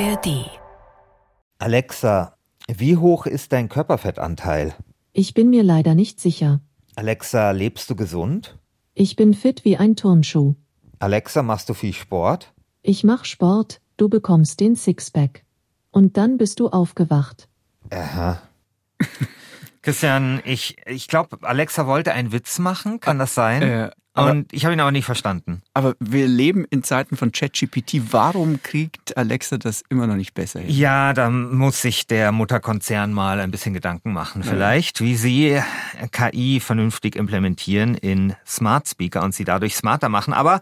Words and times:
ARD. 0.00 0.50
Alexa, 1.58 2.36
wie 2.66 2.96
hoch 2.96 3.26
ist 3.26 3.52
dein 3.52 3.68
Körperfettanteil? 3.68 4.74
Ich 5.12 5.34
bin 5.34 5.50
mir 5.50 5.62
leider 5.62 5.94
nicht 5.94 6.20
sicher. 6.20 6.60
Alexa, 6.96 7.52
lebst 7.52 7.88
du 7.90 7.94
gesund? 7.94 8.58
Ich 8.94 9.14
bin 9.14 9.34
fit 9.34 9.64
wie 9.64 9.76
ein 9.76 9.94
Turnschuh. 9.94 10.56
Alexa, 10.98 11.44
machst 11.44 11.68
du 11.68 11.74
viel 11.74 11.92
Sport? 11.92 12.52
Ich 12.82 13.04
mach 13.04 13.24
Sport, 13.24 13.80
du 13.96 14.08
bekommst 14.08 14.58
den 14.58 14.74
Sixpack. 14.74 15.44
Und 15.92 16.16
dann 16.16 16.38
bist 16.38 16.58
du 16.58 16.70
aufgewacht. 16.70 17.48
Aha. 17.90 18.42
Christian, 19.82 20.42
ich, 20.44 20.76
ich 20.86 21.06
glaube, 21.06 21.38
Alexa 21.42 21.86
wollte 21.86 22.12
einen 22.12 22.32
Witz 22.32 22.58
machen, 22.58 22.98
kann 22.98 23.20
das 23.20 23.34
sein? 23.34 23.62
Äh, 23.62 23.90
aber- 24.14 24.30
Und 24.30 24.52
ich 24.52 24.64
habe 24.64 24.72
ihn 24.74 24.80
aber 24.80 24.92
nicht 24.92 25.04
verstanden. 25.04 25.60
Aber 25.74 25.94
wir 26.00 26.26
leben 26.28 26.64
in 26.70 26.82
Zeiten 26.82 27.16
von 27.16 27.32
ChatGPT. 27.32 28.00
Warum 28.12 28.62
kriegt 28.62 29.16
Alexa 29.16 29.58
das 29.58 29.82
immer 29.90 30.06
noch 30.06 30.16
nicht 30.16 30.34
besser 30.34 30.60
hin? 30.60 30.70
Ja, 30.70 31.12
da 31.12 31.28
muss 31.30 31.82
sich 31.82 32.06
der 32.06 32.32
Mutterkonzern 32.32 33.12
mal 33.12 33.40
ein 33.40 33.50
bisschen 33.50 33.74
Gedanken 33.74 34.12
machen, 34.12 34.42
vielleicht, 34.42 35.00
wie 35.00 35.16
sie 35.16 35.60
KI 36.12 36.60
vernünftig 36.60 37.16
implementieren 37.16 37.94
in 37.96 38.34
Smart 38.46 38.88
Speaker 38.88 39.22
und 39.22 39.34
sie 39.34 39.44
dadurch 39.44 39.76
smarter 39.76 40.08
machen. 40.08 40.32
Aber 40.32 40.60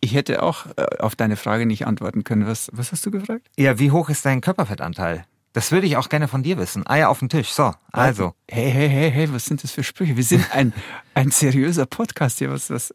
Ich 0.00 0.14
hätte 0.14 0.42
auch 0.42 0.66
äh, 0.76 0.98
auf 0.98 1.14
deine 1.16 1.36
Frage 1.36 1.66
nicht 1.66 1.86
antworten 1.86 2.24
können. 2.24 2.46
Was, 2.46 2.68
was 2.72 2.92
hast 2.92 3.06
du 3.06 3.10
gefragt? 3.10 3.46
ja, 3.56 3.78
wie 3.78 3.90
hoch 3.90 4.08
ist 4.10 4.24
dein 4.26 4.40
Körperfettanteil? 4.40 5.24
Das 5.54 5.70
würde 5.70 5.86
ich 5.86 5.96
auch 5.96 6.08
gerne 6.08 6.26
von 6.26 6.42
dir 6.42 6.58
wissen. 6.58 6.84
Eier 6.84 7.08
auf 7.08 7.20
den 7.20 7.28
Tisch. 7.28 7.50
So, 7.50 7.72
also. 7.92 8.34
Hey, 8.50 8.72
hey, 8.72 8.88
hey, 8.88 9.10
hey, 9.12 9.32
was 9.32 9.44
sind 9.44 9.62
das 9.62 9.70
für 9.70 9.84
Sprüche? 9.84 10.16
Wir 10.16 10.24
sind 10.24 10.52
ein, 10.52 10.72
ein 11.14 11.30
seriöser 11.30 11.86
Podcast 11.86 12.38
hier. 12.40 12.50
Was, 12.50 12.70
was? 12.70 12.92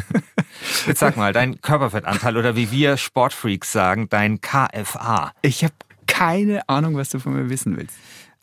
Jetzt 0.86 0.98
sag 0.98 1.16
mal, 1.16 1.32
dein 1.32 1.60
Körperfettanteil 1.60 2.36
oder 2.36 2.56
wie 2.56 2.72
wir 2.72 2.96
Sportfreaks 2.96 3.70
sagen, 3.70 4.08
dein 4.08 4.40
KFA. 4.40 5.30
Ich 5.42 5.62
habe 5.62 5.74
keine 6.08 6.68
Ahnung, 6.68 6.96
was 6.96 7.10
du 7.10 7.20
von 7.20 7.34
mir 7.34 7.48
wissen 7.50 7.76
willst. 7.76 7.96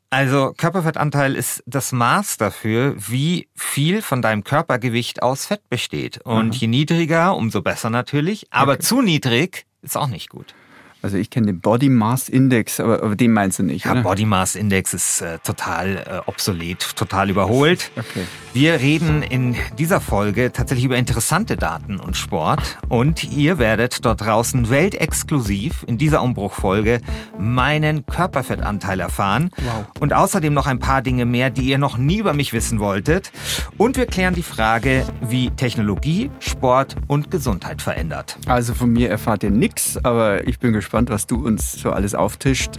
Also 0.10 0.54
Körperfettanteil 0.56 1.36
ist 1.36 1.64
das 1.66 1.92
Maß 1.92 2.38
dafür, 2.38 2.95
wie 2.98 3.50
viel 3.56 4.02
von 4.02 4.22
deinem 4.22 4.45
Körpergewicht 4.45 5.22
aus 5.22 5.48
Fett 5.48 5.67
besteht. 5.70 6.20
Und 6.20 6.56
je 6.56 6.67
niedriger, 6.67 7.36
umso 7.36 7.62
besser 7.62 7.89
natürlich. 7.89 8.48
Aber 8.52 8.80
zu 8.80 9.02
niedrig 9.02 9.66
ist 9.82 9.98
auch 9.98 10.08
nicht 10.08 10.30
gut. 10.30 10.56
Also 11.04 11.18
ich 11.18 11.30
kenne 11.30 11.48
den 11.48 11.59
Body 11.59 11.90
Mass 11.90 12.30
Index, 12.30 12.80
aber, 12.80 13.04
aber 13.04 13.18
den 13.18 13.34
meinst 13.34 13.59
du 13.59 13.64
nicht, 13.64 13.84
Ja, 13.84 13.92
oder? 13.92 14.04
Body 14.04 14.26
Mass 14.26 14.56
Index 14.56 14.94
ist 14.94 15.22
äh, 15.22 15.38
total 15.40 15.98
äh, 15.98 16.30
obsolet, 16.30 16.95
total 16.95 17.30
überholt. 17.30 17.92
Okay. 18.04 18.26
Wir 18.54 18.73
reden 18.80 19.23
in 19.23 19.56
dieser 19.80 20.00
Folge 20.00 20.52
tatsächlich 20.52 20.86
über 20.86 20.98
interessante 20.98 21.58
Daten 21.58 22.00
und 22.00 22.16
Sport. 22.16 22.78
Und 22.88 23.23
ihr 23.23 23.58
werdet 23.58 24.06
dort 24.06 24.22
draußen 24.22 24.70
weltexklusiv 24.70 25.84
in 25.88 25.98
dieser 25.98 26.22
Umbruchfolge 26.22 27.02
meinen 27.40 28.06
Körperfettanteil 28.06 29.00
erfahren. 29.00 29.50
Wow. 29.58 29.86
Und 30.00 30.14
außerdem 30.14 30.54
noch 30.54 30.67
ein 30.67 30.78
paar 30.80 31.02
Dinge 31.02 31.26
mehr, 31.26 31.50
die 31.50 31.64
ihr 31.64 31.80
noch 31.80 31.98
nie 31.98 32.17
über 32.17 32.34
mich 32.34 32.54
wissen 32.54 32.80
wolltet. 32.80 33.32
Und 33.78 33.98
wir 33.98 34.06
klären 34.06 34.36
die 34.36 34.44
Frage, 34.44 35.06
wie 35.22 35.50
Technologie, 35.52 36.30
Sport 36.40 36.95
und 37.08 37.32
Gesundheit 37.32 37.82
verändert. 37.82 38.38
Also 38.45 38.76
von 38.76 38.92
mir 38.92 39.10
erfahrt 39.10 39.44
ihr 39.44 39.52
nix, 39.52 39.98
aber 39.98 40.48
ich 40.48 40.60
bin 40.60 40.73
gespannt, 40.73 40.92
was 40.94 41.27
du 41.27 41.45
uns 41.45 41.73
so 41.73 41.91
alles 41.91 42.16
auftischt, 42.16 42.72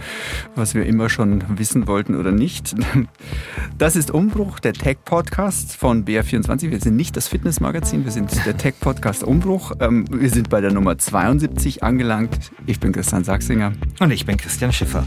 was 0.55 0.73
wir 0.73 0.85
immer 0.85 1.09
schon 1.09 1.43
wissen 1.57 1.87
wollten 1.87 2.15
oder 2.15 2.31
nicht. 2.31 2.75
Das 3.77 3.95
ist 3.95 4.09
Umbruch, 4.11 4.59
der 4.59 4.73
Tech-Podcast 4.73 5.75
von 5.75 6.05
BR24. 6.05 6.71
Wir 6.71 6.79
sind 6.79 6.95
nicht 6.95 7.17
das 7.17 7.27
Fitnessmagazin, 7.27 8.05
wir 8.05 8.11
sind 8.11 8.45
der 8.45 8.57
Tech-Podcast 8.57 9.23
Umbruch. 9.23 9.73
Ähm, 9.79 10.05
Wir 10.09 10.29
sind 10.29 10.49
bei 10.49 10.61
der 10.61 10.71
Nummer 10.71 10.97
72 10.97 11.83
angelangt. 11.83 12.51
Ich 12.65 12.79
bin 12.79 12.91
Christian 12.93 13.23
Sachsinger. 13.23 13.73
Und 13.99 14.11
ich 14.11 14.25
bin 14.25 14.37
Christian 14.37 14.71
Schiffer. 14.71 15.03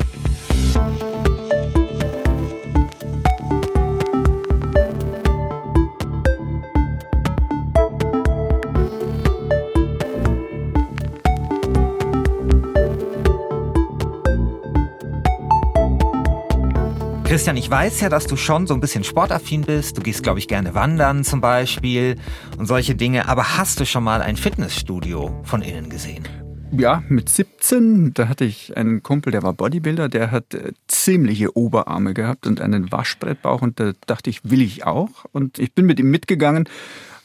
Christian, 17.28 17.58
ich 17.58 17.68
weiß 17.68 18.00
ja, 18.00 18.08
dass 18.08 18.26
du 18.26 18.36
schon 18.36 18.66
so 18.66 18.72
ein 18.72 18.80
bisschen 18.80 19.04
sportaffin 19.04 19.60
bist. 19.60 19.98
Du 19.98 20.00
gehst, 20.00 20.22
glaube 20.22 20.38
ich, 20.38 20.48
gerne 20.48 20.74
wandern 20.74 21.24
zum 21.24 21.42
Beispiel 21.42 22.16
und 22.56 22.64
solche 22.64 22.94
Dinge. 22.94 23.28
Aber 23.28 23.58
hast 23.58 23.78
du 23.80 23.84
schon 23.84 24.02
mal 24.02 24.22
ein 24.22 24.38
Fitnessstudio 24.38 25.38
von 25.44 25.60
innen 25.60 25.90
gesehen? 25.90 26.26
Ja, 26.72 27.02
mit 27.10 27.28
17, 27.28 28.14
da 28.14 28.28
hatte 28.28 28.46
ich 28.46 28.78
einen 28.78 29.02
Kumpel, 29.02 29.30
der 29.30 29.42
war 29.42 29.52
Bodybuilder, 29.52 30.08
der 30.08 30.30
hat 30.30 30.54
äh, 30.54 30.72
ziemliche 30.86 31.54
Oberarme 31.54 32.14
gehabt 32.14 32.46
und 32.46 32.62
einen 32.62 32.90
Waschbrettbauch 32.90 33.60
und 33.60 33.78
da 33.78 33.92
dachte 34.06 34.30
ich, 34.30 34.40
will 34.44 34.62
ich 34.62 34.86
auch. 34.86 35.26
Und 35.32 35.58
ich 35.58 35.74
bin 35.74 35.84
mit 35.84 36.00
ihm 36.00 36.10
mitgegangen, 36.10 36.66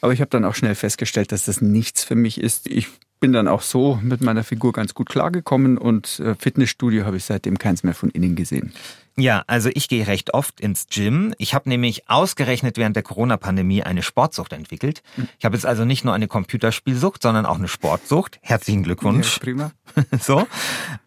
aber 0.04 0.12
ich 0.12 0.20
habe 0.20 0.28
dann 0.28 0.44
auch 0.44 0.54
schnell 0.54 0.74
festgestellt, 0.74 1.32
dass 1.32 1.46
das 1.46 1.62
nichts 1.62 2.04
für 2.04 2.14
mich 2.14 2.38
ist. 2.38 2.66
Ich 2.66 2.88
bin 3.20 3.32
dann 3.32 3.48
auch 3.48 3.62
so 3.62 3.98
mit 4.02 4.20
meiner 4.20 4.44
Figur 4.44 4.74
ganz 4.74 4.92
gut 4.92 5.08
klargekommen 5.08 5.78
und 5.78 6.20
äh, 6.20 6.34
Fitnessstudio 6.34 7.06
habe 7.06 7.16
ich 7.16 7.24
seitdem 7.24 7.56
keins 7.56 7.84
mehr 7.84 7.94
von 7.94 8.10
innen 8.10 8.36
gesehen. 8.36 8.74
Ja, 9.16 9.44
also 9.46 9.70
ich 9.72 9.88
gehe 9.88 10.06
recht 10.06 10.34
oft 10.34 10.60
ins 10.60 10.88
Gym. 10.88 11.34
Ich 11.38 11.54
habe 11.54 11.70
nämlich 11.70 12.10
ausgerechnet 12.10 12.76
während 12.76 12.96
der 12.96 13.02
Corona-Pandemie 13.02 13.82
eine 13.82 14.02
Sportsucht 14.02 14.52
entwickelt. 14.52 15.02
Ich 15.38 15.46
habe 15.46 15.56
jetzt 15.56 15.64
also 15.64 15.86
nicht 15.86 16.04
nur 16.04 16.12
eine 16.12 16.28
Computerspielsucht, 16.28 17.22
sondern 17.22 17.46
auch 17.46 17.56
eine 17.56 17.68
Sportsucht. 17.68 18.40
Herzlichen 18.42 18.82
Glückwunsch. 18.82 19.36
Ja, 19.36 19.42
prima. 19.42 19.72
so. 20.20 20.46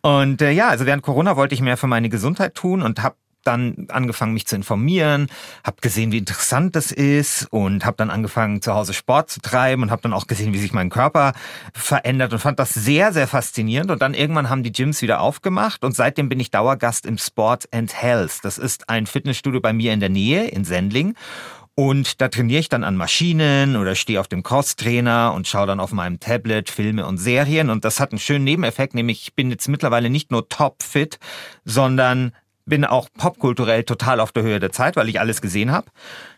Und 0.02 0.41
äh, 0.41 0.50
ja, 0.50 0.69
also 0.69 0.88
während 0.88 1.03
Corona 1.03 1.35
wollte 1.35 1.53
ich 1.53 1.62
mehr 1.62 1.78
für 1.78 1.85
meine 1.85 2.09
Gesundheit 2.09 2.56
tun 2.56 2.81
und 2.81 3.03
habe 3.03 3.16
dann 3.47 3.88
angefangen, 3.90 4.34
mich 4.34 4.46
zu 4.46 4.56
informieren, 4.56 5.28
habe 5.63 5.78
gesehen, 5.81 6.12
wie 6.12 6.18
interessant 6.18 6.75
das 6.75 6.91
ist 6.91 7.47
und 7.52 7.85
habe 7.85 7.97
dann 7.97 8.09
angefangen, 8.09 8.62
zu 8.62 8.74
Hause 8.74 8.94
Sport 8.94 9.30
zu 9.30 9.41
treiben 9.41 9.84
und 9.84 9.91
habe 9.91 10.02
dann 10.02 10.13
auch 10.13 10.28
gesehen, 10.28 10.53
wie 10.53 10.59
sich 10.59 10.74
mein 10.74 10.90
Körper 10.90 11.34
verändert 11.74 12.34
und 12.34 12.40
fand 12.40 12.59
das 12.59 12.74
sehr, 12.74 13.13
sehr 13.13 13.28
faszinierend. 13.28 13.90
Und 13.91 14.02
dann 14.02 14.13
irgendwann 14.13 14.50
haben 14.50 14.63
die 14.63 14.72
Gyms 14.72 15.02
wieder 15.02 15.22
aufgemacht 15.22 15.84
und 15.84 15.96
seitdem 15.96 16.30
bin 16.30 16.40
ich 16.40 16.52
Dauergast 16.52 17.06
im 17.06 17.18
Sport 17.18 17.68
and 17.74 18.00
Health. 18.00 18.40
Das 18.44 18.58
ist 18.58 18.90
ein 18.90 19.08
Fitnessstudio 19.08 19.62
bei 19.62 19.74
mir 19.74 19.94
in 19.94 20.00
der 20.00 20.09
Nähe, 20.09 20.47
in 20.47 20.64
Sendling. 20.64 21.16
Und 21.79 22.22
da 22.22 22.28
trainiere 22.28 22.59
ich 22.59 22.69
dann 22.69 22.84
an 22.84 22.96
Maschinen 22.96 23.75
oder 23.75 23.94
stehe 23.94 24.19
auf 24.19 24.28
dem 24.28 24.41
Crosstrainer 24.41 25.31
und 25.35 25.47
schaue 25.47 25.68
dann 25.68 25.79
auf 25.79 25.91
meinem 25.91 26.19
Tablet 26.19 26.72
Filme 26.72 27.06
und 27.06 27.19
Serien. 27.19 27.69
Und 27.69 27.85
das 27.85 28.00
hat 28.00 28.12
einen 28.12 28.18
schönen 28.18 28.46
Nebeneffekt, 28.46 28.96
nämlich 28.96 29.22
ich 29.22 29.35
bin 29.35 29.52
jetzt 29.52 29.68
mittlerweile 29.68 30.09
nicht 30.09 30.31
nur 30.31 30.50
topfit, 30.50 31.19
sondern 31.66 32.31
bin 32.67 32.85
auch 32.85 33.07
popkulturell 33.17 33.83
total 33.83 34.19
auf 34.19 34.31
der 34.31 34.44
Höhe 34.44 34.59
der 34.59 34.72
Zeit, 34.72 34.95
weil 34.95 35.09
ich 35.09 35.19
alles 35.19 35.41
gesehen 35.41 35.72
habe. 35.72 35.88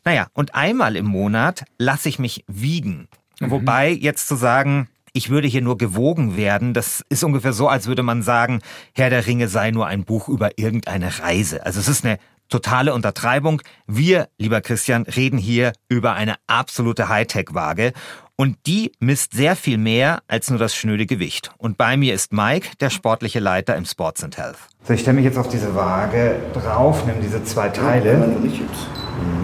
Naja, 0.06 0.28
und 0.34 0.56
einmal 0.56 0.95
im 0.95 1.06
Monat 1.06 1.66
lasse 1.78 2.07
ich 2.07 2.19
mich 2.19 2.45
wiegen. 2.47 3.09
Wobei 3.41 3.91
jetzt 3.91 4.28
zu 4.28 4.35
sagen, 4.35 4.90
ich 5.13 5.29
würde 5.29 5.47
hier 5.47 5.62
nur 5.62 5.78
gewogen 5.78 6.38
werden, 6.38 6.73
das 6.73 7.03
ist 7.09 7.23
ungefähr 7.23 7.53
so, 7.53 7.67
als 7.67 7.88
würde 7.88 8.03
man 8.03 8.22
sagen, 8.22 8.62
Herr 8.94 9.09
der 9.09 9.25
Ringe 9.25 9.47
sei 9.47 9.72
nur 9.72 9.88
ein 9.88 10.03
Buch 10.03 10.29
über 10.29 10.57
irgendeine 10.57 11.19
Reise. 11.19 11.66
Also 11.66 11.79
es 11.79 11.88
ist 11.88 12.06
eine 12.06 12.19
totale 12.50 12.94
Untertreibung. 12.94 13.61
Wir, 13.88 14.28
lieber 14.38 14.61
Christian, 14.61 15.03
reden 15.03 15.38
hier 15.38 15.73
über 15.88 16.13
eine 16.13 16.35
absolute 16.47 17.09
Hightech-Waage. 17.09 17.94
Und 18.35 18.57
die 18.67 18.94
misst 19.00 19.34
sehr 19.34 19.56
viel 19.56 19.78
mehr 19.78 20.22
als 20.28 20.50
nur 20.50 20.59
das 20.59 20.75
schnöde 20.75 21.06
Gewicht. 21.06 21.51
Und 21.57 21.78
bei 21.78 21.97
mir 21.97 22.13
ist 22.13 22.31
Mike, 22.31 22.69
der 22.79 22.90
sportliche 22.90 23.40
Leiter 23.40 23.75
im 23.75 23.85
Sports 23.85 24.23
and 24.23 24.38
Health. 24.38 24.69
So, 24.84 24.94
ich 24.94 25.01
stelle 25.01 25.16
mich 25.16 25.25
jetzt 25.25 25.38
auf 25.38 25.50
diese 25.50 25.75
Waage 25.75 26.38
drauf, 26.53 27.06
nehme 27.06 27.19
diese 27.22 27.44
zwei 27.44 27.69
Teile. 27.69 28.17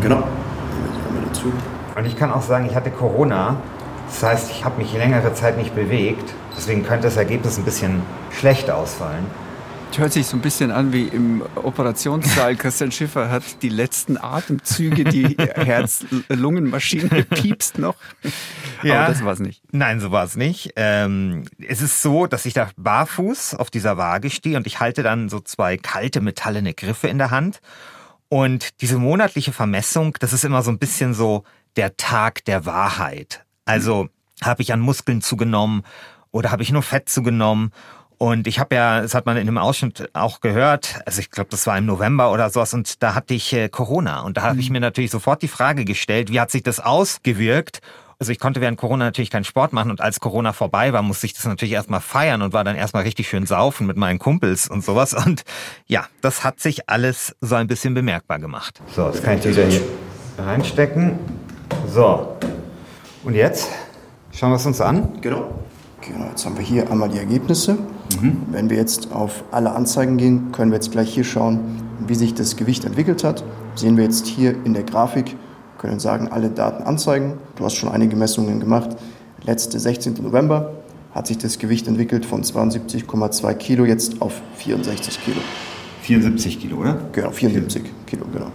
Genau. 0.01 0.15
Kommen 0.17 0.29
wir 1.19 1.27
dazu. 1.27 1.51
Und 1.95 2.05
ich 2.05 2.17
kann 2.17 2.31
auch 2.31 2.41
sagen, 2.41 2.65
ich 2.65 2.75
hatte 2.75 2.89
Corona. 2.89 3.57
Das 4.07 4.23
heißt, 4.23 4.51
ich 4.51 4.65
habe 4.65 4.77
mich 4.81 4.93
längere 4.93 5.33
Zeit 5.33 5.57
nicht 5.57 5.75
bewegt. 5.75 6.33
Deswegen 6.55 6.83
könnte 6.83 7.03
das 7.07 7.17
Ergebnis 7.17 7.57
ein 7.57 7.63
bisschen 7.63 8.01
schlecht 8.31 8.71
ausfallen. 8.71 9.25
Hört 9.95 10.11
sich 10.11 10.27
so 10.27 10.35
ein 10.35 10.41
bisschen 10.41 10.71
an 10.71 10.91
wie 10.91 11.03
im 11.03 11.41
Operationssaal. 11.55 12.55
Christian 12.57 12.91
Schiffer 12.91 13.29
hat 13.29 13.61
die 13.61 13.69
letzten 13.69 14.17
Atemzüge, 14.17 15.05
die 15.05 15.37
Herz-Lungen-Maschine 15.37 17.23
piepst 17.23 17.77
noch. 17.79 17.95
Ja. 18.83 19.03
Aber 19.03 19.13
das 19.13 19.23
war's 19.23 19.39
nicht. 19.39 19.63
Nein, 19.71 19.99
so 19.99 20.11
war 20.11 20.25
es 20.25 20.35
nicht. 20.35 20.73
Ähm, 20.75 21.45
es 21.65 21.81
ist 21.81 22.01
so, 22.01 22.27
dass 22.27 22.45
ich 22.45 22.53
da 22.53 22.69
barfuß 22.75 23.55
auf 23.55 23.69
dieser 23.71 23.97
Waage 23.97 24.29
stehe 24.29 24.57
und 24.57 24.67
ich 24.67 24.79
halte 24.79 25.01
dann 25.01 25.29
so 25.29 25.39
zwei 25.39 25.77
kalte 25.77 26.19
metallene 26.19 26.73
Griffe 26.73 27.07
in 27.07 27.17
der 27.17 27.31
Hand. 27.31 27.61
Und 28.27 28.81
diese 28.81 28.97
monatliche 28.97 29.53
Vermessung, 29.53 30.17
das 30.19 30.33
ist 30.33 30.43
immer 30.43 30.61
so 30.61 30.71
ein 30.71 30.79
bisschen 30.79 31.13
so 31.13 31.43
der 31.75 31.95
Tag 31.97 32.43
der 32.45 32.65
Wahrheit. 32.65 33.45
Also 33.65 34.09
habe 34.41 34.61
ich 34.61 34.73
an 34.73 34.79
Muskeln 34.79 35.21
zugenommen 35.21 35.83
oder 36.31 36.51
habe 36.51 36.63
ich 36.63 36.71
nur 36.71 36.83
Fett 36.83 37.07
zugenommen? 37.09 37.71
Und 38.17 38.47
ich 38.47 38.59
habe 38.59 38.75
ja, 38.75 39.01
das 39.01 39.13
hat 39.13 39.25
man 39.25 39.37
in 39.37 39.45
dem 39.45 39.57
Ausschnitt 39.57 40.09
auch 40.13 40.39
gehört, 40.39 41.01
also 41.05 41.19
ich 41.19 41.31
glaube, 41.31 41.49
das 41.49 41.67
war 41.67 41.77
im 41.77 41.85
November 41.85 42.31
oder 42.31 42.49
sowas, 42.49 42.73
und 42.73 43.03
da 43.03 43.15
hatte 43.15 43.33
ich 43.33 43.53
äh, 43.53 43.69
Corona. 43.69 44.21
Und 44.21 44.37
da 44.37 44.43
habe 44.43 44.59
ich 44.59 44.69
mir 44.69 44.79
natürlich 44.79 45.11
sofort 45.11 45.41
die 45.41 45.47
Frage 45.47 45.85
gestellt, 45.85 46.31
wie 46.31 46.39
hat 46.39 46.51
sich 46.51 46.63
das 46.63 46.79
ausgewirkt? 46.79 47.79
Also 48.17 48.31
ich 48.31 48.39
konnte 48.39 48.61
während 48.61 48.77
Corona 48.77 49.05
natürlich 49.05 49.29
keinen 49.29 49.43
Sport 49.43 49.73
machen 49.73 49.91
und 49.91 49.99
als 49.99 50.21
Corona 50.21 50.53
vorbei 50.53 50.93
war, 50.93 51.01
musste 51.01 51.25
ich 51.25 51.33
das 51.33 51.45
natürlich 51.45 51.73
erstmal 51.73 51.99
feiern 51.99 52.41
und 52.41 52.53
war 52.53 52.63
dann 52.63 52.77
erstmal 52.77 53.03
richtig 53.03 53.27
schön 53.27 53.45
saufen 53.45 53.87
mit 53.87 53.97
meinen 53.97 54.19
Kumpels 54.19 54.69
und 54.69 54.85
sowas. 54.85 55.13
Und 55.13 55.43
ja, 55.85 56.05
das 56.21 56.45
hat 56.45 56.61
sich 56.61 56.89
alles 56.89 57.35
so 57.41 57.55
ein 57.55 57.67
bisschen 57.67 57.93
bemerkbar 57.93 58.39
gemacht. 58.39 58.81
So, 58.95 59.09
das 59.09 59.21
kann 59.21 59.37
ich 59.37 59.45
wieder 59.45 59.65
hier 59.65 59.81
reinstecken. 60.37 61.19
So. 61.87 62.37
Und 63.25 63.33
jetzt 63.33 63.69
schauen 64.31 64.51
wir 64.51 64.55
es 64.55 64.65
uns 64.65 64.79
an. 64.79 65.19
Genau. 65.21 65.53
Genau, 66.01 66.29
jetzt 66.29 66.45
haben 66.45 66.55
wir 66.55 66.63
hier 66.63 66.89
einmal 66.89 67.09
die 67.09 67.17
Ergebnisse. 67.17 67.77
Wenn 68.51 68.69
wir 68.69 68.77
jetzt 68.77 69.11
auf 69.11 69.43
alle 69.51 69.71
Anzeigen 69.71 70.17
gehen, 70.17 70.51
können 70.51 70.71
wir 70.71 70.77
jetzt 70.77 70.91
gleich 70.91 71.13
hier 71.13 71.23
schauen, 71.23 71.59
wie 72.07 72.15
sich 72.15 72.33
das 72.33 72.55
Gewicht 72.55 72.85
entwickelt 72.85 73.23
hat. 73.23 73.43
Sehen 73.75 73.97
wir 73.97 74.03
jetzt 74.03 74.25
hier 74.25 74.55
in 74.63 74.73
der 74.73 74.83
Grafik, 74.83 75.35
können 75.77 75.99
sagen, 75.99 76.29
alle 76.29 76.49
Daten 76.49 76.83
anzeigen. 76.83 77.33
Du 77.55 77.65
hast 77.65 77.75
schon 77.75 77.89
einige 77.89 78.15
Messungen 78.15 78.59
gemacht. 78.59 78.91
Letzte 79.43 79.79
16. 79.79 80.15
November 80.21 80.71
hat 81.13 81.27
sich 81.27 81.37
das 81.37 81.59
Gewicht 81.59 81.87
entwickelt 81.87 82.25
von 82.25 82.43
72,2 82.43 83.53
Kilo 83.55 83.85
jetzt 83.85 84.21
auf 84.21 84.41
64 84.57 85.23
Kilo. 85.23 85.37
74 86.01 86.59
Kilo, 86.59 86.77
oder? 86.77 86.97
Genau, 87.11 87.31
74 87.31 87.83
Kilo, 88.05 88.25
genau. 88.31 88.47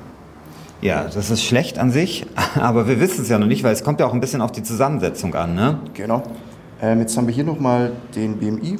Ja, 0.82 1.05
das 1.05 1.31
ist 1.31 1.43
schlecht 1.43 1.79
an 1.79 1.91
sich, 1.91 2.26
aber 2.55 2.87
wir 2.88 3.00
wissen 3.00 3.23
es 3.23 3.29
ja 3.29 3.38
noch 3.38 3.46
nicht, 3.46 3.64
weil 3.64 3.73
es 3.73 3.85
kommt 3.85 4.00
ja 4.00 4.06
auch 4.06 4.14
ein 4.14 4.20
bisschen 4.20 4.41
auf 4.41 4.53
die 4.53 4.62
Zusammensetzung 4.62 5.35
an, 5.35 5.55
ne? 5.55 5.81
Genau. 5.94 6.23
Ähm, 6.81 7.00
jetzt 7.00 7.17
haben 7.17 7.26
wir 7.26 7.35
hier 7.35 7.44
nochmal 7.44 7.93
den 8.14 8.37
BMI, 8.37 8.79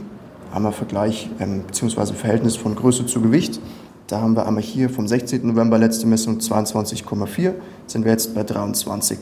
einmal 0.53 0.73
Vergleich 0.73 1.31
ähm, 1.41 1.63
bzw. 1.67 2.15
Verhältnis 2.15 2.57
von 2.57 2.75
Größe 2.75 3.07
zu 3.07 3.21
Gewicht. 3.21 3.61
Da 4.07 4.21
haben 4.21 4.35
wir 4.35 4.47
einmal 4.47 4.63
hier 4.63 4.91
vom 4.91 5.07
16. 5.07 5.47
November 5.47 5.79
letzte 5.79 6.07
Messung 6.07 6.39
22,4, 6.39 7.53
sind 7.87 8.05
wir 8.05 8.11
jetzt 8.11 8.35
bei 8.35 8.43
23. 8.43 9.19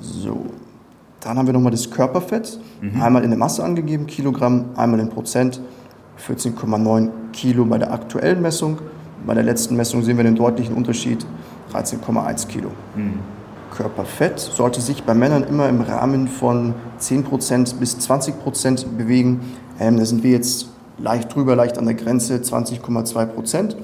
So, 0.00 0.46
dann 1.20 1.36
haben 1.36 1.46
wir 1.46 1.52
nochmal 1.52 1.72
das 1.72 1.90
Körperfett, 1.90 2.58
einmal 2.98 3.24
in 3.24 3.30
der 3.30 3.38
Masse 3.38 3.62
angegeben, 3.62 4.06
Kilogramm, 4.06 4.70
einmal 4.74 5.00
in 5.00 5.10
Prozent, 5.10 5.60
14,9 6.26 7.10
Kilo 7.32 7.66
bei 7.66 7.76
der 7.76 7.92
aktuellen 7.92 8.40
Messung. 8.40 8.78
Bei 9.26 9.34
der 9.34 9.42
letzten 9.42 9.76
Messung 9.76 10.02
sehen 10.02 10.16
wir 10.16 10.24
den 10.24 10.36
deutlichen 10.36 10.74
Unterschied, 10.74 11.26
13,1 11.72 12.46
Kilo. 12.48 12.70
Körperfett 13.70 14.38
sollte 14.38 14.80
sich 14.80 15.04
bei 15.04 15.14
Männern 15.14 15.44
immer 15.44 15.68
im 15.68 15.80
Rahmen 15.80 16.28
von 16.28 16.74
10% 17.00 17.76
bis 17.76 17.96
20% 17.96 18.96
bewegen. 18.96 19.40
Ähm, 19.78 19.96
da 19.96 20.04
sind 20.04 20.22
wir 20.22 20.30
jetzt 20.32 20.68
leicht 20.98 21.34
drüber, 21.34 21.56
leicht 21.56 21.78
an 21.78 21.86
der 21.86 21.94
Grenze, 21.94 22.36
20,2%. 22.36 23.76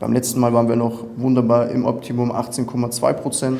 Beim 0.00 0.12
letzten 0.12 0.40
Mal 0.40 0.52
waren 0.52 0.68
wir 0.68 0.76
noch 0.76 1.04
wunderbar 1.16 1.70
im 1.70 1.84
Optimum 1.84 2.32
18,2%. 2.32 3.58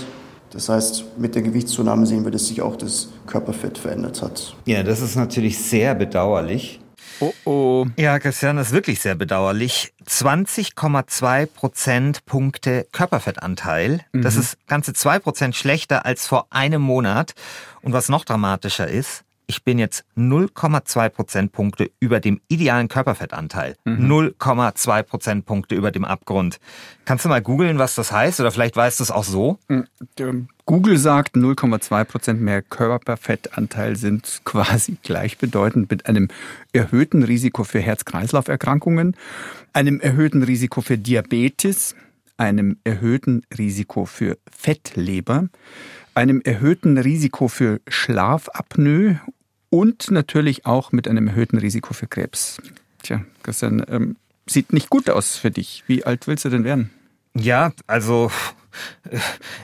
Das 0.50 0.68
heißt, 0.68 1.18
mit 1.18 1.34
der 1.34 1.42
Gewichtszunahme 1.42 2.06
sehen 2.06 2.24
wir, 2.24 2.30
dass 2.30 2.46
sich 2.46 2.62
auch 2.62 2.76
das 2.76 3.08
Körperfett 3.26 3.78
verändert 3.78 4.22
hat. 4.22 4.54
Ja, 4.66 4.82
das 4.82 5.00
ist 5.00 5.16
natürlich 5.16 5.58
sehr 5.58 5.94
bedauerlich. 5.94 6.80
Oh 7.20 7.32
oh. 7.44 7.86
Ja, 7.96 8.18
Christian, 8.18 8.56
das 8.56 8.68
ist 8.68 8.72
wirklich 8.72 9.00
sehr 9.00 9.14
bedauerlich. 9.14 9.92
20,2 10.06 11.46
Prozentpunkte 11.46 12.86
Körperfettanteil. 12.92 14.00
Das 14.12 14.36
ist 14.36 14.58
ganze 14.66 14.92
zwei 14.92 15.18
Prozent 15.18 15.56
schlechter 15.56 16.04
als 16.04 16.26
vor 16.26 16.46
einem 16.50 16.82
Monat. 16.82 17.34
Und 17.82 17.92
was 17.92 18.08
noch 18.08 18.24
dramatischer 18.24 18.88
ist, 18.88 19.23
ich 19.46 19.62
bin 19.64 19.78
jetzt 19.78 20.04
0,2 20.16 21.08
Prozentpunkte 21.10 21.90
über 22.00 22.20
dem 22.20 22.40
idealen 22.48 22.88
Körperfettanteil. 22.88 23.76
0,2 23.84 25.02
Prozentpunkte 25.02 25.74
über 25.74 25.90
dem 25.90 26.04
Abgrund. 26.04 26.58
Kannst 27.04 27.24
du 27.24 27.28
mal 27.28 27.42
googeln, 27.42 27.78
was 27.78 27.94
das 27.94 28.12
heißt? 28.12 28.40
Oder 28.40 28.50
vielleicht 28.50 28.76
weißt 28.76 29.00
du 29.00 29.04
es 29.04 29.10
auch 29.10 29.24
so? 29.24 29.58
Ähm, 29.68 30.48
Google 30.66 30.96
sagt, 30.96 31.36
0,2 31.36 32.04
Prozent 32.04 32.40
mehr 32.40 32.62
Körperfettanteil 32.62 33.96
sind 33.96 34.40
quasi 34.44 34.96
gleichbedeutend 35.02 35.90
mit 35.90 36.06
einem 36.06 36.28
erhöhten 36.72 37.22
Risiko 37.22 37.64
für 37.64 37.80
Herz-Kreislauf-Erkrankungen, 37.80 39.16
einem 39.72 40.00
erhöhten 40.00 40.42
Risiko 40.42 40.80
für 40.80 40.96
Diabetes, 40.96 41.94
einem 42.36 42.78
erhöhten 42.84 43.42
Risiko 43.56 44.06
für 44.06 44.38
Fettleber, 44.50 45.48
einem 46.14 46.40
erhöhten 46.42 46.98
Risiko 46.98 47.48
für 47.48 47.80
Schlafapnoe 47.88 49.20
und 49.70 50.10
natürlich 50.10 50.66
auch 50.66 50.92
mit 50.92 51.08
einem 51.08 51.28
erhöhten 51.28 51.58
Risiko 51.58 51.94
für 51.94 52.06
Krebs. 52.06 52.58
Tja, 53.02 53.24
Christian, 53.42 53.84
ähm, 53.88 54.16
sieht 54.46 54.72
nicht 54.72 54.90
gut 54.90 55.10
aus 55.10 55.36
für 55.36 55.50
dich. 55.50 55.84
Wie 55.86 56.04
alt 56.04 56.26
willst 56.26 56.44
du 56.44 56.48
denn 56.48 56.64
werden? 56.64 56.90
Ja, 57.36 57.72
also 57.86 58.30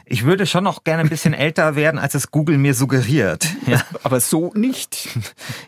ich 0.04 0.24
würde 0.24 0.46
schon 0.46 0.64
noch 0.64 0.84
gerne 0.84 1.02
ein 1.02 1.08
bisschen 1.08 1.34
älter 1.34 1.76
werden, 1.76 1.98
als 1.98 2.14
es 2.14 2.30
Google 2.30 2.58
mir 2.58 2.74
suggeriert. 2.74 3.48
Ja, 3.66 3.82
Aber 4.02 4.20
so 4.20 4.52
nicht. 4.54 5.08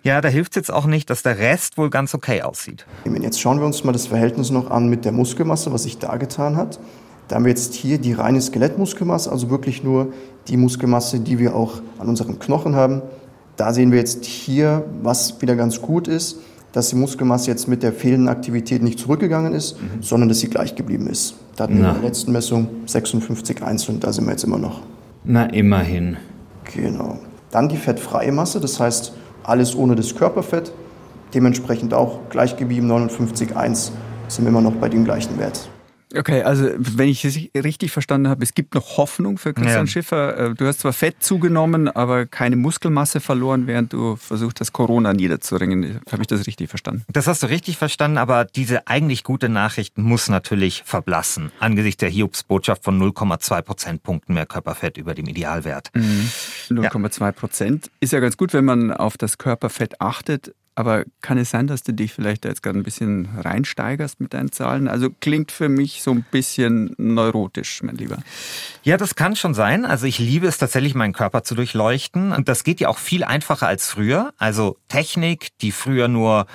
ja 0.03 0.21
da 0.21 0.29
hilft 0.29 0.57
jetzt 0.57 0.73
auch 0.73 0.87
nicht, 0.87 1.11
dass 1.11 1.23
der 1.23 1.39
Rest 1.39 1.79
wohl 1.79 1.91
ganz 1.91 2.15
okay 2.15 2.43
aussieht. 2.43 2.87
Jetzt 3.21 3.41
schauen 3.41 3.59
wir 3.59 3.67
uns 3.67 3.85
mal 3.85 3.93
das 3.93 4.09
Verhältnis 4.09 4.51
noch 4.51 4.71
an 4.71 4.89
mit 4.89 5.05
der 5.05 5.13
Muskelmasse, 5.13 5.73
was 5.73 5.85
sich 5.85 5.99
da 5.99 6.17
getan 6.17 6.57
hat. 6.57 6.81
Da 7.29 7.37
haben 7.37 7.45
wir 7.45 7.51
jetzt 7.51 7.75
hier 7.75 7.99
die 7.99 8.13
reine 8.13 8.43
Skelettmuskelmasse, 8.43 9.31
also 9.31 9.49
wirklich 9.51 9.83
nur 9.83 10.13
die 10.49 10.57
Muskelmasse, 10.57 11.21
die 11.21 11.39
wir 11.39 11.55
auch 11.55 11.81
an 11.99 12.09
unseren 12.09 12.39
Knochen 12.39 12.75
haben. 12.75 13.03
Da 13.57 13.73
sehen 13.73 13.93
wir 13.93 13.99
jetzt 13.99 14.25
hier, 14.25 14.85
was 15.03 15.41
wieder 15.41 15.57
ganz 15.57 15.81
gut 15.81 16.09
ist, 16.09 16.39
dass 16.73 16.89
die 16.89 16.97
Muskelmasse 16.97 17.51
jetzt 17.51 17.69
mit 17.69 17.83
der 17.83 17.93
fehlenden 17.93 18.29
Aktivität 18.29 18.83
nicht 18.83 18.99
zurückgegangen 18.99 19.53
ist, 19.53 19.77
sondern 20.01 20.29
dass 20.29 20.41
sie 20.41 20.49
gleich 20.49 20.75
geblieben 20.75 21.07
ist. 21.07 21.35
Da 21.57 21.65
hatten 21.65 21.77
wir 21.77 21.83
Na. 21.83 21.91
in 21.91 22.01
der 22.01 22.09
letzten 22.09 22.33
Messung 22.33 22.69
56 22.87 23.63
Einzel 23.63 23.95
und 23.95 24.05
da 24.05 24.13
sind 24.13 24.25
wir 24.25 24.31
jetzt 24.33 24.45
immer 24.45 24.59
noch. 24.59 24.81
Na, 25.25 25.45
immerhin. 25.45 26.17
Genau. 26.75 27.19
Dann 27.51 27.69
die 27.69 27.77
fettfreie 27.77 28.33
Masse, 28.33 28.59
das 28.59 28.81
heißt 28.81 29.13
alles 29.45 29.77
ohne 29.77 29.95
das 29.97 30.15
Körperfett. 30.15 30.73
Dementsprechend 31.35 31.95
auch 31.95 32.21
gleich 32.31 32.57
geblieben, 32.57 32.91
59,1 32.91 33.91
sind 34.29 34.45
wir 34.45 34.49
immer 34.49 34.63
noch 34.63 34.73
bei 34.73 34.89
dem 34.89 35.05
gleichen 35.05 35.39
Wert. 35.39 35.69
Okay, 36.17 36.43
also 36.43 36.69
wenn 36.77 37.09
ich 37.09 37.25
es 37.25 37.39
richtig 37.55 37.91
verstanden 37.91 38.29
habe, 38.29 38.43
es 38.43 38.55
gibt 38.55 38.75
noch 38.75 38.97
Hoffnung 38.97 39.39
für 39.39 39.55
Christian 39.55 39.87
Ja. 39.87 39.91
Schiffer. 39.91 40.39
Äh, 40.39 40.55
Du 40.55 40.67
hast 40.67 40.81
zwar 40.81 40.93
Fett 40.93 41.23
zugenommen, 41.23 41.89
aber 41.89 42.27
keine 42.27 42.57
Muskelmasse 42.57 43.21
verloren, 43.21 43.67
während 43.67 43.93
du 43.93 44.17
versucht 44.17 44.61
hast, 44.61 44.73
Corona 44.73 45.13
niederzuringen. 45.13 46.01
Habe 46.11 46.23
ich 46.23 46.29
das 46.29 46.47
richtig 46.47 46.69
verstanden? 46.69 47.05
Das 47.13 47.27
hast 47.27 47.43
du 47.43 47.47
richtig 47.49 47.79
verstanden, 47.79 48.19
aber 48.19 48.45
diese 48.45 48.87
eigentlich 48.87 49.25
gute 49.25 49.49
Nachricht 49.49 49.99
muss 49.99 50.29
natürlich 50.29 50.83
verblassen 50.85 51.51
angesichts 51.59 52.01
der 52.01 52.11
Hiobs-Botschaft 52.11 52.85
von 52.85 53.01
0,2 53.01 53.63
Prozentpunkten 53.63 54.35
mehr 54.35 54.47
Körperfett 54.47 54.97
über 54.99 55.15
dem 55.15 55.27
Idealwert. 55.27 55.91
0,2 56.69 57.33
Prozent. 57.33 57.91
Ist 58.01 58.13
ja 58.13 58.21
ganz 58.21 58.37
gut, 58.37 58.53
wenn 58.53 58.65
man 58.65 58.93
auf 58.93 59.17
das 59.17 59.39
Körperfett 59.39 60.01
achtet. 60.01 60.55
Aber 60.75 61.05
kann 61.21 61.37
es 61.37 61.51
sein, 61.51 61.67
dass 61.67 61.83
du 61.83 61.93
dich 61.93 62.13
vielleicht 62.13 62.45
da 62.45 62.49
jetzt 62.49 62.63
gerade 62.63 62.79
ein 62.79 62.83
bisschen 62.83 63.29
reinsteigerst 63.39 64.21
mit 64.21 64.33
deinen 64.33 64.53
Zahlen? 64.53 64.89
Also 64.89 65.11
klingt 65.21 65.53
für 65.53 65.69
mich 65.69 66.03
so 66.03 66.13
ein 66.13 66.25
bisschen 66.31 66.95
neurotisch, 66.97 67.83
mein 67.83 67.97
Lieber. 67.97 68.19
Ja, 68.83 68.97
das 68.97 69.15
kann 69.15 69.37
schon 69.37 69.53
sein. 69.53 69.85
Also 69.85 70.07
ich 70.07 70.19
liebe 70.19 70.47
es 70.47 70.57
tatsächlich, 70.57 70.95
meinen 70.95 71.13
Körper 71.13 71.43
zu 71.43 71.55
durchleuchten. 71.55 72.33
Und 72.33 72.49
das 72.49 72.65
geht 72.65 72.81
ja 72.81 72.89
auch 72.89 72.99
viel 72.99 73.23
einfacher 73.23 73.67
als 73.67 73.91
früher. 73.91 74.33
Also 74.39 74.79
Technik, 74.89 75.49
die 75.61 75.73
früher 75.73 76.09
nur, 76.09 76.47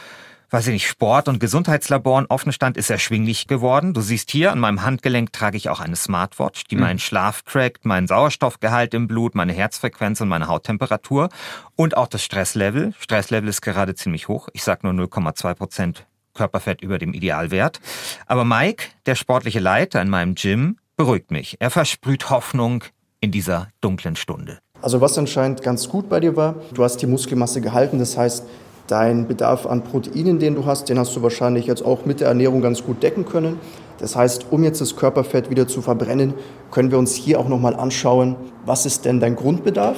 weiß 0.50 0.68
ich 0.68 0.74
nicht, 0.74 0.88
Sport- 0.88 1.28
und 1.28 1.40
Gesundheitslaboren 1.40 2.26
offen 2.28 2.52
stand, 2.52 2.78
ist 2.78 2.90
erschwinglich 2.90 3.48
geworden. 3.48 3.94
Du 3.94 4.02
siehst 4.02 4.32
hier, 4.32 4.52
an 4.52 4.60
meinem 4.60 4.84
Handgelenk 4.84 5.34
trage 5.34 5.58
ich 5.58 5.70
auch 5.70 5.80
eine 5.80 5.96
Smartwatch, 5.96 6.64
die 6.66 6.76
meinen 6.76 7.00
Schlaf 7.00 7.42
trackt, 7.42 7.86
meinen 7.86 8.08
Sauerstoffgehalt 8.08 8.94
im 8.94 9.08
Blut, 9.08 9.36
meine 9.36 9.54
Herzfrequenz 9.54 10.22
und 10.22 10.30
meine 10.30 10.48
Hauttemperatur 10.48 11.30
und 11.76 11.98
auch 11.98 12.08
das 12.08 12.24
Stresslevel. 12.24 12.94
Stresslevel 13.00 13.50
ist 13.50 13.62
gerade 13.62 13.96
ziemlich 13.96 14.28
hoch. 14.28 14.48
Ich 14.54 14.64
sag 14.64 14.84
nur 14.84 14.94
0,2 14.94 15.54
Prozent 15.54 16.06
Körperfett 16.34 16.82
über 16.82 16.98
dem 17.00 17.14
Idealwert. 17.14 17.82
Aber 18.28 18.46
Mike, 18.46 18.86
der 19.06 19.16
sportliche 19.16 19.60
Leiter 19.60 20.02
in 20.02 20.10
meinem 20.10 20.36
Gym, 20.36 20.78
beruhigt 20.96 21.32
mich. 21.32 21.58
Er 21.60 21.72
versprüht 21.72 22.30
Hoffnung 22.30 22.84
in 23.20 23.32
dieser 23.32 23.70
dunklen 23.82 24.16
Stunde. 24.16 24.60
Also 24.82 25.02
was 25.02 25.18
anscheinend 25.18 25.64
ganz 25.64 25.90
gut 25.90 26.08
bei 26.08 26.20
dir 26.20 26.36
war, 26.36 26.56
du 26.74 26.84
hast 26.84 26.98
die 26.98 27.08
Muskelmasse 27.08 27.62
gehalten, 27.62 27.98
das 27.98 28.16
heißt, 28.16 28.44
dein 28.88 29.28
Bedarf 29.28 29.66
an 29.66 29.84
Proteinen, 29.84 30.40
den 30.40 30.56
du 30.56 30.66
hast, 30.66 30.90
den 30.90 30.98
hast 30.98 31.16
du 31.16 31.22
wahrscheinlich 31.22 31.68
jetzt 31.68 31.86
auch 31.86 32.06
mit 32.06 32.22
der 32.22 32.30
Ernährung 32.30 32.62
ganz 32.62 32.84
gut 32.84 33.04
decken 33.04 33.26
können. 33.26 33.60
Das 34.00 34.16
heißt, 34.16 34.48
um 34.52 34.64
jetzt 34.64 34.82
das 34.82 34.96
Körperfett 34.96 35.50
wieder 35.50 35.68
zu 35.68 35.82
verbrennen, 35.82 36.34
können 36.72 36.92
wir 36.92 36.98
uns 36.98 37.14
hier 37.16 37.40
auch 37.40 37.48
nochmal 37.48 37.76
anschauen, 37.76 38.36
was 38.66 38.86
ist 38.86 39.06
denn 39.06 39.20
dein 39.20 39.36
Grundbedarf? 39.36 39.98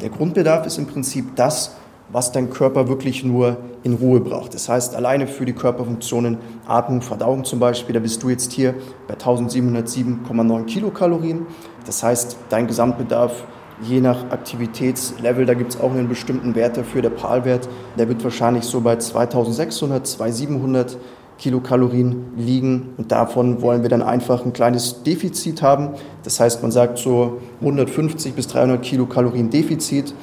Der 0.00 0.10
Grundbedarf 0.10 0.66
ist 0.66 0.78
im 0.78 0.86
Prinzip 0.86 1.36
das, 1.36 1.76
was 2.10 2.32
dein 2.32 2.50
Körper 2.50 2.88
wirklich 2.88 3.22
nur 3.22 3.58
in 3.82 3.94
Ruhe 3.94 4.20
braucht. 4.20 4.54
Das 4.54 4.68
heißt, 4.68 4.94
alleine 4.94 5.26
für 5.26 5.44
die 5.44 5.52
Körperfunktionen, 5.52 6.38
Atmung, 6.66 7.02
Verdauung 7.02 7.44
zum 7.44 7.58
Beispiel, 7.58 7.92
da 7.92 8.00
bist 8.00 8.22
du 8.22 8.30
jetzt 8.30 8.52
hier 8.52 8.74
bei 9.06 9.14
1707,9 9.14 10.64
Kilokalorien. 10.64 11.46
Das 11.84 12.02
heißt, 12.02 12.36
dein 12.48 12.66
Gesamtbedarf 12.66 13.44
je 13.82 14.00
nach 14.00 14.30
Aktivitätslevel, 14.30 15.46
da 15.46 15.54
gibt 15.54 15.74
es 15.74 15.80
auch 15.80 15.90
einen 15.90 16.08
bestimmten 16.08 16.54
Wert 16.54 16.76
dafür, 16.76 17.02
der 17.02 17.10
PAL-Wert, 17.10 17.68
der 17.98 18.08
wird 18.08 18.22
wahrscheinlich 18.24 18.64
so 18.64 18.80
bei 18.80 18.96
2600, 18.96 20.06
2700 20.06 20.96
Kilokalorien 21.38 22.32
liegen 22.36 22.94
und 22.96 23.12
davon 23.12 23.62
wollen 23.62 23.82
wir 23.82 23.88
dann 23.88 24.02
einfach 24.02 24.44
ein 24.44 24.52
kleines 24.52 25.04
Defizit 25.04 25.62
haben. 25.62 25.90
Das 26.24 26.40
heißt, 26.40 26.62
man 26.62 26.72
sagt 26.72 26.98
so 26.98 27.38
150 27.60 28.34
bis 28.34 28.48
300 28.48 28.82
Kilokalorien 28.82 29.48
Defizit, 29.48 30.14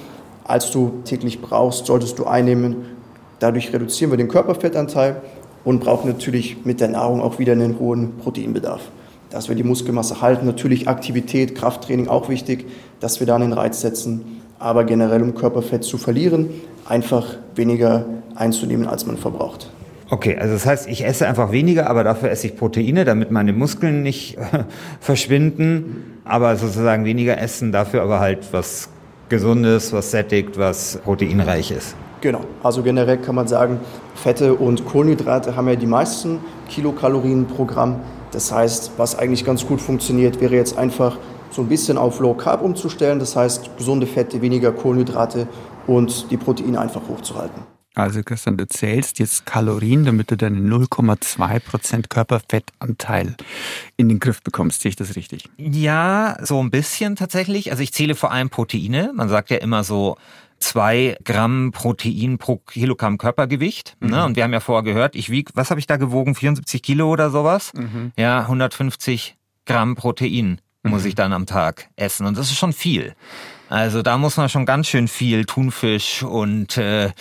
als 0.44 0.72
du 0.72 1.00
täglich 1.06 1.42
brauchst, 1.42 1.86
solltest 1.86 2.20
du 2.20 2.26
einnehmen. 2.26 2.76
Dadurch 3.40 3.74
reduzieren 3.74 4.12
wir 4.12 4.18
den 4.18 4.28
Körperfettanteil 4.28 5.22
und 5.64 5.80
brauchen 5.80 6.10
natürlich 6.10 6.66
mit 6.66 6.82
der 6.82 6.90
Nahrung 6.90 7.22
auch 7.22 7.40
wieder 7.40 7.54
einen 7.54 7.80
hohen 7.80 8.18
Proteinbedarf. 8.18 8.82
Dass 9.30 9.50
wir 9.50 9.56
die 9.56 9.64
Muskelmasse 9.64 10.22
halten, 10.22 10.46
natürlich 10.46 10.88
Aktivität, 10.88 11.56
Krafttraining 11.56 12.08
auch 12.08 12.30
wichtig, 12.30 12.68
dass 13.00 13.20
wir 13.20 13.28
da 13.28 13.36
einen 13.36 13.54
Reiz 13.54 13.82
setzen, 13.82 14.42
aber 14.60 14.84
generell 14.84 15.22
um 15.22 15.36
Körperfett 15.36 15.84
zu 15.84 15.98
verlieren, 15.98 16.50
einfach 16.88 17.36
weniger 17.56 18.06
einzunehmen, 18.36 18.88
als 18.88 19.06
man 19.06 19.18
verbraucht. 19.18 19.70
Okay, 20.10 20.38
also 20.38 20.54
das 20.54 20.66
heißt, 20.68 20.88
ich 20.88 21.04
esse 21.04 21.28
einfach 21.28 21.52
weniger, 21.52 21.90
aber 21.90 22.04
dafür 22.04 22.30
esse 22.30 22.48
ich 22.48 22.56
Proteine, 22.56 23.06
damit 23.06 23.32
meine 23.32 23.54
Muskeln 23.54 24.04
nicht 24.04 24.38
verschwinden. 25.00 26.20
Aber 26.24 26.56
sozusagen 26.56 27.06
weniger 27.06 27.40
essen, 27.40 27.72
dafür 27.72 28.04
aber 28.04 28.20
halt 28.20 28.52
was 28.52 28.90
Gesundes, 29.30 29.94
was 29.94 30.12
sättigt, 30.12 30.58
was 30.58 31.00
proteinreich 31.04 31.72
ist. 31.72 31.96
Genau, 32.22 32.42
also 32.64 32.84
generell 32.84 33.18
kann 33.18 33.36
man 33.36 33.48
sagen, 33.48 33.80
Fette 34.14 34.54
und 34.54 34.86
Kohlenhydrate 34.86 35.56
haben 35.56 35.68
ja 35.68 35.76
die 35.76 35.88
meisten 35.88 36.40
Kilokalorien 36.70 37.46
pro 37.46 37.66
Gramm. 37.66 38.00
Das 38.32 38.52
heißt, 38.52 38.92
was 38.98 39.18
eigentlich 39.18 39.44
ganz 39.44 39.66
gut 39.66 39.82
funktioniert, 39.82 40.40
wäre 40.40 40.56
jetzt 40.56 40.78
einfach 40.78 41.18
so 41.56 41.62
ein 41.62 41.70
bisschen 41.70 41.98
auf 41.98 42.20
Low 42.20 42.34
Carb 42.34 42.62
umzustellen. 42.62 43.20
Das 43.20 43.36
heißt, 43.36 43.78
gesunde 43.78 44.08
Fette, 44.08 44.42
weniger 44.42 44.72
Kohlenhydrate 44.72 45.48
und 45.88 46.30
die 46.32 46.38
Proteine 46.38 46.80
einfach 46.80 47.02
hochzuhalten. 47.08 47.64
Also 47.96 48.24
Christian, 48.24 48.58
du 48.58 48.68
zählst 48.68 49.20
jetzt 49.20 49.46
Kalorien, 49.46 50.04
damit 50.04 50.30
du 50.30 50.36
deinen 50.36 50.70
0,2% 50.70 52.10
Körperfettanteil 52.10 53.36
in 53.96 54.10
den 54.10 54.20
Griff 54.20 54.42
bekommst. 54.44 54.82
Sehe 54.82 54.90
ich 54.90 54.98
das 54.98 55.16
richtig? 55.16 55.46
Ja, 55.58 56.36
so 56.42 56.62
ein 56.62 56.72
bisschen 56.72 57.16
tatsächlich. 57.16 57.72
Also 57.72 57.84
ich 57.84 57.94
zähle 57.94 58.16
vor 58.16 58.34
allem 58.34 58.50
Proteine. 58.50 59.12
Man 59.16 59.30
sagt 59.30 59.50
ja 59.50 59.58
immer 59.58 59.86
so, 59.86 60.18
zwei 60.60 61.18
Gramm 61.24 61.72
Protein 61.72 62.38
pro 62.38 62.58
Kilogramm 62.58 63.18
Körpergewicht. 63.18 63.96
Ne? 64.02 64.08
Mhm. 64.08 64.14
Ne? 64.14 64.26
Und 64.26 64.36
wir 64.36 64.44
haben 64.44 64.54
ja 64.54 64.60
vorher 64.60 64.84
gehört, 64.84 65.16
ich 65.16 65.30
wiege, 65.30 65.52
was 65.56 65.70
habe 65.70 65.80
ich 65.80 65.88
da 65.88 65.96
gewogen? 65.96 66.36
74 66.36 66.84
Kilo 66.84 67.10
oder 67.10 67.30
sowas? 67.30 67.72
Mhm. 67.74 68.12
Ja, 68.18 68.42
150 68.42 69.38
Gramm 69.66 69.96
Protein 69.96 70.60
muss 70.86 71.04
mhm. 71.04 71.10
ich 71.10 71.16
dann 71.16 71.34
am 71.34 71.46
Tag 71.46 71.90
essen. 71.96 72.26
Und 72.26 72.38
das 72.38 72.50
ist 72.52 72.58
schon 72.58 72.74
viel. 72.74 73.16
Also 73.70 74.02
da 74.02 74.18
muss 74.18 74.38
man 74.38 74.48
schon 74.48 74.66
ganz 74.66 74.88
schön 74.88 75.08
viel 75.08 75.46
Thunfisch 75.46 76.22
und 76.22 76.78
äh, 76.78 77.12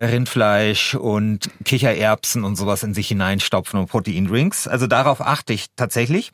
Rindfleisch 0.00 0.94
und 0.94 1.50
Kichererbsen 1.64 2.44
und 2.44 2.56
sowas 2.56 2.82
in 2.82 2.94
sich 2.94 3.08
hineinstopfen 3.08 3.80
und 3.80 3.88
Proteindrinks. 3.88 4.68
Also 4.68 4.86
darauf 4.86 5.20
achte 5.20 5.52
ich 5.52 5.66
tatsächlich. 5.74 6.32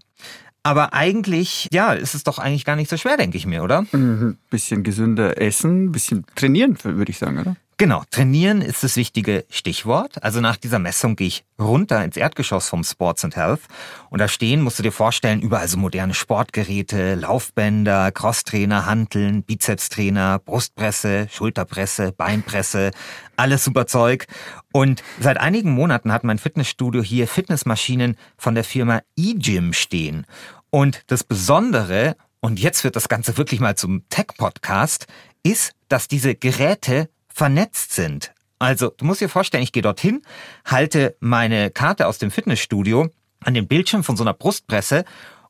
Aber 0.62 0.94
eigentlich, 0.94 1.68
ja, 1.72 1.92
ist 1.92 2.14
es 2.14 2.24
doch 2.24 2.38
eigentlich 2.38 2.64
gar 2.64 2.76
nicht 2.76 2.88
so 2.88 2.96
schwer, 2.96 3.18
denke 3.18 3.36
ich 3.36 3.46
mir, 3.46 3.62
oder? 3.62 3.84
Mhm. 3.92 4.38
Bisschen 4.48 4.82
gesünder 4.82 5.40
essen, 5.40 5.92
bisschen 5.92 6.24
trainieren, 6.34 6.78
würde 6.82 7.10
ich 7.10 7.18
sagen, 7.18 7.38
oder? 7.38 7.56
Genau, 7.76 8.04
trainieren 8.08 8.62
ist 8.62 8.84
das 8.84 8.94
wichtige 8.94 9.44
Stichwort. 9.50 10.22
Also 10.22 10.40
nach 10.40 10.56
dieser 10.56 10.78
Messung 10.78 11.16
gehe 11.16 11.26
ich 11.26 11.44
runter 11.58 12.04
ins 12.04 12.16
Erdgeschoss 12.16 12.68
vom 12.68 12.84
Sports 12.84 13.24
and 13.24 13.34
Health 13.34 13.62
und 14.10 14.20
da 14.20 14.28
stehen, 14.28 14.62
musst 14.62 14.78
du 14.78 14.84
dir 14.84 14.92
vorstellen, 14.92 15.40
überall 15.40 15.66
so 15.66 15.76
moderne 15.76 16.14
Sportgeräte, 16.14 17.16
Laufbänder, 17.16 18.12
Crosstrainer, 18.12 18.86
Hanteln, 18.86 19.42
Bizepstrainer, 19.42 20.38
Brustpresse, 20.38 21.26
Schulterpresse, 21.32 22.12
Beinpresse, 22.12 22.92
alles 23.34 23.64
super 23.64 23.88
Zeug. 23.88 24.26
Und 24.72 25.02
seit 25.18 25.38
einigen 25.38 25.72
Monaten 25.72 26.12
hat 26.12 26.22
mein 26.22 26.38
Fitnessstudio 26.38 27.02
hier 27.02 27.26
Fitnessmaschinen 27.26 28.16
von 28.36 28.54
der 28.54 28.64
Firma 28.64 29.02
eGym 29.16 29.72
stehen. 29.72 30.26
Und 30.70 31.02
das 31.08 31.24
Besondere, 31.24 32.16
und 32.40 32.60
jetzt 32.60 32.84
wird 32.84 32.94
das 32.94 33.08
Ganze 33.08 33.36
wirklich 33.36 33.58
mal 33.58 33.74
zum 33.74 34.08
Tech-Podcast, 34.10 35.06
ist, 35.42 35.72
dass 35.88 36.08
diese 36.08 36.34
Geräte 36.34 37.08
vernetzt 37.34 37.92
sind. 37.92 38.32
Also, 38.60 38.90
du 38.96 39.04
musst 39.04 39.20
dir 39.20 39.28
vorstellen, 39.28 39.64
ich 39.64 39.72
gehe 39.72 39.82
dorthin, 39.82 40.22
halte 40.64 41.16
meine 41.20 41.70
Karte 41.70 42.06
aus 42.06 42.18
dem 42.18 42.30
Fitnessstudio 42.30 43.10
an 43.40 43.54
den 43.54 43.66
Bildschirm 43.66 44.04
von 44.04 44.16
so 44.16 44.22
einer 44.22 44.32
Brustpresse 44.32 45.04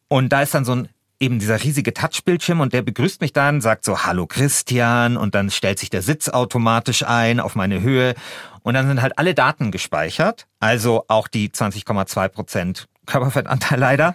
und 0.08 0.30
da 0.30 0.42
ist 0.42 0.54
dann 0.54 0.64
so 0.64 0.74
ein 0.74 0.88
eben 1.20 1.38
dieser 1.38 1.62
riesige 1.62 1.94
Touchbildschirm 1.94 2.60
und 2.60 2.72
der 2.72 2.82
begrüßt 2.82 3.20
mich 3.20 3.32
dann, 3.32 3.60
sagt 3.60 3.84
so 3.84 4.04
Hallo 4.04 4.26
Christian 4.26 5.16
und 5.16 5.34
dann 5.34 5.50
stellt 5.50 5.78
sich 5.78 5.90
der 5.90 6.02
Sitz 6.02 6.28
automatisch 6.28 7.04
ein 7.04 7.38
auf 7.38 7.54
meine 7.54 7.82
Höhe 7.82 8.14
und 8.62 8.74
dann 8.74 8.88
sind 8.88 9.00
halt 9.00 9.18
alle 9.18 9.34
Daten 9.34 9.70
gespeichert, 9.70 10.46
also 10.58 11.04
auch 11.08 11.28
die 11.28 11.50
20,2 11.50 12.28
Prozent 12.28 12.88
Körperfettanteil 13.06 13.78
leider. 13.78 14.14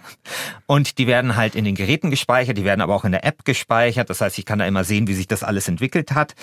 Und 0.66 0.98
die 0.98 1.06
werden 1.06 1.36
halt 1.36 1.54
in 1.54 1.64
den 1.64 1.74
Geräten 1.74 2.10
gespeichert, 2.10 2.56
die 2.56 2.64
werden 2.64 2.80
aber 2.80 2.94
auch 2.94 3.04
in 3.04 3.12
der 3.12 3.24
App 3.24 3.44
gespeichert. 3.44 4.10
Das 4.10 4.20
heißt, 4.20 4.38
ich 4.38 4.46
kann 4.46 4.58
da 4.58 4.66
immer 4.66 4.84
sehen, 4.84 5.06
wie 5.08 5.14
sich 5.14 5.28
das 5.28 5.42
alles 5.42 5.68
entwickelt 5.68 6.12
hat. 6.12 6.34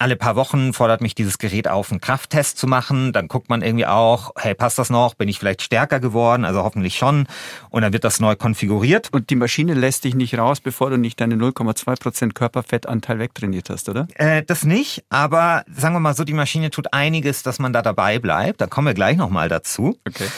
Alle 0.00 0.14
paar 0.14 0.36
Wochen 0.36 0.72
fordert 0.72 1.00
mich 1.00 1.16
dieses 1.16 1.38
Gerät 1.38 1.66
auf, 1.66 1.90
einen 1.90 2.00
Krafttest 2.00 2.56
zu 2.56 2.68
machen. 2.68 3.12
Dann 3.12 3.26
guckt 3.26 3.48
man 3.50 3.62
irgendwie 3.62 3.86
auch, 3.86 4.32
hey, 4.36 4.54
passt 4.54 4.78
das 4.78 4.90
noch? 4.90 5.14
Bin 5.14 5.28
ich 5.28 5.40
vielleicht 5.40 5.62
stärker 5.62 5.98
geworden? 5.98 6.44
Also 6.44 6.62
hoffentlich 6.62 6.96
schon. 6.96 7.26
Und 7.70 7.82
dann 7.82 7.92
wird 7.92 8.04
das 8.04 8.20
neu 8.20 8.36
konfiguriert. 8.36 9.08
Und 9.12 9.30
die 9.30 9.34
Maschine 9.36 9.74
lässt 9.74 10.04
dich 10.04 10.14
nicht 10.14 10.38
raus, 10.38 10.60
bevor 10.60 10.90
du 10.90 10.98
nicht 10.98 11.20
deine 11.20 11.34
0,2% 11.34 12.32
Körperfettanteil 12.32 13.18
wegtrainiert 13.18 13.70
hast, 13.70 13.88
oder? 13.88 14.06
Äh, 14.14 14.44
das 14.44 14.64
nicht, 14.64 15.04
aber 15.08 15.64
sagen 15.72 15.94
wir 15.94 16.00
mal 16.00 16.14
so, 16.14 16.22
die 16.22 16.32
Maschine 16.32 16.70
tut 16.70 16.92
einiges, 16.92 17.42
dass 17.42 17.58
man 17.58 17.72
da 17.72 17.82
dabei 17.82 18.20
bleibt. 18.20 18.60
Da 18.60 18.66
kommen 18.66 18.86
wir 18.86 18.94
gleich 18.94 19.16
nochmal 19.16 19.48
dazu. 19.48 19.98
Okay. 20.06 20.28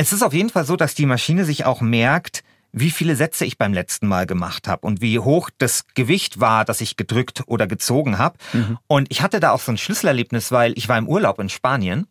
Es 0.00 0.14
ist 0.14 0.22
auf 0.22 0.32
jeden 0.32 0.48
Fall 0.48 0.64
so, 0.64 0.76
dass 0.76 0.94
die 0.94 1.04
Maschine 1.04 1.44
sich 1.44 1.66
auch 1.66 1.82
merkt, 1.82 2.42
wie 2.72 2.90
viele 2.90 3.16
Sätze 3.16 3.44
ich 3.44 3.58
beim 3.58 3.74
letzten 3.74 4.08
Mal 4.08 4.24
gemacht 4.24 4.66
habe 4.66 4.86
und 4.86 5.02
wie 5.02 5.18
hoch 5.18 5.50
das 5.58 5.84
Gewicht 5.94 6.40
war, 6.40 6.64
das 6.64 6.80
ich 6.80 6.96
gedrückt 6.96 7.42
oder 7.44 7.66
gezogen 7.66 8.16
habe. 8.16 8.38
Mhm. 8.54 8.78
Und 8.86 9.08
ich 9.10 9.20
hatte 9.20 9.40
da 9.40 9.50
auch 9.50 9.60
so 9.60 9.72
ein 9.72 9.76
Schlüsselerlebnis, 9.76 10.52
weil 10.52 10.72
ich 10.78 10.88
war 10.88 10.96
im 10.96 11.06
Urlaub 11.06 11.38
in 11.38 11.50
Spanien 11.50 12.06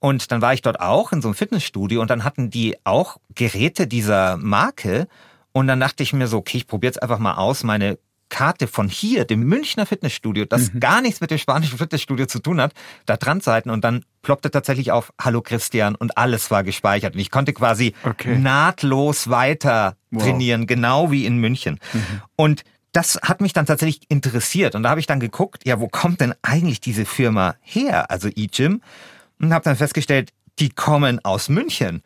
und 0.00 0.32
dann 0.32 0.42
war 0.42 0.52
ich 0.52 0.62
dort 0.62 0.80
auch 0.80 1.12
in 1.12 1.22
so 1.22 1.28
einem 1.28 1.36
Fitnessstudio 1.36 2.00
und 2.00 2.10
dann 2.10 2.24
hatten 2.24 2.50
die 2.50 2.76
auch 2.82 3.18
Geräte 3.36 3.86
dieser 3.86 4.36
Marke 4.36 5.06
und 5.52 5.68
dann 5.68 5.78
dachte 5.78 6.02
ich 6.02 6.12
mir 6.12 6.26
so, 6.26 6.38
okay, 6.38 6.56
ich 6.56 6.66
probiere 6.66 6.88
jetzt 6.88 7.02
einfach 7.04 7.20
mal 7.20 7.34
aus, 7.34 7.62
meine 7.62 7.98
Karte 8.30 8.66
von 8.66 8.88
hier, 8.88 9.24
dem 9.24 9.44
Münchner 9.44 9.86
Fitnessstudio, 9.86 10.44
das 10.44 10.72
mhm. 10.72 10.80
gar 10.80 11.02
nichts 11.02 11.20
mit 11.20 11.30
dem 11.30 11.38
spanischen 11.38 11.78
Fitnessstudio 11.78 12.26
zu 12.26 12.40
tun 12.40 12.60
hat, 12.60 12.72
da 13.06 13.16
dran 13.16 13.40
zu 13.40 13.52
halten 13.52 13.70
und 13.70 13.84
dann 13.84 14.04
ploppte 14.28 14.50
tatsächlich 14.50 14.92
auf 14.92 15.10
Hallo 15.18 15.40
Christian 15.40 15.94
und 15.94 16.18
alles 16.18 16.50
war 16.50 16.62
gespeichert 16.62 17.14
und 17.14 17.18
ich 17.18 17.30
konnte 17.30 17.54
quasi 17.54 17.94
okay. 18.04 18.36
nahtlos 18.36 19.30
weiter 19.30 19.96
wow. 20.10 20.22
trainieren, 20.22 20.66
genau 20.66 21.10
wie 21.10 21.24
in 21.24 21.38
München. 21.38 21.78
Mhm. 21.94 22.20
Und 22.36 22.64
das 22.92 23.18
hat 23.22 23.40
mich 23.40 23.54
dann 23.54 23.64
tatsächlich 23.64 24.02
interessiert 24.10 24.74
und 24.74 24.82
da 24.82 24.90
habe 24.90 25.00
ich 25.00 25.06
dann 25.06 25.18
geguckt, 25.18 25.62
ja, 25.64 25.80
wo 25.80 25.88
kommt 25.88 26.20
denn 26.20 26.34
eigentlich 26.42 26.82
diese 26.82 27.06
Firma 27.06 27.54
her, 27.62 28.10
also 28.10 28.28
eGym 28.28 28.82
und 29.40 29.54
habe 29.54 29.64
dann 29.64 29.76
festgestellt, 29.76 30.28
die 30.58 30.70
kommen 30.70 31.24
aus 31.24 31.48
München. 31.48 32.02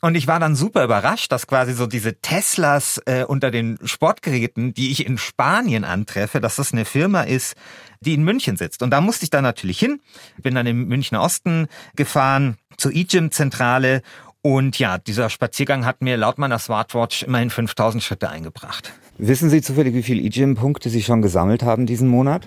Und 0.00 0.14
ich 0.14 0.26
war 0.26 0.40
dann 0.40 0.54
super 0.54 0.84
überrascht, 0.84 1.32
dass 1.32 1.46
quasi 1.46 1.72
so 1.72 1.86
diese 1.86 2.20
Teslas 2.20 3.00
äh, 3.06 3.24
unter 3.24 3.50
den 3.50 3.78
Sportgeräten, 3.84 4.74
die 4.74 4.90
ich 4.90 5.06
in 5.06 5.18
Spanien 5.18 5.84
antreffe, 5.84 6.40
dass 6.40 6.56
das 6.56 6.72
eine 6.72 6.84
Firma 6.84 7.22
ist, 7.22 7.54
die 8.00 8.14
in 8.14 8.24
München 8.24 8.56
sitzt. 8.56 8.82
Und 8.82 8.90
da 8.90 9.00
musste 9.00 9.24
ich 9.24 9.30
dann 9.30 9.44
natürlich 9.44 9.78
hin, 9.78 10.00
bin 10.42 10.54
dann 10.54 10.66
im 10.66 10.86
Münchner 10.86 11.22
Osten 11.22 11.68
gefahren 11.96 12.56
zur 12.76 12.92
eGym-Zentrale 12.92 14.02
und 14.42 14.78
ja, 14.78 14.98
dieser 14.98 15.30
Spaziergang 15.30 15.86
hat 15.86 16.02
mir 16.02 16.18
laut 16.18 16.36
meiner 16.36 16.58
Smartwatch 16.58 17.22
immerhin 17.22 17.48
5000 17.48 18.02
Schritte 18.02 18.28
eingebracht. 18.28 18.92
Wissen 19.16 19.48
Sie 19.48 19.62
zufällig, 19.62 19.94
wie 19.94 20.02
viele 20.02 20.22
E-Gym-Punkte 20.22 20.90
Sie 20.90 21.02
schon 21.02 21.22
gesammelt 21.22 21.62
haben 21.62 21.86
diesen 21.86 22.08
Monat? 22.08 22.46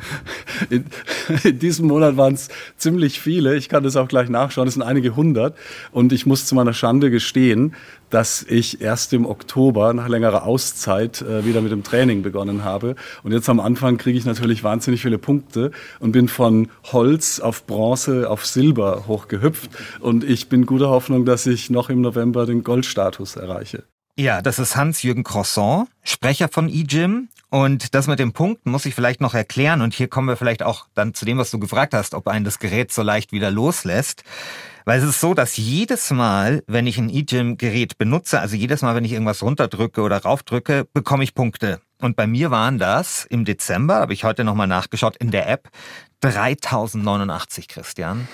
In, 0.69 0.85
in 1.45 1.59
diesem 1.59 1.87
Monat 1.87 2.17
waren 2.17 2.33
es 2.33 2.49
ziemlich 2.75 3.21
viele. 3.21 3.55
Ich 3.55 3.69
kann 3.69 3.83
das 3.83 3.95
auch 3.95 4.09
gleich 4.09 4.27
nachschauen. 4.27 4.67
Es 4.67 4.73
sind 4.73 4.83
einige 4.83 5.15
hundert. 5.15 5.57
Und 5.91 6.11
ich 6.11 6.25
muss 6.25 6.45
zu 6.45 6.55
meiner 6.55 6.73
Schande 6.73 7.09
gestehen, 7.09 7.73
dass 8.09 8.43
ich 8.43 8.81
erst 8.81 9.13
im 9.13 9.25
Oktober 9.25 9.93
nach 9.93 10.09
längerer 10.09 10.43
Auszeit 10.43 11.21
äh, 11.21 11.45
wieder 11.45 11.61
mit 11.61 11.71
dem 11.71 11.83
Training 11.83 12.21
begonnen 12.21 12.65
habe. 12.65 12.95
Und 13.23 13.31
jetzt 13.31 13.47
am 13.47 13.61
Anfang 13.61 13.97
kriege 13.97 14.17
ich 14.17 14.25
natürlich 14.25 14.63
wahnsinnig 14.63 15.01
viele 15.01 15.17
Punkte 15.17 15.71
und 16.01 16.11
bin 16.11 16.27
von 16.27 16.67
Holz 16.91 17.39
auf 17.39 17.65
Bronze 17.65 18.29
auf 18.29 18.45
Silber 18.45 19.05
hochgehüpft. 19.07 19.69
Und 20.01 20.25
ich 20.25 20.49
bin 20.49 20.65
guter 20.65 20.89
Hoffnung, 20.89 21.23
dass 21.23 21.45
ich 21.47 21.69
noch 21.69 21.89
im 21.89 22.01
November 22.01 22.45
den 22.45 22.63
Goldstatus 22.63 23.37
erreiche. 23.37 23.83
Ja, 24.19 24.41
das 24.41 24.57
ist 24.57 24.75
Hans-Jürgen 24.75 25.23
Croissant, 25.23 25.89
Sprecher 26.03 26.49
von 26.49 26.69
eGym. 26.69 27.29
Und 27.49 27.93
das 27.93 28.07
mit 28.07 28.17
den 28.17 28.33
Punkten 28.33 28.71
muss 28.71 28.87
ich 28.87 28.95
vielleicht 28.95 29.21
noch 29.21 29.35
erklären. 29.35 29.81
Und 29.81 29.93
hier 29.93 30.07
kommen 30.07 30.27
wir 30.27 30.35
vielleicht 30.35 30.63
auch 30.63 30.87
dann 30.95 31.13
zu 31.13 31.23
dem, 31.23 31.37
was 31.37 31.51
du 31.51 31.59
gefragt 31.59 31.93
hast, 31.93 32.15
ob 32.15 32.27
einen 32.27 32.43
das 32.43 32.57
Gerät 32.57 32.91
so 32.91 33.03
leicht 33.03 33.31
wieder 33.31 33.51
loslässt. 33.51 34.23
Weil 34.85 34.99
es 34.99 35.05
ist 35.05 35.21
so, 35.21 35.35
dass 35.35 35.55
jedes 35.55 36.09
Mal, 36.09 36.63
wenn 36.65 36.87
ich 36.87 36.97
ein 36.97 37.09
eGym-Gerät 37.09 37.99
benutze, 37.99 38.39
also 38.39 38.55
jedes 38.55 38.81
Mal, 38.81 38.95
wenn 38.95 39.05
ich 39.05 39.11
irgendwas 39.11 39.43
runterdrücke 39.43 40.01
oder 40.01 40.17
raufdrücke, 40.17 40.87
bekomme 40.93 41.23
ich 41.23 41.35
Punkte. 41.35 41.79
Und 42.01 42.15
bei 42.15 42.25
mir 42.25 42.49
waren 42.49 42.79
das 42.79 43.23
im 43.23 43.45
Dezember, 43.45 43.97
habe 43.97 44.13
ich 44.13 44.23
heute 44.23 44.43
nochmal 44.43 44.67
nachgeschaut, 44.67 45.15
in 45.17 45.29
der 45.29 45.47
App 45.47 45.69
3089, 46.21 47.67
Christian. 47.67 48.27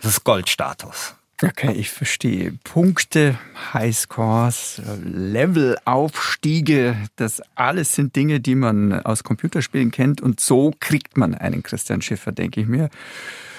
Das 0.00 0.12
ist 0.12 0.24
Goldstatus. 0.24 1.14
Okay, 1.42 1.72
ich 1.72 1.90
verstehe. 1.90 2.54
Punkte, 2.64 3.38
Highscores, 3.74 4.80
Levelaufstiege, 5.04 6.96
das 7.16 7.42
alles 7.54 7.94
sind 7.94 8.16
Dinge, 8.16 8.40
die 8.40 8.54
man 8.54 9.00
aus 9.00 9.22
Computerspielen 9.22 9.90
kennt 9.90 10.22
und 10.22 10.40
so 10.40 10.72
kriegt 10.80 11.18
man 11.18 11.34
einen 11.34 11.62
Christian 11.62 12.00
Schiffer, 12.00 12.32
denke 12.32 12.62
ich 12.62 12.66
mir. 12.66 12.88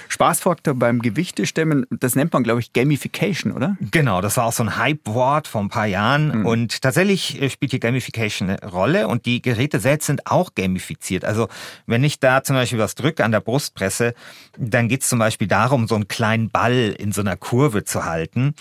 Spaßfaktor 0.09 0.73
beim 0.75 1.01
Gewichtestemmen, 1.01 1.85
das 1.89 2.15
nennt 2.15 2.33
man, 2.33 2.43
glaube 2.43 2.59
ich, 2.59 2.73
Gamification, 2.73 3.51
oder? 3.51 3.77
Genau, 3.91 4.21
das 4.21 4.37
war 4.37 4.45
auch 4.45 4.53
so 4.53 4.63
ein 4.63 4.77
Hype-Wort 4.77 5.47
vor 5.47 5.61
ein 5.61 5.69
paar 5.69 5.85
Jahren. 5.85 6.39
Mhm. 6.39 6.45
Und 6.45 6.81
tatsächlich 6.81 7.41
äh, 7.41 7.49
spielt 7.49 7.71
hier 7.71 7.79
Gamification 7.79 8.49
eine 8.49 8.69
Rolle 8.69 9.07
und 9.07 9.25
die 9.25 9.41
Geräte 9.41 9.79
selbst 9.79 10.07
sind 10.07 10.27
auch 10.27 10.55
gamifiziert. 10.55 11.25
Also 11.25 11.47
wenn 11.85 12.03
ich 12.03 12.19
da 12.19 12.43
zum 12.43 12.55
Beispiel 12.55 12.79
was 12.79 12.95
drücke 12.95 13.23
an 13.23 13.31
der 13.31 13.41
Brustpresse, 13.41 14.13
dann 14.57 14.87
geht 14.87 15.01
es 15.01 15.09
zum 15.09 15.19
Beispiel 15.19 15.47
darum, 15.47 15.87
so 15.87 15.95
einen 15.95 16.07
kleinen 16.07 16.49
Ball 16.49 16.95
in 16.97 17.11
so 17.11 17.21
einer 17.21 17.37
Kurve 17.37 17.83
zu 17.83 18.05
halten. 18.05 18.55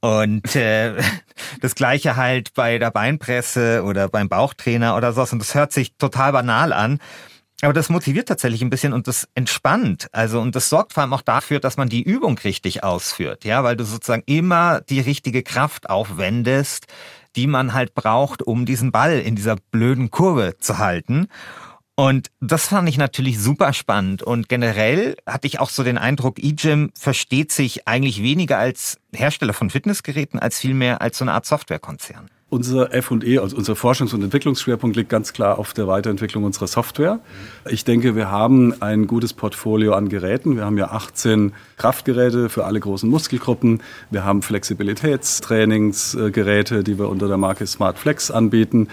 Und 0.00 0.54
äh, 0.54 0.94
das 1.60 1.74
gleiche 1.74 2.16
halt 2.16 2.54
bei 2.54 2.78
der 2.78 2.90
Beinpresse 2.90 3.82
oder 3.84 4.08
beim 4.08 4.28
Bauchtrainer 4.28 4.96
oder 4.96 5.12
so. 5.12 5.22
Und 5.22 5.40
das 5.40 5.54
hört 5.54 5.72
sich 5.72 5.94
total 5.96 6.32
banal 6.32 6.72
an. 6.72 6.98
Aber 7.60 7.72
das 7.72 7.88
motiviert 7.88 8.28
tatsächlich 8.28 8.62
ein 8.62 8.70
bisschen 8.70 8.92
und 8.92 9.08
das 9.08 9.28
entspannt. 9.34 10.08
Also, 10.12 10.40
und 10.40 10.54
das 10.54 10.68
sorgt 10.68 10.92
vor 10.92 11.02
allem 11.02 11.12
auch 11.12 11.22
dafür, 11.22 11.58
dass 11.58 11.76
man 11.76 11.88
die 11.88 12.02
Übung 12.02 12.38
richtig 12.38 12.84
ausführt. 12.84 13.44
Ja, 13.44 13.64
weil 13.64 13.76
du 13.76 13.84
sozusagen 13.84 14.22
immer 14.26 14.80
die 14.82 15.00
richtige 15.00 15.42
Kraft 15.42 15.90
aufwendest, 15.90 16.86
die 17.34 17.48
man 17.48 17.74
halt 17.74 17.94
braucht, 17.94 18.42
um 18.42 18.64
diesen 18.64 18.92
Ball 18.92 19.18
in 19.18 19.34
dieser 19.34 19.56
blöden 19.72 20.10
Kurve 20.10 20.56
zu 20.58 20.78
halten. 20.78 21.26
Und 21.96 22.28
das 22.40 22.68
fand 22.68 22.88
ich 22.88 22.96
natürlich 22.96 23.40
super 23.40 23.72
spannend. 23.72 24.22
Und 24.22 24.48
generell 24.48 25.16
hatte 25.26 25.48
ich 25.48 25.58
auch 25.58 25.70
so 25.70 25.82
den 25.82 25.98
Eindruck, 25.98 26.38
eGym 26.38 26.92
versteht 26.96 27.50
sich 27.50 27.88
eigentlich 27.88 28.22
weniger 28.22 28.56
als 28.56 28.98
Hersteller 29.12 29.52
von 29.52 29.68
Fitnessgeräten, 29.68 30.38
als 30.38 30.60
vielmehr 30.60 31.02
als 31.02 31.18
so 31.18 31.24
eine 31.24 31.32
Art 31.32 31.44
Softwarekonzern. 31.44 32.30
Unser 32.50 32.94
F&E, 32.94 33.38
also 33.38 33.58
unser 33.58 33.74
Forschungs- 33.74 34.14
und 34.14 34.22
Entwicklungsschwerpunkt 34.22 34.96
liegt 34.96 35.10
ganz 35.10 35.34
klar 35.34 35.58
auf 35.58 35.74
der 35.74 35.86
Weiterentwicklung 35.86 36.44
unserer 36.44 36.66
Software. 36.66 37.20
Ich 37.68 37.84
denke, 37.84 38.16
wir 38.16 38.30
haben 38.30 38.72
ein 38.80 39.06
gutes 39.06 39.34
Portfolio 39.34 39.92
an 39.92 40.08
Geräten. 40.08 40.56
Wir 40.56 40.64
haben 40.64 40.78
ja 40.78 40.90
18 40.90 41.52
Kraftgeräte 41.76 42.48
für 42.48 42.64
alle 42.64 42.80
großen 42.80 43.10
Muskelgruppen. 43.10 43.82
Wir 44.10 44.24
haben 44.24 44.40
Flexibilitätstrainingsgeräte, 44.40 46.84
die 46.84 46.98
wir 46.98 47.10
unter 47.10 47.28
der 47.28 47.36
Marke 47.36 47.66
Smart 47.66 47.98
Flex 47.98 48.30
anbieten. 48.30 48.88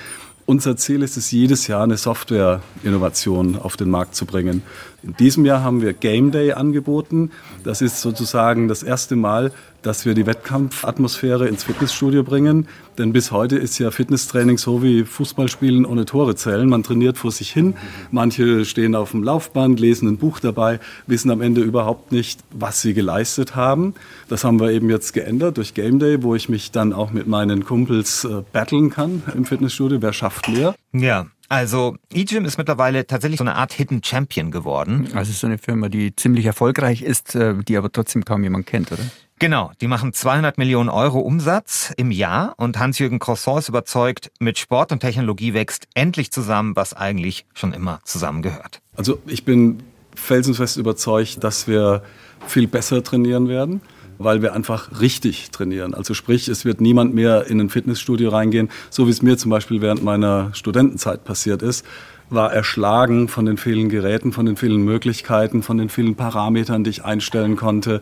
Unser 0.47 0.77
Ziel 0.77 1.01
ist 1.01 1.17
es, 1.17 1.31
jedes 1.31 1.67
Jahr 1.67 1.83
eine 1.83 1.97
Software-Innovation 1.97 3.57
auf 3.57 3.77
den 3.77 3.89
Markt 3.89 4.15
zu 4.15 4.27
bringen. 4.27 4.61
In 5.01 5.15
diesem 5.15 5.43
Jahr 5.43 5.63
haben 5.63 5.81
wir 5.81 5.93
Game 5.93 6.31
Day 6.31 6.51
angeboten. 6.51 7.31
Das 7.63 7.81
ist 7.81 8.01
sozusagen 8.01 8.67
das 8.67 8.83
erste 8.83 9.15
Mal, 9.15 9.51
dass 9.85 10.05
wir 10.05 10.15
die 10.15 10.25
Wettkampfatmosphäre 10.25 11.47
ins 11.47 11.63
Fitnessstudio 11.63 12.23
bringen. 12.23 12.67
Denn 12.97 13.13
bis 13.13 13.31
heute 13.31 13.57
ist 13.57 13.77
ja 13.77 13.91
Fitnesstraining 13.91 14.57
so 14.57 14.81
wie 14.81 15.03
Fußballspielen 15.03 15.85
ohne 15.85 16.05
Tore 16.05 16.35
zählen. 16.35 16.67
Man 16.67 16.81
trainiert 16.81 17.17
vor 17.17 17.31
sich 17.31 17.51
hin. 17.51 17.75
Manche 18.09 18.65
stehen 18.65 18.95
auf 18.95 19.11
dem 19.11 19.21
Laufband, 19.21 19.79
lesen 19.79 20.07
ein 20.07 20.17
Buch 20.17 20.39
dabei, 20.39 20.79
wissen 21.05 21.29
am 21.29 21.41
Ende 21.41 21.61
überhaupt 21.61 22.11
nicht, 22.11 22.39
was 22.51 22.81
sie 22.81 22.93
geleistet 22.93 23.55
haben. 23.55 23.93
Das 24.27 24.43
haben 24.43 24.59
wir 24.59 24.71
eben 24.71 24.89
jetzt 24.89 25.13
geändert 25.13 25.57
durch 25.57 25.73
Game 25.73 25.99
Day, 25.99 26.23
wo 26.23 26.35
ich 26.35 26.49
mich 26.49 26.71
dann 26.71 26.93
auch 26.93 27.11
mit 27.11 27.27
meinen 27.27 27.65
Kumpels 27.65 28.23
äh, 28.23 28.41
battlen 28.51 28.89
kann 28.89 29.21
im 29.35 29.45
Fitnessstudio. 29.45 30.01
Wer 30.01 30.13
schafft 30.13 30.49
mehr? 30.49 30.75
Ja. 30.93 31.27
Also 31.49 31.97
eGym 32.13 32.45
ist 32.45 32.57
mittlerweile 32.57 33.05
tatsächlich 33.05 33.37
so 33.37 33.43
eine 33.43 33.55
Art 33.55 33.73
Hidden 33.73 34.03
Champion 34.03 34.51
geworden. 34.51 35.07
Also 35.13 35.29
es 35.29 35.37
ist 35.37 35.45
eine 35.45 35.57
Firma, 35.57 35.89
die 35.89 36.15
ziemlich 36.15 36.45
erfolgreich 36.45 37.01
ist, 37.01 37.35
äh, 37.35 37.55
die 37.63 37.77
aber 37.77 37.91
trotzdem 37.91 38.25
kaum 38.25 38.43
jemand 38.43 38.65
kennt, 38.65 38.91
oder? 38.91 39.03
Genau, 39.37 39.71
die 39.81 39.87
machen 39.87 40.13
200 40.13 40.57
Millionen 40.57 40.89
Euro 40.89 41.19
Umsatz 41.19 41.93
im 41.97 42.09
Jahr 42.09 42.53
und 42.57 42.79
Hans-Jürgen 42.79 43.19
Croissant 43.19 43.59
ist 43.59 43.69
überzeugt, 43.69 44.31
mit 44.39 44.57
Sport 44.57 44.93
und 44.93 45.01
Technologie 45.01 45.53
wächst 45.53 45.87
endlich 45.93 46.31
zusammen, 46.31 46.75
was 46.75 46.93
eigentlich 46.93 47.45
schon 47.53 47.73
immer 47.73 47.99
zusammengehört. 48.05 48.81
Also 48.95 49.19
ich 49.27 49.43
bin 49.43 49.83
felsenfest 50.15 50.77
überzeugt, 50.77 51.43
dass 51.43 51.67
wir 51.67 52.01
viel 52.47 52.67
besser 52.67 53.03
trainieren 53.03 53.49
werden 53.49 53.81
weil 54.17 54.41
wir 54.41 54.53
einfach 54.53 55.01
richtig 55.01 55.51
trainieren. 55.51 55.93
Also 55.93 56.13
sprich, 56.13 56.47
es 56.47 56.65
wird 56.65 56.81
niemand 56.81 57.13
mehr 57.13 57.47
in 57.47 57.59
ein 57.59 57.69
Fitnessstudio 57.69 58.29
reingehen, 58.29 58.69
so 58.89 59.07
wie 59.07 59.11
es 59.11 59.21
mir 59.21 59.37
zum 59.37 59.51
Beispiel 59.51 59.81
während 59.81 60.03
meiner 60.03 60.53
Studentenzeit 60.53 61.23
passiert 61.23 61.61
ist, 61.61 61.85
war 62.29 62.51
erschlagen 62.51 63.27
von 63.27 63.45
den 63.45 63.57
vielen 63.57 63.89
Geräten, 63.89 64.31
von 64.31 64.45
den 64.45 64.57
vielen 64.57 64.83
Möglichkeiten, 64.83 65.61
von 65.61 65.77
den 65.77 65.89
vielen 65.89 66.15
Parametern, 66.15 66.83
die 66.83 66.89
ich 66.89 67.05
einstellen 67.05 67.55
konnte. 67.55 68.01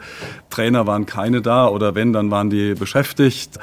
Trainer 0.49 0.88
waren 0.88 1.05
keine 1.05 1.41
da 1.41 1.67
oder 1.67 1.95
wenn, 1.95 2.13
dann 2.13 2.31
waren 2.31 2.49
die 2.49 2.73
beschäftigt. 2.73 3.59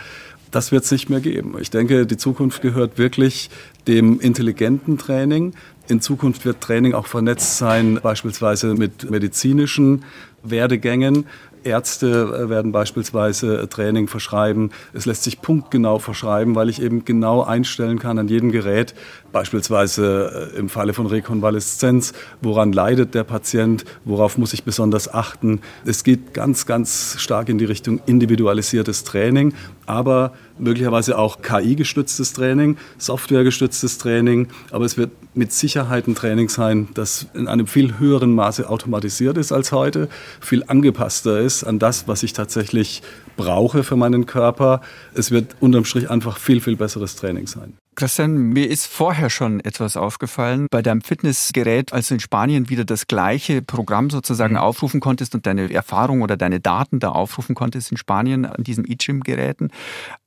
Das 0.51 0.72
wird 0.72 0.85
es 0.85 0.90
nicht 0.90 1.09
mehr 1.09 1.20
geben. 1.20 1.55
Ich 1.61 1.70
denke, 1.70 2.07
die 2.07 2.16
Zukunft 2.16 2.61
gehört 2.61 2.98
wirklich 2.98 3.51
dem 3.87 4.20
intelligenten 4.20 4.98
Training. 4.98 5.55
In 5.88 6.01
Zukunft 6.01 6.44
wird 6.44 6.61
Training 6.61 6.92
auch 6.92 7.07
vernetzt 7.07 7.59
sein, 7.59 8.01
beispielsweise 8.03 8.75
mit 8.75 9.11
medizinischen 9.11 10.05
Werdegängen. 10.42 11.27
Ärzte 11.64 12.46
äh, 12.46 12.49
werden 12.49 12.73
beispielsweise 12.73 13.62
äh, 13.62 13.66
Training 13.66 14.09
verschreiben. 14.09 14.70
Es 14.92 15.07
lässt 15.07 15.25
sich 15.25 15.40
punktgenau 15.40 15.99
verschreiben, 15.99 16.55
weil 16.55 16.68
ich 16.68 16.83
eben 16.83 17.05
genau 17.05 17.42
einstellen 17.42 17.99
kann 17.99 18.18
an 18.18 18.29
jedem 18.29 18.53
Gerät, 18.53 18.94
beispielsweise 19.33 20.51
äh, 20.55 20.59
im 20.59 20.68
Falle 20.68 20.92
von 20.92 21.07
Rekonvaleszenz, 21.07 22.12
woran 22.40 22.73
leidet 22.73 23.14
der 23.14 23.25
Patient, 23.25 23.85
worauf 24.05 24.38
muss 24.38 24.53
ich 24.53 24.64
besonders 24.64 25.12
achten. 25.12 25.61
Es 25.85 26.05
geht 26.05 26.35
ganz, 26.35 26.66
ganz 26.66 27.16
stark 27.18 27.49
in 27.49 27.59
die 27.59 27.64
Richtung 27.64 28.01
individualisiertes 28.07 29.05
Training, 29.05 29.55
aber 29.90 30.33
möglicherweise 30.59 31.18
auch 31.18 31.42
KI-gestütztes 31.42 32.33
Training, 32.33 32.76
Software-gestütztes 32.98 33.98
Training, 33.98 34.48
aber 34.70 34.85
es 34.85 34.96
wird 34.96 35.11
mit 35.35 35.53
Sicherheit 35.53 36.07
ein 36.07 36.14
Training 36.14 36.48
sein, 36.48 36.88
das 36.94 37.26
in 37.35 37.48
einem 37.48 37.66
viel 37.66 37.98
höheren 37.98 38.35
Maße 38.35 38.68
automatisiert 38.68 39.37
ist 39.37 39.53
als 39.53 39.72
heute, 39.72 40.09
viel 40.40 40.64
angepasster 40.66 41.40
ist 41.40 41.64
an 41.64 41.79
das, 41.79 42.07
was 42.07 42.22
ich 42.22 42.33
tatsächlich 42.33 43.03
brauche 43.37 43.83
für 43.83 43.96
meinen 43.96 44.26
Körper. 44.26 44.81
Es 45.14 45.31
wird 45.31 45.57
unterm 45.61 45.85
Strich 45.85 46.09
einfach 46.11 46.37
viel, 46.37 46.61
viel 46.61 46.76
besseres 46.76 47.16
Training 47.16 47.46
sein. 47.46 47.74
Christian, 47.96 48.37
mir 48.37 48.70
ist 48.70 48.87
vorher 48.87 49.31
schon 49.31 49.61
etwas 49.61 49.96
aufgefallen. 49.96 50.66
Bei 50.70 50.81
deinem 50.81 51.03
Fitnessgerät, 51.03 51.92
als 51.92 52.09
du 52.09 52.14
in 52.14 52.20
Spanien 52.20 52.68
wieder 52.68 52.85
das 52.85 53.07
gleiche 53.07 53.62
Programm 53.62 54.11
sozusagen 54.11 54.55
mhm. 54.55 54.61
aufrufen 54.61 55.00
konntest 55.00 55.35
und 55.35 55.46
deine 55.46 55.72
Erfahrung 55.72 56.22
oder 56.22 56.37
deine 56.37 56.61
Daten 56.61 57.00
da 57.00 57.11
aufrufen 57.11 57.55
konntest 57.55 57.90
in 57.90 57.96
Spanien 57.96 58.46
an 58.46 58.62
diesen 58.62 58.85
eGym-Geräten. 58.85 59.70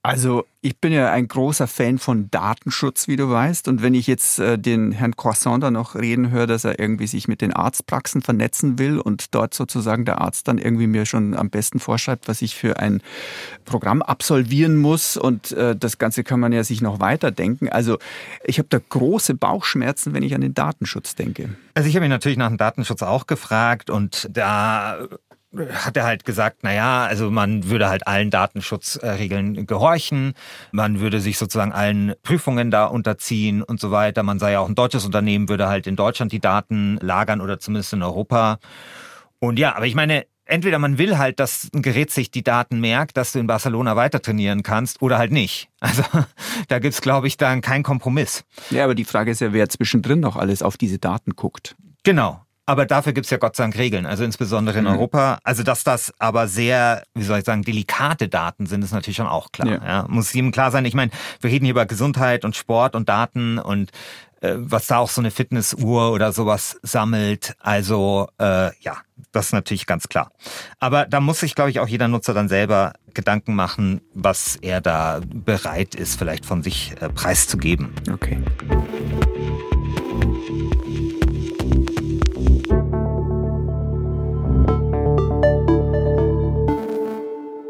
Also 0.06 0.45
ich 0.60 0.78
bin 0.80 0.91
ja 0.91 1.12
ein 1.12 1.30
großer 1.30 1.65
Fan 1.65 1.97
von 1.97 2.30
Datenschutz, 2.30 3.08
wie 3.08 3.15
du 3.15 3.30
weißt. 3.30 3.69
Und 3.69 3.82
wenn 3.82 3.93
ich 3.93 4.08
jetzt 4.08 4.39
äh, 4.39 4.60
den 4.60 4.91
Herrn 4.91 5.15
Croissant 5.15 5.63
da 5.63 5.71
noch 5.71 5.95
reden 5.95 6.30
höre, 6.30 6.47
dass 6.47 6.65
er 6.65 6.78
irgendwie 6.78 7.08
sich 7.08 7.28
mit 7.30 7.41
den 7.41 7.54
Arztpraxen 7.54 8.21
vernetzen 8.21 8.80
will 8.80 8.99
und 8.99 9.34
dort 9.34 9.54
sozusagen 9.54 10.04
der 10.04 10.19
Arzt 10.19 10.49
dann 10.49 10.58
irgendwie 10.58 10.88
mir 10.88 11.06
schon 11.06 11.36
am 11.36 11.49
besten 11.49 11.80
vorschreibt, 11.80 12.28
was 12.28 12.41
ich 12.41 12.56
für 12.56 12.80
ein 12.80 13.02
Programm 13.63 14.02
absolvieren 14.02 14.76
muss. 14.76 15.15
Und 15.15 15.54
äh, 15.54 15.76
das 15.76 15.97
Ganze 15.97 16.26
kann 16.26 16.41
man 16.41 16.52
ja 16.52 16.65
sich 16.65 16.82
noch 16.82 16.99
weiterdenken. 16.99 17.53
Also 17.70 17.98
ich 18.44 18.60
habe 18.60 18.68
da 18.70 18.80
große 18.80 19.36
Bauchschmerzen, 19.36 20.13
wenn 20.13 20.24
ich 20.24 20.36
an 20.36 20.42
den 20.42 20.54
Datenschutz 20.54 21.16
denke. 21.16 21.50
Also 21.74 21.89
ich 21.89 21.96
habe 21.96 22.02
mich 22.02 22.10
natürlich 22.10 22.38
nach 22.38 22.50
dem 22.50 22.58
Datenschutz 22.58 23.02
auch 23.02 23.28
gefragt 23.28 23.89
und 23.89 24.30
da 24.32 25.08
hat 25.74 25.98
er 25.98 26.06
halt 26.06 26.26
gesagt, 26.26 26.60
na 26.63 26.74
ja, 26.74 27.06
also 27.06 27.30
man 27.30 27.70
würde 27.70 27.88
halt 27.88 28.08
allen 28.08 28.32
Datenschutzregeln 28.32 29.68
gehorchen, 29.68 30.34
man 30.72 31.00
würde 31.00 31.20
sich 31.20 31.38
sozusagen 31.38 31.72
allen 31.72 32.13
Prüfungen 32.24 32.72
da 32.72 32.86
unterziehen 32.86 33.62
und 33.62 33.80
so 33.80 33.92
weiter. 33.92 34.24
Man 34.24 34.39
sei 34.39 34.54
ja 34.54 34.60
auch 34.60 34.68
ein 34.68 34.76
deutsches 34.76 35.06
Unternehmen, 35.06 35.50
würde 35.50 35.68
halt 35.68 35.86
in 35.86 35.96
Deutschland 35.96 36.32
die 36.32 36.39
Daten 36.39 36.98
lagern 37.02 37.42
oder 37.42 37.60
zumindest 37.60 37.94
in 37.94 38.02
Europa. 38.02 38.58
Und 39.39 39.60
ja, 39.60 39.76
aber 39.76 39.86
ich 39.86 39.96
meine, 39.96 40.26
entweder 40.45 40.79
man 40.79 40.97
will 40.97 41.17
halt, 41.17 41.39
dass 41.39 41.69
ein 41.73 41.82
Gerät 41.82 42.12
sich 42.12 42.32
die 42.32 42.43
Daten 42.43 42.79
merkt, 42.79 43.17
dass 43.17 43.32
du 43.32 43.39
in 43.39 43.47
Barcelona 43.47 43.95
weiter 43.95 44.21
trainieren 44.21 44.63
kannst 44.63 45.01
oder 45.01 45.17
halt 45.17 45.32
nicht. 45.32 45.69
Also 45.84 46.03
da 46.69 46.79
gibt's, 46.79 47.01
glaube 47.01 47.27
ich, 47.27 47.36
dann 47.36 47.60
keinen 47.60 47.84
Kompromiss. 47.84 48.45
Ja, 48.69 48.86
aber 48.86 48.95
die 48.95 49.03
Frage 49.03 49.32
ist 49.32 49.41
ja, 49.41 49.51
wer 49.51 49.67
zwischendrin 49.67 50.21
noch 50.21 50.38
alles 50.38 50.62
auf 50.62 50.77
diese 50.77 50.97
Daten 50.97 51.32
guckt. 51.32 51.75
Genau. 52.03 52.41
Aber 52.65 52.86
dafür 52.86 53.12
gibt's 53.12 53.29
ja 53.29 53.38
Gott 53.38 53.58
sei 53.58 53.65
Dank 53.65 53.77
Regeln, 53.77 54.06
also 54.06 54.23
insbesondere 54.23 54.79
in 54.79 54.86
mhm. 54.86 54.91
Europa. 54.91 55.39
Also 55.43 55.63
dass 55.63 55.84
das 55.84 56.13
aber 56.19 56.47
sehr, 56.47 57.03
wie 57.13 57.23
soll 57.23 57.39
ich 57.39 57.45
sagen, 57.45 57.63
delikate 57.63 58.29
Daten 58.29 58.65
sind, 58.65 58.82
ist 58.84 58.93
natürlich 58.93 59.17
schon 59.17 59.27
auch 59.27 59.51
klar. 59.51 59.67
Ja. 59.67 59.86
ja. 59.86 60.06
Muss 60.08 60.32
jedem 60.32 60.51
klar 60.51 60.71
sein. 60.71 60.86
Ich 60.86 60.93
meine, 60.93 61.12
wir 61.41 61.49
reden 61.49 61.65
hier 61.65 61.73
über 61.73 61.86
Gesundheit 61.86 62.45
und 62.45 62.56
Sport 62.56 62.95
und 62.95 63.10
Daten 63.10 63.60
und 63.60 63.91
was 64.43 64.88
da 64.88 64.97
auch 64.97 65.10
so 65.10 65.21
eine 65.21 65.32
Fitnessuhr 65.32 66.12
oder 66.12 66.32
sowas 66.34 66.79
sammelt. 66.84 67.56
Also 67.60 68.27
äh, 68.39 68.71
ja, 68.82 68.97
das 69.32 69.47
ist 69.47 69.53
natürlich 69.53 69.86
ganz 69.86 70.08
klar. 70.10 70.32
Aber 70.79 71.06
da 71.06 71.19
muss 71.19 71.39
sich, 71.39 71.56
glaube 71.56 71.69
ich, 71.69 71.79
auch 71.79 71.88
jeder 71.88 72.08
Nutzer 72.08 72.34
dann 72.34 72.49
selber 72.49 72.93
Gedanken 73.13 73.56
machen, 73.56 74.01
was 74.13 74.58
er 74.58 74.82
da 74.82 75.21
bereit 75.25 75.95
ist, 75.95 76.17
vielleicht 76.17 76.45
von 76.45 76.63
sich 76.63 76.93
äh, 76.99 77.10
preiszugeben. 77.10 77.93
Okay. 78.12 78.38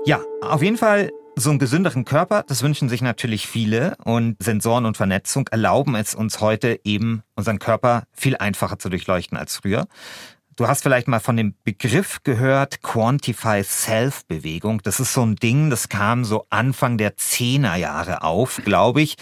Ja, 0.05 0.19
Auf 0.41 0.61
jeden 0.61 0.77
Fall 0.77 1.11
so 1.35 1.49
einen 1.49 1.59
gesünderen 1.59 2.05
Körper, 2.05 2.43
das 2.47 2.61
wünschen 2.63 2.89
sich 2.89 3.01
natürlich 3.01 3.47
viele 3.47 3.95
und 4.03 4.41
Sensoren 4.41 4.85
und 4.85 4.97
Vernetzung 4.97 5.47
erlauben 5.47 5.95
es 5.95 6.15
uns 6.15 6.41
heute 6.41 6.79
eben, 6.83 7.23
unseren 7.35 7.59
Körper 7.59 8.03
viel 8.13 8.37
einfacher 8.37 8.77
zu 8.77 8.89
durchleuchten 8.89 9.37
als 9.37 9.57
früher. 9.57 9.87
Du 10.55 10.67
hast 10.67 10.83
vielleicht 10.83 11.07
mal 11.07 11.19
von 11.19 11.35
dem 11.35 11.55
Begriff 11.63 12.19
gehört, 12.23 12.83
Quantify 12.83 13.63
Self-Bewegung. 13.63 14.81
Das 14.83 14.99
ist 14.99 15.13
so 15.13 15.25
ein 15.25 15.35
Ding, 15.35 15.71
das 15.71 15.89
kam 15.89 16.23
so 16.25 16.45
Anfang 16.51 16.99
der 16.99 17.17
Zehnerjahre 17.17 18.21
auf, 18.21 18.61
glaube 18.63 19.01
ich. 19.01 19.15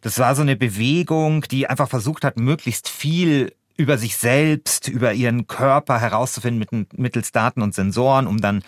Das 0.00 0.18
war 0.18 0.34
so 0.34 0.40
eine 0.40 0.56
Bewegung, 0.56 1.42
die 1.42 1.66
einfach 1.66 1.90
versucht 1.90 2.24
hat, 2.24 2.38
möglichst 2.38 2.88
viel 2.88 3.52
über 3.76 3.98
sich 3.98 4.16
selbst, 4.16 4.88
über 4.88 5.12
ihren 5.12 5.46
Körper 5.46 6.00
herauszufinden 6.00 6.86
mittels 6.96 7.32
Daten 7.32 7.60
und 7.60 7.74
Sensoren, 7.74 8.26
um 8.26 8.40
dann 8.40 8.64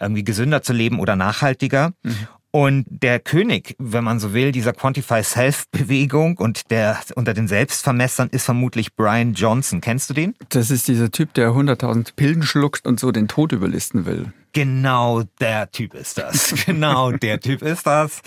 irgendwie 0.00 0.24
gesünder 0.24 0.62
zu 0.62 0.72
leben 0.72 1.00
oder 1.00 1.16
nachhaltiger. 1.16 1.92
Mhm. 2.02 2.28
Und 2.50 2.86
der 2.88 3.20
König, 3.20 3.76
wenn 3.78 4.04
man 4.04 4.20
so 4.20 4.32
will, 4.32 4.52
dieser 4.52 4.72
Quantify 4.72 5.22
Self-Bewegung 5.22 6.38
und 6.38 6.70
der 6.70 6.98
unter 7.14 7.34
den 7.34 7.46
Selbstvermessern 7.46 8.28
ist 8.30 8.46
vermutlich 8.46 8.96
Brian 8.96 9.34
Johnson. 9.34 9.82
Kennst 9.82 10.08
du 10.08 10.14
den? 10.14 10.34
Das 10.48 10.70
ist 10.70 10.88
dieser 10.88 11.10
Typ, 11.10 11.34
der 11.34 11.50
100.000 11.50 12.14
Pillen 12.16 12.42
schluckt 12.42 12.86
und 12.86 12.98
so 12.98 13.12
den 13.12 13.28
Tod 13.28 13.52
überlisten 13.52 14.06
will. 14.06 14.32
Genau 14.52 15.24
der 15.40 15.70
Typ 15.70 15.92
ist 15.92 16.16
das. 16.16 16.54
genau 16.66 17.12
der 17.12 17.38
Typ 17.40 17.60
ist 17.60 17.86
das. 17.86 18.22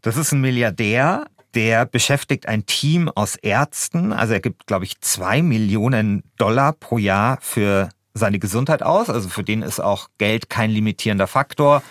Das 0.00 0.16
ist 0.16 0.32
ein 0.32 0.40
Milliardär, 0.40 1.26
der 1.54 1.86
beschäftigt 1.86 2.48
ein 2.48 2.66
Team 2.66 3.08
aus 3.08 3.36
Ärzten. 3.36 4.12
Also 4.12 4.34
er 4.34 4.40
gibt, 4.40 4.66
glaube 4.66 4.86
ich, 4.86 5.00
zwei 5.00 5.40
Millionen 5.40 6.24
Dollar 6.36 6.72
pro 6.72 6.98
Jahr 6.98 7.38
für 7.40 7.90
seine 8.12 8.40
Gesundheit 8.40 8.82
aus. 8.82 9.08
Also 9.08 9.28
für 9.28 9.44
den 9.44 9.62
ist 9.62 9.80
auch 9.80 10.08
Geld 10.18 10.50
kein 10.50 10.70
limitierender 10.70 11.28
Faktor 11.28 11.82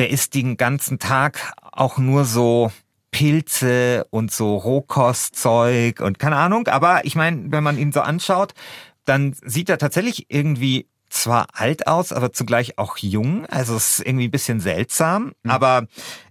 der 0.00 0.08
isst 0.08 0.34
den 0.34 0.56
ganzen 0.56 0.98
Tag 0.98 1.52
auch 1.60 1.98
nur 1.98 2.24
so 2.24 2.72
Pilze 3.10 4.06
und 4.08 4.32
so 4.32 4.56
Rohkostzeug 4.56 6.00
und 6.00 6.18
keine 6.18 6.36
Ahnung. 6.36 6.68
Aber 6.68 7.04
ich 7.04 7.16
meine, 7.16 7.52
wenn 7.52 7.62
man 7.62 7.76
ihn 7.76 7.92
so 7.92 8.00
anschaut, 8.00 8.54
dann 9.04 9.36
sieht 9.44 9.68
er 9.68 9.76
tatsächlich 9.76 10.24
irgendwie 10.30 10.88
zwar 11.10 11.48
alt 11.52 11.86
aus, 11.86 12.14
aber 12.14 12.32
zugleich 12.32 12.78
auch 12.78 12.96
jung. 12.96 13.44
Also 13.46 13.76
es 13.76 13.98
ist 13.98 14.06
irgendwie 14.06 14.28
ein 14.28 14.30
bisschen 14.30 14.60
seltsam. 14.60 15.32
Mhm. 15.42 15.50
Aber 15.50 15.86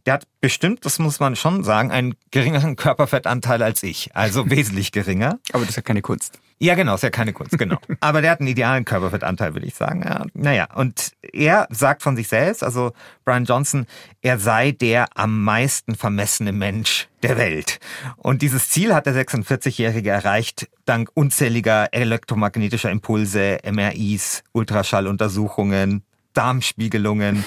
der 0.08 0.16
hat 0.16 0.24
bestimmt, 0.42 0.84
das 0.84 0.98
muss 0.98 1.20
man 1.20 1.36
schon 1.36 1.64
sagen, 1.64 1.92
einen 1.92 2.16
geringeren 2.32 2.76
Körperfettanteil 2.76 3.62
als 3.62 3.84
ich. 3.84 4.16
Also 4.16 4.50
wesentlich 4.50 4.92
geringer. 4.92 5.38
Aber 5.52 5.60
das 5.60 5.70
ist 5.70 5.76
ja 5.76 5.84
keine 5.84 6.02
Kunst. 6.02 6.40
Ja, 6.62 6.76
genau, 6.76 6.96
ist 6.96 7.04
ja 7.04 7.10
keine 7.10 7.32
Kunst, 7.32 7.58
genau. 7.58 7.78
Aber 8.02 8.22
der 8.22 8.32
hat 8.32 8.42
einen 8.42 8.50
idealen 8.50 8.84
Körperfettanteil, 8.84 9.54
würde 9.54 9.66
ich 9.66 9.76
sagen. 9.76 10.04
Ja, 10.04 10.26
naja, 10.34 10.68
und 10.76 11.14
er 11.32 11.68
sagt 11.72 12.04
von 12.04 12.18
sich 12.18 12.28
selbst, 12.28 12.64
also 12.66 12.92
Brian 13.24 13.46
Johnson, 13.46 13.86
er 14.22 14.40
sei 14.40 14.72
der 14.74 15.08
am 15.16 15.42
meisten 15.44 15.96
vermessene 15.96 16.52
Mensch 16.52 17.08
der 17.24 17.38
Welt. 17.38 17.80
Und 18.18 18.42
dieses 18.42 18.70
Ziel 18.70 18.94
hat 18.94 19.06
der 19.06 19.14
46-Jährige 19.14 20.10
erreicht, 20.10 20.68
dank 20.84 21.10
unzähliger 21.14 21.88
elektromagnetischer 21.94 22.92
Impulse, 22.92 23.60
MRIs, 23.64 24.44
Ultraschalluntersuchungen, 24.52 26.04
Darmspiegelungen. 26.34 27.46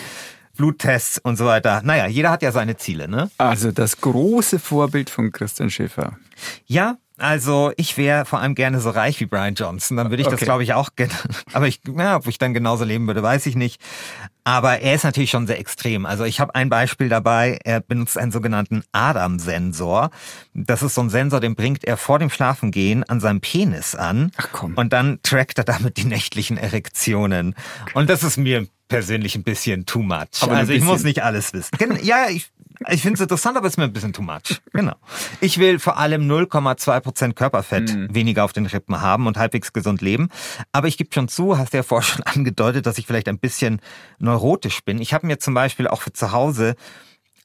Bluttests 0.57 1.18
und 1.18 1.37
so 1.37 1.46
weiter. 1.46 1.81
Naja, 1.83 2.07
jeder 2.07 2.31
hat 2.31 2.42
ja 2.42 2.53
seine 2.53 2.77
Ziele, 2.77 3.09
ne? 3.09 3.31
Also 3.38 3.72
das 3.72 4.01
große 4.03 4.59
Vorbild 4.59 5.09
von 5.09 5.33
Christian 5.33 5.70
Schäfer. 5.70 6.18
Ja, 6.66 6.98
also 7.23 7.73
ich 7.77 7.97
wäre 7.97 8.25
vor 8.25 8.41
allem 8.41 8.57
gerne 8.57 8.81
so 8.81 8.91
reich 8.91 9.21
wie 9.21 9.27
Brian 9.27 9.55
Johnson. 9.55 9.97
Dann 9.97 10.11
würde 10.11 10.23
ich 10.23 10.27
okay. 10.27 10.37
das, 10.37 10.45
glaube 10.45 10.65
ich, 10.65 10.75
auch 10.75 10.91
gerne. 10.97 11.13
Aber 11.53 11.69
ich, 11.69 11.81
ja, 11.97 12.17
ob 12.17 12.27
ich 12.27 12.37
dann 12.37 12.53
genauso 12.53 12.83
leben 12.83 13.07
würde, 13.07 13.23
weiß 13.23 13.47
ich 13.47 13.55
nicht. 13.55 13.81
Aber 14.43 14.81
er 14.81 14.97
ist 14.97 15.05
natürlich 15.05 15.31
schon 15.31 15.47
sehr 15.47 15.61
extrem. 15.61 16.05
Also 16.05 16.25
ich 16.25 16.41
habe 16.41 16.57
ein 16.57 16.69
Beispiel 16.69 17.09
dabei. 17.09 17.61
Er 17.63 17.81
benutzt 17.81 18.19
einen 18.19 18.33
sogenannten 18.33 18.83
Adam-Sensor. 18.91 20.11
Das 20.53 20.83
ist 20.83 20.97
so 20.97 21.01
ein 21.01 21.11
Sensor, 21.11 21.39
den 21.39 21.55
bringt 21.55 21.85
er 21.85 21.97
vor 21.97 22.19
dem 22.19 22.29
Schlafengehen 22.29 23.05
an 23.05 23.21
seinem 23.21 23.41
Penis 23.41 23.95
an. 23.95 24.33
Ach 24.37 24.49
komm. 24.51 24.75
Und 24.75 24.93
dann 24.93 25.21
trackt 25.23 25.59
er 25.59 25.65
damit 25.65 25.99
die 25.99 26.07
nächtlichen 26.07 26.57
Erektionen. 26.57 27.55
Und 27.95 28.11
das 28.11 28.25
ist 28.25 28.37
mir 28.37 28.67
persönlich 28.89 29.37
ein 29.37 29.45
bisschen 29.45 29.87
too 29.87 30.03
much. 30.03 30.43
Aber 30.43 30.57
also 30.57 30.73
ich 30.73 30.83
muss 30.83 31.05
nicht 31.05 31.23
alles 31.23 31.53
wissen. 31.53 31.71
Ja, 32.03 32.29
ich, 32.29 32.51
ich 32.90 33.03
finde 33.03 33.14
es 33.14 33.21
interessant, 33.21 33.57
aber 33.57 33.66
es 33.66 33.75
ist 33.75 33.77
mir 33.77 33.85
ein 33.85 33.92
bisschen 33.92 34.12
too 34.12 34.23
much. 34.23 34.61
Genau. 34.73 34.95
Ich 35.40 35.59
will 35.59 35.79
vor 35.79 35.99
allem 35.99 36.31
0,2 36.31 37.01
Prozent 37.01 37.37
Körperfett 37.37 37.95
mhm. 37.95 38.14
weniger 38.14 38.45
auf 38.45 38.53
den 38.53 38.66
Rippen 38.66 39.01
haben 39.01 39.27
und 39.27 39.37
halbwegs 39.37 39.73
gesund 39.73 40.01
leben. 40.01 40.29
Aber 40.73 40.88
ich 40.88 40.97
gebe 40.97 41.11
schon 41.12 41.29
zu, 41.29 41.59
hast 41.59 41.73
du 41.73 41.79
ja 41.79 41.83
vorher 41.83 42.07
schon 42.07 42.23
angedeutet, 42.25 42.87
dass 42.87 42.99
ich 42.99 43.07
vielleicht 43.07 43.29
ein 43.29 43.38
bisschen 43.38 43.81
neurotisch 44.18 44.85
bin. 44.85 45.01
Ich 45.01 45.14
habe 45.14 45.27
mir 45.27 45.38
zum 45.38 45.55
Beispiel 45.55 45.88
auch 45.88 46.03
für 46.03 46.12
zu 46.12 46.33
Hause 46.33 46.77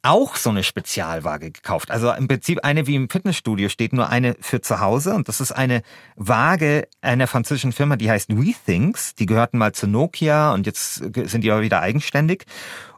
auch 0.04 0.36
so 0.36 0.50
eine 0.50 0.64
Spezialwaage 0.64 1.52
gekauft. 1.52 1.92
Also 1.92 2.12
im 2.14 2.28
Prinzip 2.28 2.64
eine 2.64 2.88
wie 2.88 2.96
im 2.96 3.10
Fitnessstudio 3.10 3.68
steht, 3.68 3.94
nur 3.94 4.10
eine 4.10 4.36
für 4.40 4.62
zu 4.62 4.80
Hause. 4.80 5.14
Und 5.14 5.28
das 5.28 5.42
ist 5.42 5.52
eine 5.52 5.82
Waage 6.16 6.88
einer 7.02 7.28
französischen 7.28 7.74
Firma, 7.74 7.98
die 7.98 8.10
heißt 8.10 8.30
WeThings. 8.30 9.16
Die 9.16 9.26
gehörten 9.26 9.58
mal 9.58 9.74
zu 9.74 9.88
Nokia 9.88 10.54
und 10.54 10.66
jetzt 10.66 10.96
sind 10.96 11.42
die 11.42 11.52
aber 11.52 11.62
wieder 11.62 11.82
eigenständig. 11.82 12.46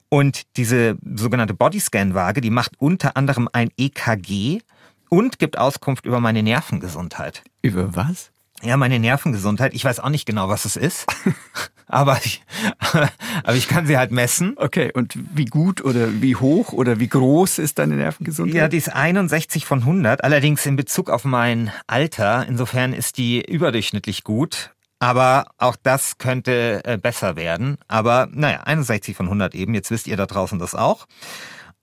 Und 0.10 0.58
diese 0.58 0.98
sogenannte 1.04 1.54
Bodyscan-Waage, 1.54 2.42
die 2.42 2.50
macht 2.50 2.74
unter 2.80 3.16
anderem 3.16 3.48
ein 3.54 3.70
EKG 3.78 4.60
und 5.10 5.40
gibt 5.40 5.58
Auskunft 5.58 6.06
über 6.06 6.20
meine 6.20 6.44
Nervengesundheit. 6.44 7.44
Über 7.62 7.96
was? 7.96 8.32
Ja, 8.62 8.76
meine 8.76 9.00
Nervengesundheit. 9.00 9.74
Ich 9.74 9.86
weiß 9.86 10.00
auch 10.00 10.10
nicht 10.10 10.26
genau, 10.26 10.50
was 10.50 10.66
es 10.66 10.76
ist. 10.76 11.06
aber, 11.88 12.20
ich, 12.24 12.44
aber 13.44 13.56
ich 13.56 13.68
kann 13.68 13.86
sie 13.86 13.98
halt 13.98 14.12
messen. 14.12 14.54
Okay, 14.58 14.92
und 14.94 15.18
wie 15.34 15.46
gut 15.46 15.84
oder 15.84 16.22
wie 16.22 16.36
hoch 16.36 16.74
oder 16.74 17.00
wie 17.00 17.08
groß 17.08 17.60
ist 17.60 17.80
deine 17.80 17.96
Nervengesundheit? 17.96 18.56
Ja, 18.56 18.68
die 18.68 18.78
ist 18.78 18.94
61 18.94 19.66
von 19.66 19.80
100. 19.80 20.24
Allerdings 20.24 20.66
in 20.66 20.76
Bezug 20.76 21.10
auf 21.10 21.24
mein 21.24 21.72
Alter. 21.88 22.46
Insofern 22.48 22.94
ist 22.94 23.18
die 23.18 23.42
überdurchschnittlich 23.42 24.24
gut. 24.24 24.72
Aber 25.00 25.48
auch 25.58 25.78
das 25.82 26.18
könnte 26.18 26.82
äh, 26.84 26.98
besser 26.98 27.36
werden. 27.36 27.78
Aber 27.88 28.28
naja, 28.32 28.62
61 28.66 29.16
von 29.16 29.28
100 29.28 29.56
eben. 29.56 29.74
Jetzt 29.74 29.92
wisst 29.92 30.08
ihr 30.08 30.18
da 30.18 30.26
draußen 30.26 30.60
das 30.60 30.76
auch. 30.76 31.08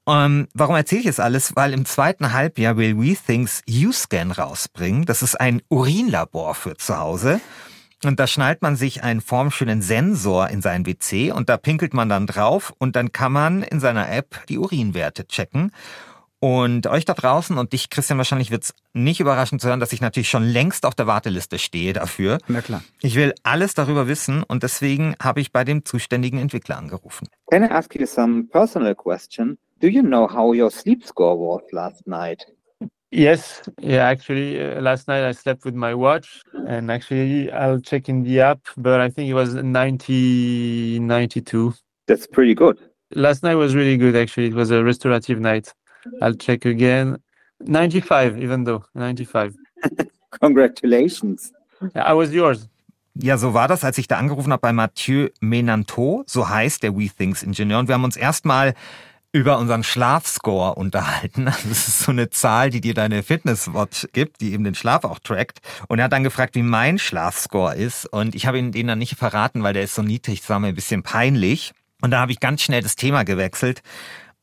Ähm, 0.08 0.46
warum 0.54 0.76
erzähle 0.76 1.00
ich 1.00 1.06
es 1.06 1.18
alles? 1.20 1.56
Weil 1.56 1.72
im 1.72 1.84
zweiten 1.84 2.32
Halbjahr 2.32 2.76
will 2.76 3.00
WeThings 3.00 3.62
U-Scan 3.68 4.32
rausbringen. 4.32 5.04
Das 5.04 5.22
ist 5.22 5.40
ein 5.40 5.62
Urinlabor 5.68 6.54
für 6.54 6.76
zu 6.76 6.98
Hause. 6.98 7.40
Und 8.04 8.20
da 8.20 8.26
schnallt 8.26 8.62
man 8.62 8.76
sich 8.76 9.02
einen 9.02 9.20
formschönen 9.20 9.80
Sensor 9.80 10.48
in 10.48 10.60
sein 10.60 10.86
WC 10.86 11.32
und 11.32 11.48
da 11.48 11.56
pinkelt 11.56 11.94
man 11.94 12.08
dann 12.10 12.26
drauf 12.26 12.74
und 12.78 12.94
dann 12.94 13.10
kann 13.10 13.32
man 13.32 13.62
in 13.62 13.80
seiner 13.80 14.12
App 14.12 14.46
die 14.48 14.58
Urinwerte 14.58 15.26
checken. 15.26 15.72
Und 16.40 16.86
euch 16.86 17.04
da 17.04 17.14
draußen 17.14 17.56
und 17.56 17.72
dich, 17.72 17.88
Christian, 17.88 18.18
wahrscheinlich 18.18 18.50
wird 18.50 18.64
es 18.64 18.74
nicht 18.92 19.20
überraschend 19.20 19.60
zu 19.60 19.68
hören, 19.68 19.80
dass 19.80 19.92
ich 19.92 20.00
natürlich 20.00 20.28
schon 20.28 20.44
längst 20.44 20.84
auf 20.84 20.94
der 20.94 21.06
Warteliste 21.06 21.58
stehe 21.58 21.92
dafür. 21.92 22.38
Na 22.48 22.60
klar. 22.60 22.82
Ich 23.00 23.16
will 23.16 23.32
alles 23.42 23.74
darüber 23.74 24.06
wissen 24.06 24.42
und 24.42 24.62
deswegen 24.62 25.14
habe 25.22 25.40
ich 25.40 25.52
bei 25.52 25.64
dem 25.64 25.84
zuständigen 25.84 26.38
Entwickler 26.38 26.76
angerufen. 26.76 27.28
Can 27.50 27.62
I 27.62 27.68
ask 27.68 27.94
you 27.94 28.06
some 28.06 28.44
personal 28.44 28.94
question? 28.94 29.56
Do 29.80 29.88
you 29.88 30.02
know 30.02 30.28
how 30.30 30.54
your 30.54 30.70
sleep 30.70 31.04
score 31.04 31.36
was 31.38 31.62
last 31.72 32.06
night? 32.06 32.46
Yes, 33.10 33.62
yeah, 33.80 34.10
actually, 34.10 34.60
uh, 34.60 34.80
last 34.80 35.08
night 35.08 35.24
I 35.24 35.32
slept 35.32 35.64
with 35.64 35.74
my 35.74 35.94
watch 35.94 36.42
and 36.66 36.90
actually 36.90 37.50
I'll 37.52 37.80
check 37.80 38.08
in 38.08 38.24
the 38.24 38.40
app, 38.40 38.60
but 38.76 39.00
I 39.00 39.08
think 39.10 39.30
it 39.30 39.34
was 39.34 39.54
90, 39.54 40.98
92. 41.00 41.72
That's 42.08 42.26
pretty 42.26 42.54
good. 42.54 42.78
Last 43.14 43.42
night 43.42 43.54
was 43.54 43.74
really 43.74 43.96
good, 43.96 44.16
actually. 44.16 44.48
It 44.48 44.54
was 44.54 44.70
a 44.70 44.82
restorative 44.82 45.40
night. 45.40 45.72
I'll 46.20 46.36
check 46.36 46.64
again. 46.64 47.18
95, 47.64 48.36
even 48.38 48.64
though, 48.64 48.84
95. 48.94 49.54
Congratulations. 50.40 51.52
I 51.94 52.12
was 52.12 52.32
yours. 52.32 52.68
Ja, 53.14 53.38
so 53.38 53.54
war 53.54 53.66
das, 53.66 53.82
als 53.82 53.96
ich 53.96 54.08
da 54.08 54.18
angerufen 54.18 54.52
habe 54.52 54.60
bei 54.60 54.72
Mathieu 54.74 55.28
Menanteau, 55.40 56.22
so 56.26 56.50
heißt 56.50 56.82
der 56.82 56.96
WeThings-Ingenieur. 56.96 57.78
Und 57.78 57.88
wir 57.88 57.94
haben 57.94 58.04
uns 58.04 58.16
erstmal 58.16 58.74
über 59.32 59.58
unseren 59.58 59.82
Schlafscore 59.84 60.74
unterhalten. 60.74 61.44
Das 61.68 61.88
ist 61.88 62.00
so 62.00 62.12
eine 62.12 62.30
Zahl, 62.30 62.70
die 62.70 62.80
dir 62.80 62.94
deine 62.94 63.22
Fitnesswatch 63.22 64.08
gibt, 64.12 64.40
die 64.40 64.52
eben 64.52 64.64
den 64.64 64.74
Schlaf 64.74 65.04
auch 65.04 65.18
trackt. 65.18 65.60
Und 65.88 65.98
er 65.98 66.06
hat 66.06 66.12
dann 66.12 66.24
gefragt, 66.24 66.54
wie 66.54 66.62
mein 66.62 66.98
Schlafscore 66.98 67.74
ist. 67.76 68.06
Und 68.06 68.34
ich 68.34 68.46
habe 68.46 68.58
ihn 68.58 68.72
den 68.72 68.86
dann 68.86 68.98
nicht 68.98 69.16
verraten, 69.16 69.62
weil 69.62 69.74
der 69.74 69.82
ist 69.82 69.94
so 69.94 70.02
niedrig, 70.02 70.40
das 70.40 70.50
war 70.50 70.60
mir 70.60 70.68
ein 70.68 70.74
bisschen 70.74 71.02
peinlich. 71.02 71.72
Und 72.02 72.10
da 72.10 72.20
habe 72.20 72.32
ich 72.32 72.40
ganz 72.40 72.62
schnell 72.62 72.82
das 72.82 72.96
Thema 72.96 73.24
gewechselt 73.24 73.82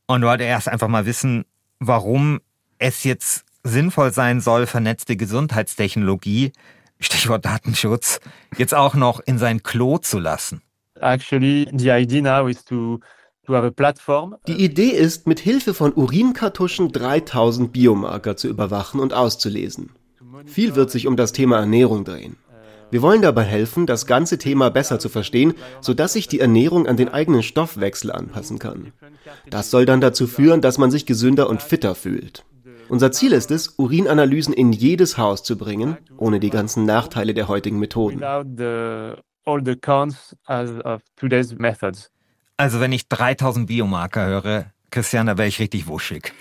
und 0.08 0.23
wollte 0.23 0.43
erst 0.43 0.67
einfach 0.67 0.88
mal 0.88 1.06
wissen, 1.06 1.45
warum 1.80 2.40
es 2.78 3.04
jetzt 3.04 3.46
sinnvoll 3.64 4.12
sein 4.12 4.42
soll, 4.42 4.66
vernetzte 4.66 5.16
Gesundheitstechnologie, 5.16 6.52
Stichwort 7.00 7.46
Datenschutz, 7.46 8.20
jetzt 8.58 8.74
auch 8.74 8.96
noch 8.96 9.20
in 9.20 9.38
sein 9.38 9.64
Klo 9.64 9.98
zu 9.98 10.20
lassen. 10.20 10.62
Actually, 11.00 11.68
the 11.74 11.90
idea 11.90 12.22
now 12.22 12.48
is 12.48 12.64
to 12.64 13.00
die 13.46 14.64
Idee 14.64 14.90
ist, 14.92 15.28
mit 15.28 15.40
Hilfe 15.42 15.74
von 15.74 15.94
Urinkartuschen 15.94 16.94
3000 16.94 17.74
Biomarker 17.74 18.38
zu 18.38 18.48
überwachen 18.48 19.02
und 19.02 19.14
auszulesen. 19.14 19.92
Viel 20.46 20.76
wird 20.76 20.92
sich 20.92 21.08
um 21.08 21.18
das 21.18 21.34
Thema 21.34 21.60
Ernährung 21.60 22.06
drehen. 22.06 22.38
Wir 22.93 23.01
wollen 23.01 23.23
dabei 23.23 23.43
helfen, 23.43 23.88
das 23.88 24.06
ganze 24.06 24.38
Thema 24.38 24.69
besser 24.69 24.99
zu 24.99 25.10
verstehen, 25.10 25.56
sodass 25.82 26.13
sich 26.13 26.27
die 26.27 26.39
Ernährung 26.39 26.86
an 26.86 26.95
den 26.95 27.10
eigenen 27.10 27.41
Stoffwechsel 27.41 28.12
anpassen 28.12 28.60
kann. 28.60 28.93
Das 29.49 29.71
soll 29.71 29.88
dann 29.88 29.99
dazu 29.99 30.27
führen, 30.27 30.62
dass 30.62 30.77
man 30.77 30.91
sich 30.91 31.08
gesünder 31.08 31.49
und 31.49 31.63
fitter 31.63 31.95
fühlt. 31.95 32.45
Unser 32.89 33.12
Ziel 33.12 33.32
ist 33.32 33.49
es, 33.49 33.79
Urinanalysen 33.79 34.53
in 34.53 34.71
jedes 34.71 35.17
Haus 35.17 35.41
zu 35.41 35.58
bringen, 35.58 35.97
ohne 36.17 36.39
die 36.39 36.51
ganzen 36.51 36.86
Nachteile 36.86 37.34
der 37.34 37.47
heutigen 37.47 37.79
Methoden. 37.79 38.19
Also 42.58 42.79
wenn 42.79 42.91
ich 42.91 43.08
3000 43.08 43.65
Biomarker 43.65 44.27
höre, 44.27 44.65
Christian, 44.91 45.25
da 45.25 45.39
wäre 45.39 45.47
ich 45.47 45.58
richtig 45.58 45.88
wuschig. 45.88 46.32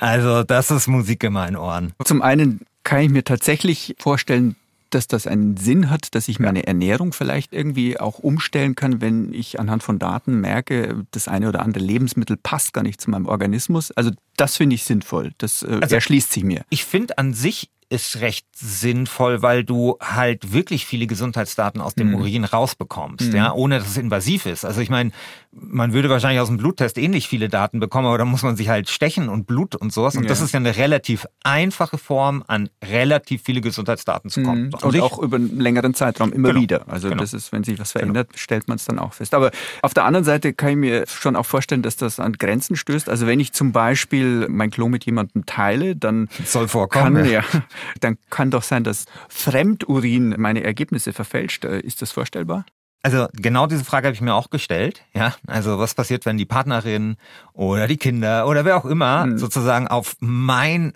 Also 0.00 0.42
das 0.42 0.72
ist 0.72 0.88
Musik 0.88 1.22
in 1.22 1.34
meinen 1.34 1.54
Ohren. 1.54 1.92
Zum 2.04 2.20
einen 2.20 2.62
kann 2.82 3.02
ich 3.02 3.10
mir 3.10 3.22
tatsächlich 3.22 3.94
vorstellen, 4.00 4.56
dass 4.90 5.06
das 5.06 5.26
einen 5.26 5.56
Sinn 5.56 5.88
hat, 5.90 6.14
dass 6.14 6.28
ich 6.28 6.38
meine 6.40 6.66
Ernährung 6.66 7.12
vielleicht 7.12 7.52
irgendwie 7.52 7.98
auch 7.98 8.18
umstellen 8.18 8.74
kann, 8.74 9.00
wenn 9.00 9.32
ich 9.32 9.58
anhand 9.60 9.82
von 9.82 9.98
Daten 9.98 10.40
merke, 10.40 11.04
das 11.12 11.28
eine 11.28 11.48
oder 11.48 11.62
andere 11.62 11.82
Lebensmittel 11.84 12.36
passt 12.36 12.72
gar 12.72 12.82
nicht 12.82 13.00
zu 13.00 13.10
meinem 13.10 13.26
Organismus. 13.26 13.90
Also 13.92 14.10
das 14.36 14.56
finde 14.56 14.74
ich 14.74 14.84
sinnvoll. 14.84 15.32
Das 15.38 15.62
äh, 15.62 15.78
Also- 15.80 15.94
erschließt 15.94 16.32
sich 16.32 16.44
mir. 16.44 16.64
Ich 16.70 16.84
finde 16.84 17.18
an 17.18 17.34
sich 17.34 17.70
ist 17.92 18.20
recht 18.20 18.46
sinnvoll, 18.54 19.42
weil 19.42 19.64
du 19.64 19.96
halt 20.00 20.52
wirklich 20.52 20.86
viele 20.86 21.08
Gesundheitsdaten 21.08 21.80
aus 21.80 21.96
dem 21.96 22.10
Mhm. 22.10 22.14
Urin 22.14 22.44
rausbekommst, 22.44 23.30
Mhm. 23.30 23.34
ja, 23.36 23.52
ohne 23.52 23.78
dass 23.80 23.88
es 23.88 23.96
invasiv 23.96 24.46
ist. 24.46 24.64
Also 24.64 24.80
ich 24.80 24.90
meine, 24.90 25.10
man 25.52 25.92
würde 25.92 26.08
wahrscheinlich 26.08 26.40
aus 26.40 26.46
dem 26.48 26.58
Bluttest 26.58 26.96
ähnlich 26.96 27.26
viele 27.26 27.48
Daten 27.48 27.80
bekommen, 27.80 28.06
aber 28.06 28.18
da 28.18 28.24
muss 28.24 28.42
man 28.44 28.54
sich 28.54 28.68
halt 28.68 28.88
stechen 28.88 29.28
und 29.28 29.46
Blut 29.48 29.74
und 29.74 29.92
sowas. 29.92 30.16
Und 30.16 30.30
das 30.30 30.38
Ja. 30.38 30.44
ist 30.44 30.52
ja 30.52 30.60
eine 30.60 30.76
relativ 30.76 31.26
einfache 31.42 31.98
Form, 31.98 32.44
an 32.46 32.70
relativ 32.84 33.42
viele 33.42 33.60
Gesundheitsdaten 33.60 34.30
zu 34.30 34.42
kommen. 34.42 34.66
Mhm. 34.68 34.74
Und 34.74 34.92
sich- 34.92 35.00
auch 35.02 35.18
über 35.18 35.36
einen 35.36 35.58
längeren 35.58 35.92
Zeitraum 35.94 36.32
immer 36.32 36.50
Genau. 36.50 36.60
wieder. 36.60 36.88
Also 36.88 37.08
Genau. 37.08 37.20
das 37.20 37.34
ist, 37.34 37.50
wenn 37.50 37.64
sich 37.64 37.78
was 37.80 37.92
verändert, 37.92 38.30
stellt 38.36 38.68
man 38.68 38.76
es 38.76 38.84
dann 38.84 39.00
auch 39.00 39.12
fest. 39.12 39.34
Aber 39.34 39.50
auf 39.82 39.92
der 39.92 40.04
anderen 40.04 40.24
Seite 40.24 40.52
kann 40.52 40.70
ich 40.70 40.76
mir 40.76 41.04
schon 41.08 41.34
auch 41.34 41.46
vorstellen, 41.46 41.82
dass 41.82 41.96
das 41.96 42.20
an 42.20 42.34
Grenzen 42.34 42.76
stößt. 42.76 43.08
Also 43.08 43.26
wenn 43.26 43.40
ich 43.40 43.52
zum 43.52 43.72
Beispiel 43.72 44.46
mein 44.48 44.70
Klo 44.70 44.88
mit 44.88 45.04
jemandem 45.04 45.46
teile, 45.46 45.96
dann 45.96 46.28
soll 46.44 46.68
vorkommen. 46.68 47.16
kann, 47.16 47.24
ja. 47.24 47.40
ja, 47.40 47.62
dann 48.00 48.18
kann 48.30 48.52
doch 48.52 48.62
sein, 48.62 48.84
dass 48.84 49.06
Fremdurin 49.28 50.36
meine 50.38 50.62
Ergebnisse 50.62 51.12
verfälscht. 51.12 51.64
Äh, 51.64 51.80
Ist 51.80 52.02
das 52.02 52.12
vorstellbar? 52.12 52.64
Also 53.02 53.28
genau 53.32 53.66
diese 53.66 53.84
Frage 53.84 54.08
habe 54.08 54.14
ich 54.14 54.20
mir 54.20 54.34
auch 54.34 54.50
gestellt. 54.50 55.02
Ja, 55.14 55.34
also 55.46 55.78
was 55.78 55.94
passiert, 55.94 56.26
wenn 56.26 56.36
die 56.36 56.44
Partnerin 56.44 57.16
oder 57.54 57.86
die 57.86 57.96
Kinder 57.96 58.46
oder 58.46 58.64
wer 58.66 58.76
auch 58.76 58.84
immer 58.84 59.38
sozusagen 59.38 59.88
auf 59.88 60.16
mein 60.20 60.92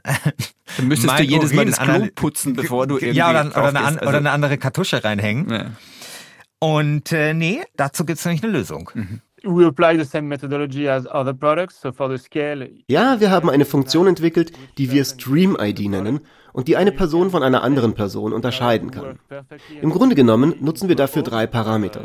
Dann 0.77 0.89
müsstest 0.89 1.13
mein 1.13 1.23
du 1.25 1.31
jedes 1.31 1.55
Mal 1.55 1.65
das 1.65 1.79
Klo 1.79 1.95
Urin- 1.95 2.15
putzen, 2.15 2.55
bevor 2.55 2.87
du 2.87 2.97
irgendwie 2.97 3.17
ja 3.17 3.31
oder, 3.31 3.47
oder, 3.47 3.69
eine, 3.69 3.79
an, 3.81 3.85
gehst. 3.87 3.99
Also- 4.01 4.09
oder 4.09 4.19
eine 4.19 4.31
andere 4.33 4.59
Kartusche 4.59 5.03
reinhängen. 5.03 5.77
Und 6.59 7.13
äh, 7.13 7.35
nee, 7.35 7.63
dazu 7.77 8.05
gibt 8.05 8.19
es 8.19 8.25
nämlich 8.25 8.43
eine 8.43 8.53
Lösung. 8.53 8.91
Mhm. 8.95 9.21
We 9.43 9.67
apply 9.67 9.99
the 9.99 10.05
same 10.05 10.27
methodology 10.29 10.89
as 10.89 11.07
other 11.07 11.35
products. 11.35 11.81
So 11.81 11.93
for 11.93 12.09
the 12.11 12.17
scale, 12.23 12.71
Ja, 12.89 13.21
wir 13.21 13.31
haben 13.31 13.51
eine 13.51 13.67
Funktion 13.67 14.07
entwickelt, 14.07 14.53
die 14.79 14.91
wir 14.91 15.05
Stream-ID 15.05 15.81
nennen 15.91 16.21
und 16.55 16.69
die 16.69 16.77
eine 16.77 16.93
Person 16.93 17.31
von 17.31 17.43
einer 17.43 17.65
anderen 17.65 17.95
Person 17.95 18.33
unterscheiden 18.33 18.93
kann. 18.93 19.19
Im 19.83 19.91
Grunde 19.91 20.15
genommen 20.15 20.55
nutzen 20.61 20.89
wir 20.89 20.95
dafür 20.95 21.23
drei 21.23 21.49
Parameter. 21.49 22.05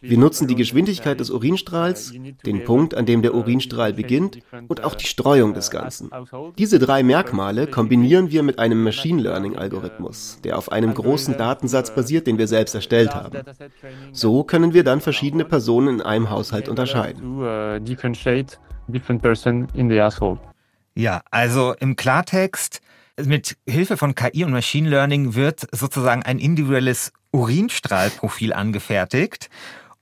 Wir 0.00 0.16
nutzen 0.16 0.46
die 0.46 0.54
Geschwindigkeit 0.54 1.18
des 1.18 1.28
Urinstrahls, 1.28 2.14
den 2.46 2.64
Punkt, 2.64 2.94
an 2.94 3.04
dem 3.04 3.20
der 3.20 3.34
Urinstrahl 3.34 3.92
beginnt 3.92 4.38
und 4.68 4.84
auch 4.84 4.94
die 4.94 5.06
Streuung 5.06 5.54
des 5.54 5.70
Ganzen. 5.72 6.08
Diese 6.56 6.78
drei 6.78 7.02
Merkmale 7.02 7.66
kombinieren 7.66 8.30
wir 8.30 8.44
mit 8.44 8.60
einem 8.60 8.82
Machine 8.84 9.20
Learning-Algorithmus, 9.22 10.38
der 10.44 10.56
auf 10.56 10.70
einem 10.70 10.94
großen 10.94 11.36
Datensatz 11.36 11.92
basiert, 11.92 12.28
den 12.28 12.38
wir 12.38 12.46
selbst 12.46 12.76
erstellt 12.76 13.12
haben. 13.12 13.40
So 14.12 14.44
können 14.44 14.72
wir 14.72 14.84
dann 14.84 15.00
verschiedene 15.00 15.44
Personen 15.44 15.96
in 15.96 16.00
einem 16.00 16.30
Haushalt 16.30 16.68
unterscheiden. 16.68 17.40
uh. 17.40 17.80
Ja, 20.94 21.22
also 21.30 21.74
im 21.80 21.96
Klartext, 21.96 22.80
mit 23.24 23.56
Hilfe 23.66 23.96
von 23.96 24.14
KI 24.14 24.44
und 24.44 24.52
Machine 24.52 24.88
Learning 24.88 25.34
wird 25.34 25.66
sozusagen 25.72 26.22
ein 26.22 26.38
individuelles 26.38 27.12
Urinstrahlprofil 27.32 28.52
angefertigt 28.52 29.50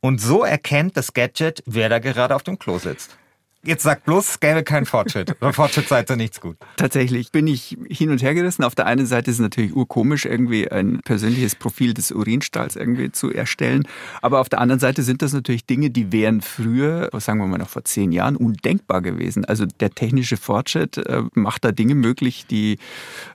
und 0.01 0.21
so 0.21 0.45
erkennt 0.45 0.97
das 0.97 1.13
Gadget, 1.13 1.63
wer 1.67 1.89
da 1.89 1.99
gerade 1.99 2.35
auf 2.35 2.43
dem 2.43 2.59
Klo 2.59 2.79
sitzt. 2.79 3.19
Jetzt 3.65 3.83
sagt 3.83 4.05
bloß, 4.05 4.29
es 4.29 4.41
gäbe 4.41 4.63
keinen 4.63 4.87
Fortschritt. 4.87 5.39
Bei 5.41 5.53
Fortschritt 5.53 5.89
seid 5.89 6.09
ihr 6.09 6.17
nichts 6.17 6.41
gut. 6.41 6.57
Tatsächlich 6.77 7.33
bin 7.33 7.49
ich 7.49 7.77
hin 7.89 8.11
und 8.11 8.23
her 8.23 8.33
gerissen. 8.33 8.63
Auf 8.63 8.77
der 8.77 8.87
einen 8.87 9.05
Seite 9.05 9.33
ist 9.33 9.39
es 9.39 9.43
natürlich 9.43 9.75
urkomisch, 9.75 10.27
irgendwie 10.27 10.71
ein 10.71 11.01
persönliches 11.05 11.57
Profil 11.57 11.93
des 11.93 12.13
Urinstrahls 12.13 12.77
irgendwie 12.77 13.11
zu 13.11 13.33
erstellen. 13.33 13.83
Aber 14.23 14.41
auf 14.41 14.49
der 14.49 14.61
anderen 14.61 14.79
Seite 14.79 15.03
sind 15.03 15.23
das 15.23 15.33
natürlich 15.33 15.67
Dinge, 15.67 15.91
die 15.91 16.13
wären 16.13 16.41
früher, 16.41 17.11
sagen 17.19 17.41
wir 17.41 17.49
mal 17.49 17.59
noch 17.59 17.69
vor 17.69 17.85
zehn 17.85 18.13
Jahren, 18.13 18.37
undenkbar 18.37 19.03
gewesen. 19.03 19.45
Also 19.45 19.67
der 19.67 19.91
technische 19.91 20.37
Fortschritt 20.37 20.97
äh, 20.97 21.25
macht 21.35 21.65
da 21.65 21.73
Dinge 21.73 21.97
möglich, 21.97 22.47
die 22.47 22.79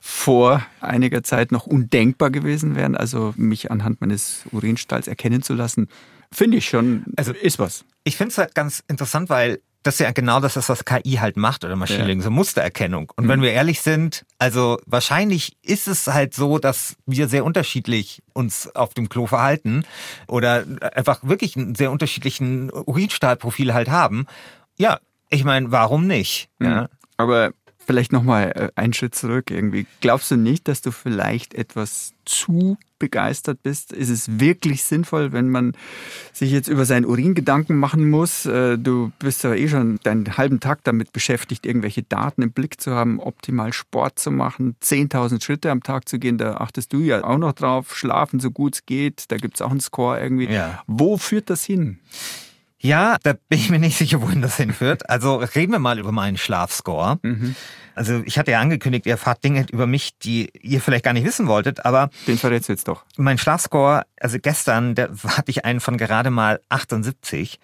vor 0.00 0.64
einiger 0.80 1.22
Zeit 1.22 1.52
noch 1.52 1.66
undenkbar 1.66 2.30
gewesen 2.30 2.76
wären. 2.76 2.96
Also 2.96 3.34
mich 3.36 3.70
anhand 3.70 4.00
meines 4.00 4.44
Urinstrahls 4.52 5.06
erkennen 5.06 5.42
zu 5.42 5.52
lassen, 5.52 5.88
finde 6.32 6.56
ich 6.56 6.66
schon, 6.66 7.04
also 7.16 7.32
ist 7.32 7.58
was. 7.58 7.84
Ich 8.04 8.16
finde 8.16 8.30
es 8.30 8.38
halt 8.38 8.54
ganz 8.54 8.82
interessant, 8.88 9.28
weil 9.28 9.60
das 9.86 9.98
ja 10.00 10.10
genau 10.12 10.40
das 10.40 10.56
ist, 10.56 10.68
was 10.68 10.84
KI 10.84 11.18
halt 11.20 11.36
macht 11.36 11.64
oder 11.64 11.76
Machine 11.76 12.00
Ja. 12.00 12.04
Learning, 12.06 12.22
so 12.22 12.30
Mustererkennung. 12.30 13.12
Und 13.16 13.24
Mhm. 13.24 13.28
wenn 13.28 13.42
wir 13.42 13.52
ehrlich 13.52 13.80
sind, 13.82 14.24
also 14.38 14.78
wahrscheinlich 14.86 15.56
ist 15.62 15.86
es 15.88 16.06
halt 16.08 16.34
so, 16.34 16.58
dass 16.58 16.96
wir 17.06 17.28
sehr 17.28 17.44
unterschiedlich 17.44 18.22
uns 18.32 18.74
auf 18.74 18.94
dem 18.94 19.08
Klo 19.08 19.26
verhalten 19.26 19.84
oder 20.26 20.64
einfach 20.94 21.20
wirklich 21.22 21.56
einen 21.56 21.74
sehr 21.74 21.90
unterschiedlichen 21.90 22.70
Urinstrahlprofil 22.72 23.72
halt 23.74 23.88
haben. 23.90 24.26
Ja, 24.78 24.98
ich 25.30 25.44
meine, 25.44 25.70
warum 25.70 26.06
nicht? 26.06 26.48
Ja. 26.60 26.82
Mhm. 26.82 26.88
Aber 27.16 27.52
vielleicht 27.86 28.12
nochmal 28.12 28.70
einen 28.74 28.92
Schritt 28.92 29.14
zurück 29.14 29.50
irgendwie. 29.50 29.86
Glaubst 30.00 30.30
du 30.30 30.36
nicht, 30.36 30.68
dass 30.68 30.82
du 30.82 30.90
vielleicht 30.90 31.54
etwas 31.54 32.14
zu 32.24 32.78
begeistert 32.98 33.62
bist? 33.62 33.92
Ist 33.92 34.08
es 34.08 34.40
wirklich 34.40 34.82
sinnvoll, 34.82 35.32
wenn 35.32 35.50
man 35.50 35.72
sich 36.32 36.50
jetzt 36.50 36.68
über 36.68 36.86
seinen 36.86 37.04
Urin 37.04 37.34
Gedanken 37.34 37.76
machen 37.76 38.08
muss? 38.08 38.46
Äh, 38.46 38.78
Du 38.78 39.12
bist 39.18 39.44
ja 39.44 39.54
eh 39.54 39.68
schon 39.68 39.98
deinen 40.02 40.36
halben 40.36 40.60
Tag 40.60 40.84
damit 40.84 41.12
beschäftigt, 41.12 41.66
irgendwelche 41.66 42.02
Daten 42.02 42.42
im 42.42 42.52
Blick 42.52 42.80
zu 42.80 42.92
haben, 42.92 43.20
optimal 43.20 43.72
Sport 43.72 44.18
zu 44.18 44.30
machen, 44.30 44.76
10.000 44.82 45.42
Schritte 45.42 45.70
am 45.70 45.82
Tag 45.82 46.08
zu 46.08 46.18
gehen, 46.18 46.38
da 46.38 46.56
achtest 46.56 46.92
du 46.92 47.00
ja 47.00 47.24
auch 47.24 47.38
noch 47.38 47.52
drauf, 47.52 47.96
schlafen 47.96 48.40
so 48.40 48.50
gut 48.50 48.76
es 48.76 48.86
geht, 48.86 49.24
da 49.28 49.36
gibt 49.36 49.56
es 49.56 49.62
auch 49.62 49.70
einen 49.70 49.80
Score 49.80 50.20
irgendwie. 50.20 50.46
Ja. 50.46 50.82
Wo 50.86 51.16
führt 51.18 51.50
das 51.50 51.64
hin? 51.64 51.98
Ja, 52.84 53.16
da 53.22 53.32
bin 53.48 53.58
ich 53.58 53.70
mir 53.70 53.78
nicht 53.78 53.96
sicher, 53.96 54.20
wohin 54.20 54.42
das 54.42 54.58
hinführt. 54.58 55.08
Also 55.08 55.36
reden 55.36 55.72
wir 55.72 55.78
mal 55.78 55.98
über 55.98 56.12
meinen 56.12 56.36
Schlafscore. 56.36 57.18
Also 57.94 58.22
ich 58.26 58.38
hatte 58.38 58.50
ja 58.50 58.60
angekündigt, 58.60 59.06
ihr 59.06 59.12
erfahrt 59.12 59.42
Dinge 59.42 59.64
über 59.72 59.86
mich, 59.86 60.18
die 60.18 60.50
ihr 60.60 60.80
vielleicht 60.82 61.04
gar 61.04 61.14
nicht 61.14 61.24
wissen 61.24 61.46
wolltet, 61.46 61.86
aber 61.86 62.10
Den 62.26 62.36
verrätst 62.36 62.68
du 62.68 62.72
jetzt 62.74 62.86
doch. 62.88 63.04
mein 63.16 63.38
Schlafscore, 63.38 64.02
also 64.20 64.38
gestern, 64.38 64.94
da 64.94 65.08
hatte 65.28 65.50
ich 65.50 65.64
einen 65.64 65.80
von 65.80 65.96
gerade 65.96 66.30
mal 66.30 66.60
78. 66.68 67.58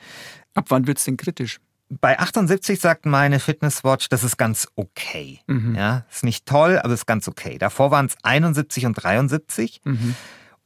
Ab 0.54 0.66
wann 0.68 0.86
wird's 0.86 1.04
denn 1.04 1.16
kritisch? 1.18 1.60
Bei 2.00 2.18
78 2.18 2.80
sagt 2.80 3.04
meine 3.04 3.40
Fitnesswatch, 3.40 4.08
das 4.08 4.22
ist 4.24 4.36
ganz 4.38 4.68
okay. 4.76 5.40
Mhm. 5.48 5.74
Ja, 5.74 6.04
ist 6.10 6.22
nicht 6.24 6.46
toll, 6.46 6.78
aber 6.82 6.94
ist 6.94 7.06
ganz 7.06 7.26
okay. 7.28 7.58
Davor 7.58 7.90
waren 7.90 8.06
es 8.06 8.16
71 8.22 8.86
und 8.86 8.94
73. 8.94 9.80
Mhm. 9.84 10.14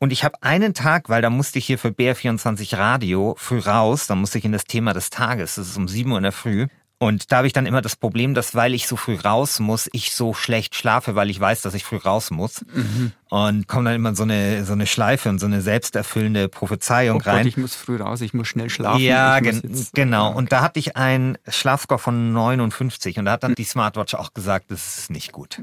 Und 0.04 0.12
ich 0.12 0.22
habe 0.22 0.42
einen 0.42 0.74
Tag, 0.74 1.08
weil 1.08 1.22
da 1.22 1.30
musste 1.30 1.58
ich 1.58 1.64
hier 1.64 1.78
für 1.78 1.88
BR24 1.88 2.76
Radio 2.76 3.34
früh 3.38 3.58
raus, 3.58 4.06
da 4.06 4.14
musste 4.14 4.36
ich 4.36 4.44
in 4.44 4.52
das 4.52 4.64
Thema 4.64 4.92
des 4.92 5.08
Tages, 5.08 5.54
das 5.54 5.66
ist 5.66 5.78
um 5.78 5.88
7 5.88 6.12
Uhr 6.12 6.18
in 6.18 6.24
der 6.24 6.30
Früh. 6.32 6.66
Und 6.98 7.32
da 7.32 7.38
habe 7.38 7.46
ich 7.46 7.52
dann 7.52 7.66
immer 7.66 7.82
das 7.82 7.96
Problem, 7.96 8.34
dass 8.34 8.54
weil 8.54 8.72
ich 8.72 8.86
so 8.86 8.96
früh 8.96 9.16
raus 9.16 9.58
muss, 9.60 9.90
ich 9.92 10.14
so 10.14 10.32
schlecht 10.32 10.74
schlafe, 10.74 11.14
weil 11.14 11.28
ich 11.28 11.40
weiß, 11.40 11.60
dass 11.62 11.74
ich 11.74 11.84
früh 11.84 11.96
raus 11.96 12.30
muss. 12.30 12.64
Mhm. 12.72 13.12
Und 13.28 13.66
kommt 13.66 13.86
dann 13.86 13.94
immer 13.94 14.14
so 14.14 14.22
eine, 14.22 14.64
so 14.64 14.74
eine 14.74 14.86
Schleife 14.86 15.28
und 15.28 15.38
so 15.38 15.46
eine 15.46 15.60
selbsterfüllende 15.60 16.48
Prophezeiung 16.48 17.16
Oh 17.16 17.18
Gott, 17.18 17.26
rein. 17.26 17.46
ich 17.46 17.56
muss 17.56 17.74
früh 17.74 17.96
raus, 17.96 18.20
ich 18.20 18.32
muss 18.32 18.46
schnell 18.46 18.70
schlafen. 18.70 19.00
Ja, 19.00 19.40
gen 19.40 19.60
genau. 19.92 20.32
Und 20.32 20.52
da 20.52 20.60
hatte 20.62 20.78
ich 20.78 20.96
einen 20.96 21.36
Schlafscore 21.48 21.98
von 21.98 22.32
59 22.32 23.18
und 23.18 23.24
da 23.24 23.32
hat 23.32 23.42
dann 23.42 23.54
die 23.54 23.64
Smartwatch 23.64 24.14
auch 24.14 24.32
gesagt, 24.32 24.70
das 24.70 24.98
ist 24.98 25.10
nicht 25.10 25.32
gut. 25.32 25.60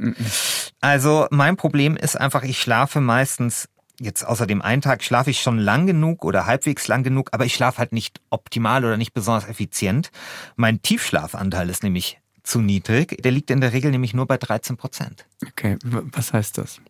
Also 0.81 1.27
mein 1.31 1.55
Problem 1.55 1.95
ist 1.95 2.19
einfach, 2.19 2.43
ich 2.43 2.59
schlafe 2.59 2.99
meistens 2.99 3.69
Jetzt 4.01 4.25
außer 4.25 4.47
dem 4.47 4.63
einen 4.63 4.81
Tag 4.81 5.03
schlafe 5.03 5.29
ich 5.29 5.41
schon 5.41 5.59
lang 5.59 5.85
genug 5.85 6.25
oder 6.25 6.47
halbwegs 6.47 6.87
lang 6.87 7.03
genug, 7.03 7.29
aber 7.33 7.45
ich 7.45 7.53
schlafe 7.53 7.77
halt 7.77 7.91
nicht 7.91 8.19
optimal 8.31 8.83
oder 8.83 8.97
nicht 8.97 9.13
besonders 9.13 9.47
effizient. 9.47 10.09
Mein 10.55 10.81
Tiefschlafanteil 10.81 11.69
ist 11.69 11.83
nämlich 11.83 12.19
zu 12.41 12.61
niedrig. 12.61 13.21
Der 13.21 13.31
liegt 13.31 13.51
in 13.51 13.61
der 13.61 13.73
Regel 13.73 13.91
nämlich 13.91 14.15
nur 14.15 14.25
bei 14.25 14.37
13 14.37 14.75
Prozent. 14.75 15.27
Okay, 15.47 15.77
was 15.83 16.33
heißt 16.33 16.57
das? 16.57 16.81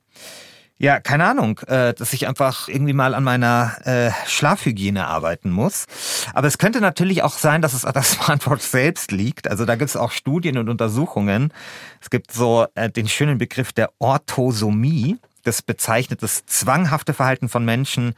Ja, 0.78 1.02
keine 1.02 1.26
Ahnung, 1.26 1.60
äh, 1.68 1.94
dass 1.94 2.14
ich 2.14 2.30
einfach 2.30 2.70
irgendwie 2.70 2.94
mal 2.94 3.14
an 3.14 3.26
meiner 3.26 3.76
äh, 3.84 4.12
Schlafhygiene 4.26 5.06
arbeiten 5.06 5.52
muss. 5.52 5.86
Aber 6.34 6.48
es 6.48 6.58
könnte 6.58 6.80
natürlich 6.80 7.24
auch 7.24 7.38
sein, 7.38 7.62
dass 7.62 7.74
es 7.74 7.84
an 7.84 7.94
der 7.94 8.04
Smartwatch 8.04 8.64
selbst 8.64 9.12
liegt. 9.12 9.50
Also 9.50 9.66
da 9.66 9.76
gibt 9.76 9.90
es 9.90 9.98
auch 9.98 10.12
Studien 10.12 10.58
und 10.58 10.70
Untersuchungen. 10.70 11.54
Es 12.00 12.10
gibt 12.10 12.32
so 12.32 12.66
äh, 12.76 12.90
den 12.90 13.10
schönen 13.10 13.38
Begriff 13.38 13.74
der 13.74 13.92
Orthosomie. 14.00 15.18
Das 15.44 15.62
bezeichnet 15.62 16.24
das 16.24 16.46
zwanghafte 16.46 17.14
Verhalten 17.14 17.50
von 17.50 17.66
Menschen, 17.66 18.16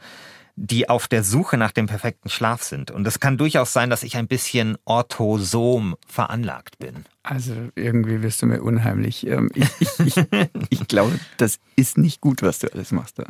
die 0.56 0.88
auf 0.88 1.08
der 1.08 1.24
Suche 1.24 1.56
nach 1.56 1.72
dem 1.72 1.86
perfekten 1.86 2.28
Schlaf 2.28 2.62
sind. 2.62 2.90
Und 2.90 3.06
es 3.06 3.18
kann 3.18 3.36
durchaus 3.36 3.72
sein, 3.72 3.90
dass 3.90 4.04
ich 4.04 4.16
ein 4.16 4.28
bisschen 4.28 4.78
orthosom 4.84 5.96
veranlagt 6.06 6.78
bin. 6.78 7.06
Also 7.24 7.54
irgendwie 7.74 8.22
wirst 8.22 8.42
du 8.42 8.46
mir 8.46 8.62
unheimlich. 8.62 9.26
Ähm, 9.26 9.50
ich, 9.54 9.68
ich, 9.80 9.98
ich, 9.98 10.16
ich, 10.68 10.86
glaube, 10.86 11.18
das 11.38 11.58
ist 11.74 11.98
nicht 11.98 12.20
gut, 12.20 12.42
was 12.42 12.60
du 12.60 12.72
alles 12.72 12.92
machst 12.92 13.18
da. 13.18 13.24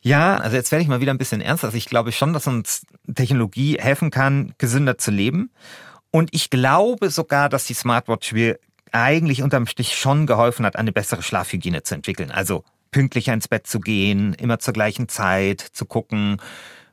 Ja, 0.00 0.36
also 0.36 0.56
jetzt 0.56 0.72
werde 0.72 0.82
ich 0.82 0.88
mal 0.88 1.00
wieder 1.00 1.12
ein 1.12 1.18
bisschen 1.18 1.42
ernst. 1.42 1.64
Also 1.64 1.76
ich 1.76 1.86
glaube 1.86 2.12
schon, 2.12 2.32
dass 2.32 2.46
uns 2.46 2.86
Technologie 3.14 3.76
helfen 3.78 4.10
kann, 4.10 4.54
gesünder 4.56 4.96
zu 4.96 5.10
leben. 5.10 5.50
Und 6.10 6.30
ich 6.32 6.48
glaube 6.48 7.10
sogar, 7.10 7.50
dass 7.50 7.64
die 7.66 7.74
Smartwatch 7.74 8.32
mir 8.32 8.58
eigentlich 8.92 9.42
unterm 9.42 9.66
Strich 9.66 9.94
schon 9.98 10.26
geholfen 10.26 10.64
hat, 10.64 10.76
eine 10.76 10.92
bessere 10.92 11.22
Schlafhygiene 11.22 11.82
zu 11.82 11.94
entwickeln. 11.94 12.30
Also 12.30 12.64
pünktlicher 12.90 13.32
ins 13.32 13.48
Bett 13.48 13.66
zu 13.66 13.80
gehen, 13.80 14.34
immer 14.34 14.58
zur 14.58 14.74
gleichen 14.74 15.08
Zeit, 15.08 15.60
zu 15.60 15.84
gucken, 15.84 16.38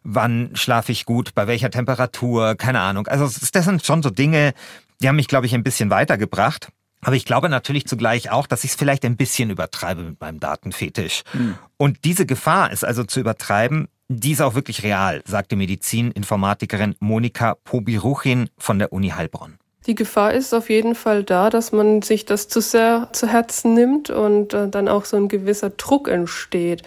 wann 0.04 0.52
schlafe 0.56 0.92
ich 0.92 1.06
gut, 1.06 1.34
bei 1.34 1.48
welcher 1.48 1.72
Temperatur, 1.72 2.56
keine 2.56 2.82
Ahnung. 2.82 3.08
Also 3.08 3.26
das 3.26 3.66
sind 3.66 3.86
schon 3.86 4.04
so 4.04 4.10
Dinge, 4.10 4.54
die 5.02 5.08
haben 5.08 5.16
mich, 5.16 5.28
glaube 5.28 5.46
ich, 5.46 5.54
ein 5.54 5.64
bisschen 5.64 5.90
weitergebracht. 5.90 6.70
Aber 7.02 7.16
ich 7.16 7.26
glaube 7.26 7.50
natürlich 7.50 7.86
zugleich 7.86 8.32
auch, 8.32 8.48
dass 8.48 8.64
ich 8.64 8.72
es 8.72 8.76
vielleicht 8.78 9.04
ein 9.04 9.18
bisschen 9.18 9.50
übertreibe 9.50 10.04
mit 10.04 10.22
meinem 10.22 10.40
Datenfetisch. 10.40 11.24
Mhm. 11.34 11.56
Und 11.78 12.06
diese 12.06 12.26
Gefahr 12.26 12.72
ist 12.72 12.86
also 12.86 13.04
zu 13.04 13.20
übertreiben, 13.20 13.88
die 14.08 14.32
ist 14.32 14.42
auch 14.42 14.56
wirklich 14.56 14.84
real, 14.84 15.22
sagte 15.26 15.56
Medizininformatikerin 15.56 16.96
Monika 17.00 17.56
Pobiruchin 17.64 18.50
von 18.58 18.80
der 18.80 18.94
Uni 18.94 19.10
Heilbronn. 19.10 19.58
Die 19.86 19.96
Gefahr 19.96 20.34
ist 20.34 20.54
auf 20.54 20.70
jeden 20.70 20.96
Fall 20.96 21.24
da, 21.24 21.50
dass 21.50 21.72
man 21.72 22.02
sich 22.02 22.26
das 22.26 22.48
zu 22.48 22.62
sehr 22.62 23.10
zu 23.12 23.28
Herzen 23.28 23.74
nimmt 23.74 24.10
und 24.10 24.54
äh, 24.54 24.70
dann 24.70 24.88
auch 24.88 25.06
so 25.06 25.18
ein 25.18 25.28
gewisser 25.28 25.72
Druck 25.72 26.08
entsteht 26.08 26.84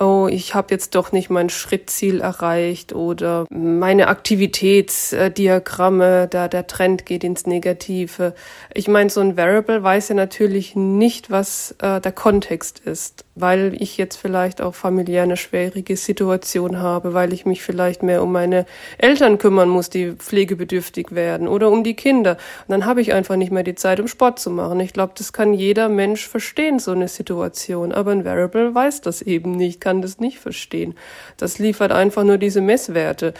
oh, 0.00 0.26
ich 0.30 0.54
habe 0.54 0.68
jetzt 0.70 0.94
doch 0.94 1.10
nicht 1.12 1.28
mein 1.30 1.50
Schrittziel 1.50 2.22
erreicht 2.22 2.94
oder 2.94 3.44
meine 3.50 4.08
Aktivitätsdiagramme, 4.08 6.26
da 6.28 6.48
der 6.48 6.66
Trend 6.66 7.06
geht 7.06 7.22
ins 7.22 7.46
Negative. 7.46 8.34
Ich 8.74 8.88
meine, 8.88 9.10
so 9.10 9.20
ein 9.20 9.36
Variable 9.36 9.80
weiß 9.82 10.08
ja 10.08 10.14
natürlich 10.14 10.74
nicht, 10.74 11.30
was 11.30 11.74
äh, 11.80 12.00
der 12.00 12.12
Kontext 12.12 12.78
ist, 12.80 13.26
weil 13.40 13.74
ich 13.80 13.96
jetzt 13.96 14.16
vielleicht 14.16 14.60
auch 14.62 14.74
familiär 14.74 15.24
eine 15.24 15.36
schwierige 15.36 15.96
Situation 15.96 16.80
habe, 16.80 17.14
weil 17.14 17.32
ich 17.32 17.46
mich 17.46 17.62
vielleicht 17.62 18.02
mehr 18.02 18.22
um 18.22 18.32
meine 18.32 18.66
Eltern 18.98 19.38
kümmern 19.38 19.68
muss, 19.68 19.90
die 19.90 20.12
pflegebedürftig 20.12 21.12
werden 21.12 21.48
oder 21.48 21.70
um 21.70 21.84
die 21.84 21.94
Kinder. 21.94 22.32
Und 22.66 22.72
dann 22.72 22.86
habe 22.86 23.00
ich 23.00 23.12
einfach 23.12 23.36
nicht 23.36 23.52
mehr 23.52 23.64
die 23.64 23.74
Zeit, 23.74 24.00
um 24.00 24.08
Sport 24.08 24.38
zu 24.38 24.50
machen. 24.50 24.80
Ich 24.80 24.92
glaube, 24.92 25.14
das 25.16 25.32
kann 25.32 25.52
jeder 25.54 25.88
Mensch 25.88 26.28
verstehen, 26.28 26.78
so 26.78 26.92
eine 26.92 27.08
Situation. 27.08 27.92
Aber 27.92 28.12
ein 28.12 28.24
Variable 28.24 28.74
weiß 28.74 29.00
das 29.00 29.22
eben 29.22 29.52
nicht 29.52 29.80
kann 29.80 30.02
das 30.02 30.20
nicht 30.20 30.38
verstehen. 30.38 30.94
Das 31.36 31.58
liefert 31.58 31.92
einfach 31.92 32.22
nur 32.22 32.38
diese 32.38 32.60
Messwerte. 32.60 33.34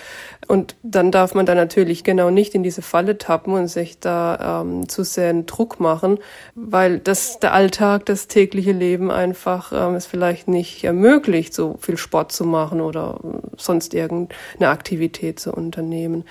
Und 0.48 0.76
dann 0.82 1.12
darf 1.12 1.34
man 1.34 1.46
da 1.46 1.54
natürlich 1.54 2.02
genau 2.02 2.30
nicht 2.30 2.54
in 2.54 2.62
diese 2.62 2.82
Falle 2.82 3.18
tappen 3.18 3.52
und 3.52 3.68
sich 3.68 4.00
da 4.00 4.62
ähm, 4.62 4.88
zu 4.88 5.04
sehr 5.04 5.30
einen 5.30 5.46
Druck 5.46 5.78
machen, 5.78 6.18
weil 6.54 6.98
das 6.98 7.38
der 7.38 7.52
Alltag, 7.52 8.06
das 8.06 8.26
tägliche 8.26 8.72
Leben 8.72 9.10
einfach 9.10 9.72
ähm, 9.72 9.89
es 9.94 10.06
vielleicht 10.06 10.48
nicht 10.48 10.84
ermöglicht, 10.84 11.54
so 11.54 11.76
viel 11.80 11.96
Sport 11.96 12.32
zu 12.32 12.44
machen 12.44 12.80
oder 12.80 13.20
sonst 13.56 13.94
irgendeine 13.94 14.68
Aktivität 14.68 15.40
zu 15.40 15.52
unternehmen. 15.52 16.24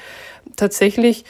Tatsächlich 0.56 1.26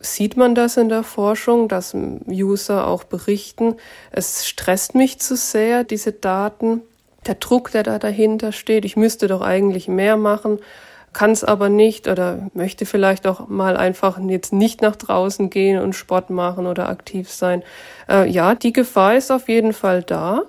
sieht 0.00 0.36
man 0.36 0.54
das 0.54 0.76
in 0.76 0.88
der 0.88 1.02
Forschung, 1.02 1.68
dass 1.68 1.94
User 1.94 2.86
auch 2.86 3.04
berichten, 3.04 3.76
es 4.10 4.48
stresst 4.48 4.94
mich 4.94 5.20
zu 5.20 5.36
sehr, 5.36 5.84
diese 5.84 6.12
Daten 6.12 6.82
der 7.26 7.34
Druck, 7.34 7.70
der 7.70 7.82
da 7.82 7.98
dahinter 7.98 8.52
steht. 8.52 8.86
Ich 8.86 8.96
müsste 8.96 9.28
doch 9.28 9.42
eigentlich 9.42 9.88
mehr 9.88 10.16
machen, 10.16 10.58
kann 11.12 11.32
es 11.32 11.44
aber 11.44 11.68
nicht 11.68 12.08
oder 12.08 12.48
möchte 12.54 12.86
vielleicht 12.86 13.26
auch 13.26 13.48
mal 13.48 13.76
einfach 13.76 14.18
jetzt 14.20 14.52
nicht 14.52 14.80
nach 14.80 14.96
draußen 14.96 15.50
gehen 15.50 15.80
und 15.80 15.94
Sport 15.94 16.30
machen 16.30 16.66
oder 16.66 16.88
aktiv 16.88 17.30
sein. 17.30 17.62
Äh, 18.08 18.28
ja, 18.30 18.54
die 18.54 18.72
Gefahr 18.72 19.16
ist 19.16 19.30
auf 19.30 19.48
jeden 19.48 19.72
Fall 19.72 20.02
da. 20.02 20.42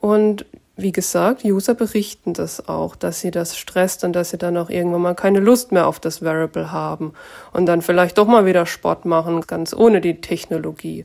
Und 0.00 0.46
wie 0.82 0.92
gesagt, 0.92 1.44
User 1.44 1.74
berichten 1.74 2.34
das 2.34 2.68
auch, 2.68 2.96
dass 2.96 3.20
sie 3.20 3.30
das 3.30 3.56
stresst 3.56 4.04
und 4.04 4.12
dass 4.12 4.30
sie 4.30 4.38
dann 4.38 4.56
auch 4.56 4.70
irgendwann 4.70 5.02
mal 5.02 5.14
keine 5.14 5.40
Lust 5.40 5.72
mehr 5.72 5.86
auf 5.86 6.00
das 6.00 6.22
Variable 6.22 6.72
haben 6.72 7.12
und 7.52 7.66
dann 7.66 7.82
vielleicht 7.82 8.18
doch 8.18 8.26
mal 8.26 8.46
wieder 8.46 8.66
Sport 8.66 9.04
machen, 9.04 9.42
ganz 9.46 9.74
ohne 9.74 10.00
die 10.00 10.20
Technologie 10.20 11.04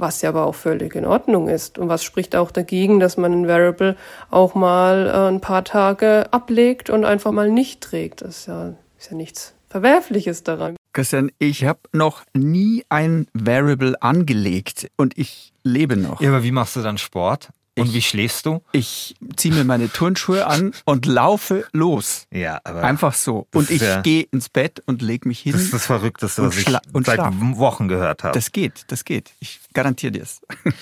was 0.00 0.22
ja 0.22 0.30
aber 0.30 0.46
auch 0.46 0.54
völlig 0.54 0.94
in 0.94 1.04
Ordnung 1.04 1.48
ist. 1.48 1.78
Und 1.78 1.88
was 1.88 2.02
spricht 2.02 2.34
auch 2.34 2.50
dagegen, 2.50 3.00
dass 3.00 3.16
man 3.16 3.32
ein 3.32 3.48
Variable 3.48 3.96
auch 4.30 4.54
mal 4.54 5.06
äh, 5.06 5.28
ein 5.28 5.40
paar 5.40 5.62
Tage 5.64 6.32
ablegt 6.32 6.90
und 6.90 7.04
einfach 7.04 7.32
mal 7.32 7.50
nicht 7.50 7.82
trägt. 7.82 8.22
Das 8.22 8.38
ist 8.38 8.46
ja, 8.46 8.74
ist 8.98 9.10
ja 9.10 9.16
nichts 9.16 9.54
Verwerfliches 9.68 10.42
daran. 10.42 10.76
Christian, 10.92 11.30
ich 11.38 11.64
habe 11.64 11.80
noch 11.92 12.24
nie 12.34 12.84
ein 12.88 13.28
Variable 13.32 13.94
angelegt 14.02 14.90
und 14.96 15.16
ich 15.16 15.52
lebe 15.62 15.96
noch. 15.96 16.20
Ja, 16.20 16.30
aber 16.30 16.42
wie 16.42 16.50
machst 16.50 16.74
du 16.74 16.80
dann 16.80 16.98
Sport? 16.98 17.50
Und 17.80 17.94
wie 17.94 18.02
schläfst 18.02 18.46
du? 18.46 18.62
Ich 18.72 19.14
ziehe 19.36 19.54
mir 19.54 19.64
meine 19.64 19.90
Turnschuhe 19.90 20.46
an 20.46 20.72
und 20.84 21.06
laufe 21.06 21.66
los. 21.72 22.26
Ja, 22.30 22.60
aber. 22.64 22.82
Einfach 22.82 23.14
so. 23.14 23.46
Und 23.54 23.70
ich 23.70 23.82
ja, 23.82 24.00
gehe 24.00 24.22
ins 24.30 24.48
Bett 24.48 24.82
und 24.86 25.02
lege 25.02 25.28
mich 25.28 25.40
hin. 25.40 25.52
Das 25.52 25.62
ist 25.62 25.74
das 25.74 25.86
Verrückteste, 25.86 26.42
was 26.42 26.56
ich 26.56 26.64
seit 26.66 27.04
schlaf. 27.04 27.34
Wochen 27.40 27.88
gehört 27.88 28.24
habe. 28.24 28.34
Das 28.34 28.52
geht, 28.52 28.84
das 28.88 29.04
geht. 29.04 29.32
Ich 29.40 29.60
garantiere 29.72 30.12
dir 30.12 30.22
es. 30.22 30.40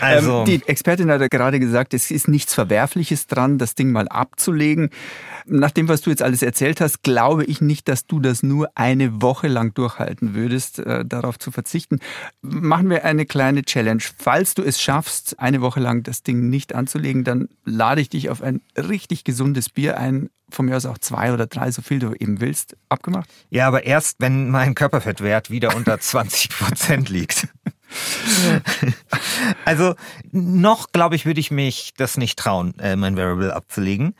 Also. 0.00 0.40
Ähm, 0.40 0.44
die 0.46 0.62
Expertin 0.66 1.10
hat 1.12 1.20
ja 1.20 1.28
gerade 1.28 1.60
gesagt, 1.60 1.94
es 1.94 2.10
ist 2.10 2.26
nichts 2.26 2.54
Verwerfliches 2.54 3.28
dran, 3.28 3.58
das 3.58 3.76
Ding 3.76 3.92
mal 3.92 4.08
abzulegen. 4.08 4.90
Nach 5.46 5.70
dem, 5.70 5.88
was 5.88 6.00
du 6.00 6.10
jetzt 6.10 6.22
alles 6.22 6.42
erzählt 6.42 6.80
hast, 6.80 7.02
glaube 7.02 7.44
ich 7.44 7.60
nicht, 7.60 7.88
dass 7.88 8.06
du 8.06 8.18
das 8.18 8.42
nur 8.42 8.70
eine 8.74 9.22
Woche 9.22 9.46
lang 9.46 9.74
durchhalten 9.74 10.34
würdest, 10.34 10.80
äh, 10.80 11.04
darauf 11.04 11.38
zu 11.38 11.52
verzichten. 11.52 12.00
Machen 12.42 12.90
wir 12.90 13.04
eine 13.04 13.26
kleine 13.26 13.62
Challenge. 13.62 14.02
Falls 14.18 14.54
du 14.54 14.62
es 14.62 14.80
schaffst, 14.80 15.38
eine 15.38 15.60
Woche 15.60 15.78
lang 15.78 16.02
das 16.02 16.24
Ding 16.24 16.31
nicht 16.34 16.74
anzulegen, 16.74 17.24
dann 17.24 17.48
lade 17.64 18.00
ich 18.00 18.08
dich 18.08 18.30
auf 18.30 18.42
ein 18.42 18.60
richtig 18.76 19.24
gesundes 19.24 19.68
Bier 19.68 19.98
ein. 19.98 20.30
Von 20.50 20.66
mir 20.66 20.76
aus 20.76 20.84
auch 20.84 20.98
zwei 20.98 21.32
oder 21.32 21.46
drei, 21.46 21.70
so 21.70 21.80
viel 21.80 21.98
du 21.98 22.12
eben 22.12 22.40
willst. 22.40 22.76
Abgemacht? 22.90 23.30
Ja, 23.48 23.66
aber 23.66 23.84
erst, 23.84 24.16
wenn 24.18 24.50
mein 24.50 24.74
Körperfettwert 24.74 25.50
wieder 25.50 25.74
unter 25.74 25.98
20 26.00 26.50
Prozent 26.50 27.08
liegt. 27.08 27.48
also 29.64 29.94
noch, 30.30 30.92
glaube 30.92 31.16
ich, 31.16 31.26
würde 31.26 31.40
ich 31.40 31.50
mich 31.50 31.92
das 31.96 32.16
nicht 32.16 32.38
trauen, 32.38 32.78
äh, 32.78 32.96
mein 32.96 33.16
Variable 33.16 33.54
abzulegen. 33.54 34.14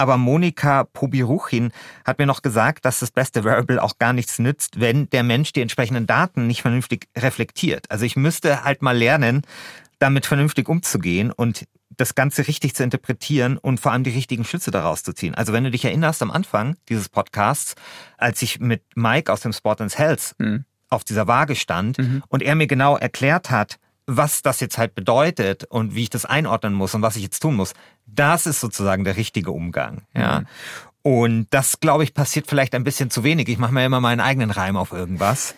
Aber 0.00 0.16
Monika 0.16 0.84
Pobiruchin 0.84 1.72
hat 2.06 2.18
mir 2.18 2.24
noch 2.24 2.40
gesagt, 2.40 2.86
dass 2.86 3.00
das 3.00 3.10
beste 3.10 3.44
Variable 3.44 3.82
auch 3.82 3.98
gar 3.98 4.14
nichts 4.14 4.38
nützt, 4.38 4.80
wenn 4.80 5.10
der 5.10 5.22
Mensch 5.22 5.52
die 5.52 5.60
entsprechenden 5.60 6.06
Daten 6.06 6.46
nicht 6.46 6.62
vernünftig 6.62 7.08
reflektiert. 7.18 7.84
Also 7.90 8.06
ich 8.06 8.16
müsste 8.16 8.64
halt 8.64 8.80
mal 8.80 8.96
lernen, 8.96 9.42
damit 10.00 10.26
vernünftig 10.26 10.68
umzugehen 10.68 11.30
und 11.30 11.66
das 11.96 12.14
Ganze 12.14 12.48
richtig 12.48 12.74
zu 12.74 12.82
interpretieren 12.82 13.58
und 13.58 13.78
vor 13.78 13.92
allem 13.92 14.02
die 14.02 14.10
richtigen 14.10 14.44
Schlüsse 14.44 14.70
daraus 14.70 15.02
zu 15.02 15.12
ziehen. 15.12 15.34
Also 15.34 15.52
wenn 15.52 15.64
du 15.64 15.70
dich 15.70 15.84
erinnerst 15.84 16.22
am 16.22 16.30
Anfang 16.30 16.76
dieses 16.88 17.08
Podcasts, 17.08 17.74
als 18.16 18.42
ich 18.42 18.58
mit 18.58 18.82
Mike 18.94 19.32
aus 19.32 19.40
dem 19.40 19.52
Sport 19.52 19.80
and 19.82 19.96
Health 19.96 20.34
mhm. 20.38 20.64
auf 20.88 21.04
dieser 21.04 21.28
Waage 21.28 21.54
stand 21.54 21.98
mhm. 21.98 22.22
und 22.28 22.42
er 22.42 22.54
mir 22.54 22.66
genau 22.66 22.96
erklärt 22.96 23.50
hat, 23.50 23.78
was 24.06 24.42
das 24.42 24.60
jetzt 24.60 24.78
halt 24.78 24.94
bedeutet 24.94 25.64
und 25.64 25.94
wie 25.94 26.04
ich 26.04 26.10
das 26.10 26.24
einordnen 26.24 26.72
muss 26.72 26.94
und 26.94 27.02
was 27.02 27.16
ich 27.16 27.22
jetzt 27.22 27.40
tun 27.40 27.54
muss, 27.54 27.74
das 28.06 28.46
ist 28.46 28.60
sozusagen 28.60 29.04
der 29.04 29.16
richtige 29.16 29.52
Umgang. 29.52 30.02
Ja. 30.14 30.40
Mhm. 30.40 30.46
Und 31.02 31.46
das, 31.50 31.80
glaube 31.80 32.04
ich, 32.04 32.12
passiert 32.12 32.46
vielleicht 32.46 32.74
ein 32.74 32.84
bisschen 32.84 33.10
zu 33.10 33.24
wenig. 33.24 33.48
Ich 33.48 33.58
mache 33.58 33.72
mir 33.72 33.84
immer 33.84 34.00
meinen 34.00 34.20
eigenen 34.20 34.50
Reim 34.50 34.76
auf 34.76 34.92
irgendwas. 34.92 35.54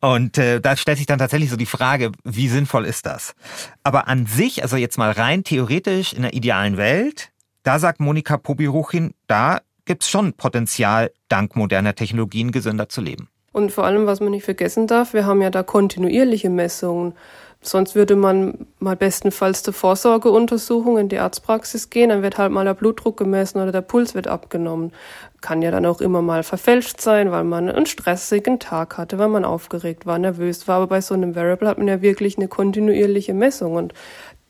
Und 0.00 0.38
äh, 0.38 0.60
da 0.60 0.76
stellt 0.76 0.98
sich 0.98 1.06
dann 1.06 1.18
tatsächlich 1.18 1.50
so 1.50 1.56
die 1.56 1.66
Frage, 1.66 2.12
wie 2.24 2.48
sinnvoll 2.48 2.84
ist 2.84 3.06
das? 3.06 3.34
Aber 3.82 4.06
an 4.06 4.26
sich, 4.26 4.62
also 4.62 4.76
jetzt 4.76 4.96
mal 4.96 5.10
rein 5.10 5.42
theoretisch 5.42 6.12
in 6.12 6.22
der 6.22 6.34
idealen 6.34 6.76
Welt, 6.76 7.30
da 7.64 7.78
sagt 7.78 8.00
Monika 8.00 8.36
Pobiruchin, 8.36 9.12
da 9.26 9.60
gibt's 9.84 10.08
schon 10.08 10.34
Potenzial, 10.34 11.10
dank 11.28 11.56
moderner 11.56 11.94
Technologien 11.94 12.52
gesünder 12.52 12.88
zu 12.88 13.00
leben. 13.00 13.28
Und 13.52 13.72
vor 13.72 13.84
allem, 13.84 14.06
was 14.06 14.20
man 14.20 14.30
nicht 14.30 14.44
vergessen 14.44 14.86
darf, 14.86 15.14
wir 15.14 15.26
haben 15.26 15.42
ja 15.42 15.50
da 15.50 15.62
kontinuierliche 15.64 16.50
Messungen. 16.50 17.14
Sonst 17.60 17.96
würde 17.96 18.14
man 18.14 18.66
mal 18.78 18.94
bestenfalls 18.94 19.64
zur 19.64 19.74
Vorsorgeuntersuchung 19.74 20.96
in 20.96 21.08
die 21.08 21.18
Arztpraxis 21.18 21.90
gehen, 21.90 22.10
dann 22.10 22.22
wird 22.22 22.38
halt 22.38 22.52
mal 22.52 22.64
der 22.64 22.74
Blutdruck 22.74 23.16
gemessen 23.16 23.58
oder 23.60 23.72
der 23.72 23.80
Puls 23.80 24.14
wird 24.14 24.28
abgenommen. 24.28 24.92
Kann 25.40 25.60
ja 25.62 25.72
dann 25.72 25.84
auch 25.84 26.00
immer 26.00 26.22
mal 26.22 26.44
verfälscht 26.44 27.00
sein, 27.00 27.32
weil 27.32 27.42
man 27.42 27.68
einen 27.68 27.86
stressigen 27.86 28.60
Tag 28.60 28.96
hatte, 28.96 29.18
weil 29.18 29.28
man 29.28 29.44
aufgeregt 29.44 30.06
war, 30.06 30.18
nervös 30.18 30.68
war. 30.68 30.76
Aber 30.76 30.86
bei 30.86 31.00
so 31.00 31.14
einem 31.14 31.34
Variable 31.34 31.68
hat 31.68 31.78
man 31.78 31.88
ja 31.88 32.00
wirklich 32.00 32.38
eine 32.38 32.46
kontinuierliche 32.46 33.34
Messung 33.34 33.74
und 33.74 33.92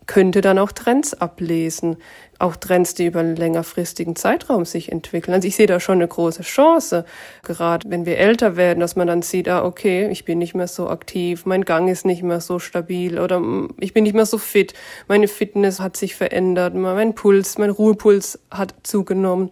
könnte 0.09 0.41
dann 0.41 0.59
auch 0.59 0.73
Trends 0.73 1.15
ablesen. 1.15 1.99
Auch 2.41 2.57
Trends, 2.57 2.95
die 2.95 3.07
über 3.07 3.21
einen 3.21 3.37
längerfristigen 3.37 4.17
Zeitraum 4.17 4.65
sich 4.65 4.91
entwickeln. 4.91 5.35
Also 5.35 5.47
ich 5.47 5.55
sehe 5.55 5.67
da 5.67 5.81
schon 5.81 5.97
eine 5.97 6.09
große 6.09 6.43
Chance, 6.43 7.05
gerade 7.43 7.91
wenn 7.91 8.07
wir 8.07 8.17
älter 8.17 8.57
werden, 8.57 8.81
dass 8.81 8.97
man 8.97 9.07
dann 9.07 9.23
sieht, 9.23 9.49
ah, 9.49 9.65
okay, 9.65 10.09
ich 10.09 10.25
bin 10.25 10.39
nicht 10.39 10.55
mehr 10.55 10.67
so 10.67 10.89
aktiv, 10.89 11.47
mein 11.47 11.65
Gang 11.65 11.89
ist 11.89 12.07
nicht 12.07 12.23
mehr 12.23 12.41
so 12.41 12.59
stabil 12.59 13.19
oder 13.19 13.39
mm, 13.39 13.75
ich 13.81 13.93
bin 13.93 14.05
nicht 14.05 14.15
mehr 14.15 14.25
so 14.25 14.39
fit, 14.39 14.73
meine 15.09 15.29
Fitness 15.29 15.79
hat 15.79 15.97
sich 15.97 16.15
verändert, 16.15 16.75
mein 16.75 17.15
Puls, 17.15 17.59
mein 17.59 17.71
Ruhepuls 17.71 18.39
hat 18.51 18.75
zugenommen. 18.85 19.51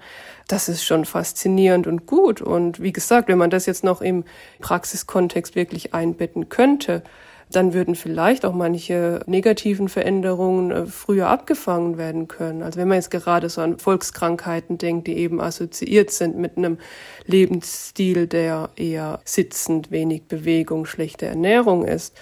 Das 0.48 0.68
ist 0.68 0.84
schon 0.84 1.04
faszinierend 1.04 1.88
und 1.88 2.06
gut. 2.06 2.40
Und 2.40 2.80
wie 2.80 2.92
gesagt, 2.92 3.28
wenn 3.28 3.38
man 3.38 3.50
das 3.50 3.66
jetzt 3.66 3.84
noch 3.84 4.00
im 4.00 4.24
Praxiskontext 4.60 5.56
wirklich 5.56 5.92
einbetten 5.92 6.48
könnte, 6.48 7.02
dann 7.50 7.74
würden 7.74 7.94
vielleicht 7.94 8.44
auch 8.44 8.52
manche 8.52 9.20
negativen 9.26 9.88
Veränderungen 9.88 10.70
äh, 10.70 10.86
früher 10.86 11.28
abgefangen 11.28 11.96
werden 11.96 12.28
können. 12.28 12.62
Also 12.62 12.80
wenn 12.80 12.88
man 12.88 12.96
jetzt 12.96 13.10
gerade 13.10 13.48
so 13.48 13.60
an 13.60 13.78
Volkskrankheiten 13.78 14.78
denkt, 14.78 15.06
die 15.06 15.16
eben 15.16 15.40
assoziiert 15.40 16.10
sind 16.10 16.36
mit 16.36 16.56
einem 16.56 16.78
Lebensstil, 17.26 18.26
der 18.26 18.70
eher 18.76 19.20
sitzend, 19.24 19.90
wenig 19.90 20.24
Bewegung, 20.24 20.86
schlechte 20.86 21.26
Ernährung 21.26 21.84
ist. 21.84 22.16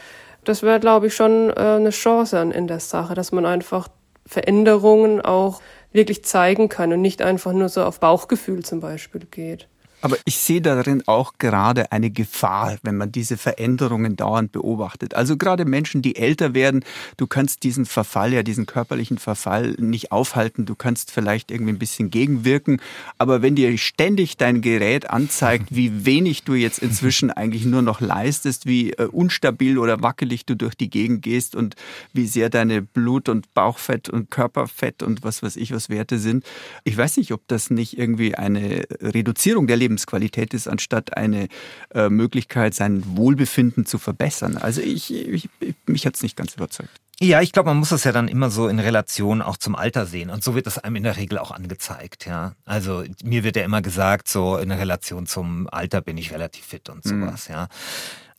Das 0.44 0.62
wäre, 0.62 0.78
glaube 0.78 1.06
ich, 1.06 1.14
schon 1.14 1.50
äh, 1.50 1.54
eine 1.54 1.90
Chance 1.90 2.38
in 2.54 2.66
der 2.66 2.80
Sache, 2.80 3.14
dass 3.14 3.32
man 3.32 3.46
einfach 3.46 3.88
Veränderungen 4.26 5.20
auch 5.20 5.60
wirklich 5.92 6.24
zeigen 6.24 6.68
kann 6.68 6.92
und 6.92 7.00
nicht 7.00 7.22
einfach 7.22 7.52
nur 7.52 7.68
so 7.68 7.82
auf 7.84 8.00
Bauchgefühl 8.00 8.64
zum 8.64 8.80
Beispiel 8.80 9.22
geht. 9.30 9.68
Aber 10.04 10.18
ich 10.26 10.36
sehe 10.36 10.60
darin 10.60 11.02
auch 11.06 11.32
gerade 11.38 11.90
eine 11.90 12.10
Gefahr, 12.10 12.76
wenn 12.82 12.98
man 12.98 13.10
diese 13.10 13.38
Veränderungen 13.38 14.16
dauernd 14.16 14.52
beobachtet. 14.52 15.14
Also 15.14 15.38
gerade 15.38 15.64
Menschen, 15.64 16.02
die 16.02 16.16
älter 16.16 16.52
werden, 16.52 16.84
du 17.16 17.26
kannst 17.26 17.62
diesen 17.62 17.86
Verfall, 17.86 18.34
ja 18.34 18.42
diesen 18.42 18.66
körperlichen 18.66 19.16
Verfall 19.16 19.76
nicht 19.78 20.12
aufhalten. 20.12 20.66
Du 20.66 20.74
kannst 20.74 21.10
vielleicht 21.10 21.50
irgendwie 21.50 21.72
ein 21.72 21.78
bisschen 21.78 22.10
gegenwirken. 22.10 22.82
Aber 23.16 23.40
wenn 23.40 23.54
dir 23.54 23.78
ständig 23.78 24.36
dein 24.36 24.60
Gerät 24.60 25.08
anzeigt, 25.08 25.68
wie 25.74 26.04
wenig 26.04 26.42
du 26.42 26.52
jetzt 26.52 26.80
inzwischen 26.80 27.30
eigentlich 27.30 27.64
nur 27.64 27.80
noch 27.80 28.02
leistest, 28.02 28.66
wie 28.66 28.90
äh, 28.90 29.06
unstabil 29.06 29.78
oder 29.78 30.02
wackelig 30.02 30.44
du 30.44 30.54
durch 30.54 30.74
die 30.74 30.90
Gegend 30.90 31.22
gehst 31.22 31.56
und 31.56 31.76
wie 32.12 32.26
sehr 32.26 32.50
deine 32.50 32.82
Blut- 32.82 33.30
und 33.30 33.54
Bauchfett 33.54 34.10
und 34.10 34.30
Körperfett 34.30 35.02
und 35.02 35.24
was 35.24 35.42
weiß 35.42 35.56
ich 35.56 35.72
was 35.72 35.88
Werte 35.88 36.18
sind. 36.18 36.44
Ich 36.84 36.94
weiß 36.94 37.16
nicht, 37.16 37.32
ob 37.32 37.40
das 37.48 37.70
nicht 37.70 37.96
irgendwie 37.96 38.34
eine 38.34 38.84
Reduzierung 39.00 39.66
der 39.66 39.78
Lebens 39.78 39.93
Lebensqualität 39.94 40.54
ist, 40.54 40.68
anstatt 40.68 41.16
eine 41.16 41.48
äh, 41.94 42.08
Möglichkeit, 42.08 42.74
sein 42.74 43.02
Wohlbefinden 43.16 43.86
zu 43.86 43.98
verbessern. 43.98 44.56
Also 44.56 44.80
ich, 44.80 45.12
ich, 45.14 45.48
ich 45.60 45.74
mich 45.86 46.06
hat 46.06 46.16
es 46.16 46.22
nicht 46.22 46.36
ganz 46.36 46.54
überzeugt. 46.54 46.90
Ja, 47.20 47.40
ich 47.40 47.52
glaube, 47.52 47.68
man 47.68 47.76
muss 47.76 47.90
das 47.90 48.02
ja 48.02 48.10
dann 48.10 48.26
immer 48.26 48.50
so 48.50 48.66
in 48.66 48.80
Relation 48.80 49.40
auch 49.40 49.56
zum 49.56 49.76
Alter 49.76 50.04
sehen. 50.04 50.30
Und 50.30 50.42
so 50.42 50.56
wird 50.56 50.66
das 50.66 50.78
einem 50.78 50.96
in 50.96 51.04
der 51.04 51.16
Regel 51.16 51.38
auch 51.38 51.52
angezeigt, 51.52 52.26
ja. 52.26 52.54
Also 52.64 53.04
mir 53.22 53.44
wird 53.44 53.54
ja 53.54 53.62
immer 53.62 53.82
gesagt, 53.82 54.26
so 54.26 54.56
in 54.56 54.72
Relation 54.72 55.26
zum 55.26 55.68
Alter 55.70 56.00
bin 56.00 56.18
ich 56.18 56.32
relativ 56.32 56.64
fit 56.64 56.88
und 56.88 57.04
mhm. 57.04 57.20
sowas, 57.20 57.48
mhm. 57.48 57.54
ja. 57.54 57.68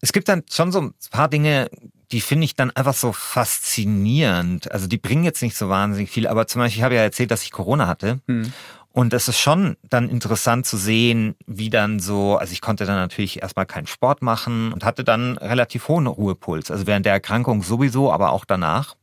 Es 0.01 0.11
gibt 0.11 0.27
dann 0.27 0.43
schon 0.51 0.73
so 0.73 0.81
ein 0.81 0.93
paar 1.09 1.29
Dinge, 1.29 1.69
die 2.11 2.21
finde 2.21 2.45
ich 2.45 2.55
dann 2.55 2.69
einfach 2.71 2.93
so 2.93 3.13
faszinierend. 3.13 4.71
Also 4.71 4.87
die 4.87 4.97
bringen 4.97 5.23
jetzt 5.23 5.41
nicht 5.41 5.55
so 5.55 5.69
wahnsinnig 5.69 6.11
viel, 6.11 6.27
aber 6.27 6.45
zum 6.45 6.59
Beispiel, 6.59 6.79
ich 6.79 6.83
habe 6.83 6.95
ja 6.95 7.01
erzählt, 7.01 7.31
dass 7.31 7.43
ich 7.43 7.51
Corona 7.51 7.87
hatte. 7.87 8.19
Mhm. 8.27 8.51
Und 8.95 9.13
es 9.13 9.27
ist 9.27 9.39
schon 9.39 9.75
dann 9.89 10.07
interessant 10.07 10.65
zu 10.65 10.77
sehen, 10.77 11.35
wie 11.45 11.69
dann 11.69 11.99
so, 11.99 12.37
also 12.37 12.53
ich 12.53 12.61
konnte 12.61 12.85
dann 12.85 12.95
natürlich 12.95 13.41
erstmal 13.41 13.65
keinen 13.65 13.87
Sport 13.87 14.21
machen 14.21 14.71
und 14.71 14.85
hatte 14.85 15.03
dann 15.03 15.37
relativ 15.37 15.89
hohen 15.89 16.07
Ruhepuls. 16.07 16.71
Also 16.71 16.87
während 16.87 17.05
der 17.05 17.11
Erkrankung 17.11 17.61
sowieso, 17.61 18.09
aber 18.09 18.31
auch 18.31 18.45
danach. 18.45 18.95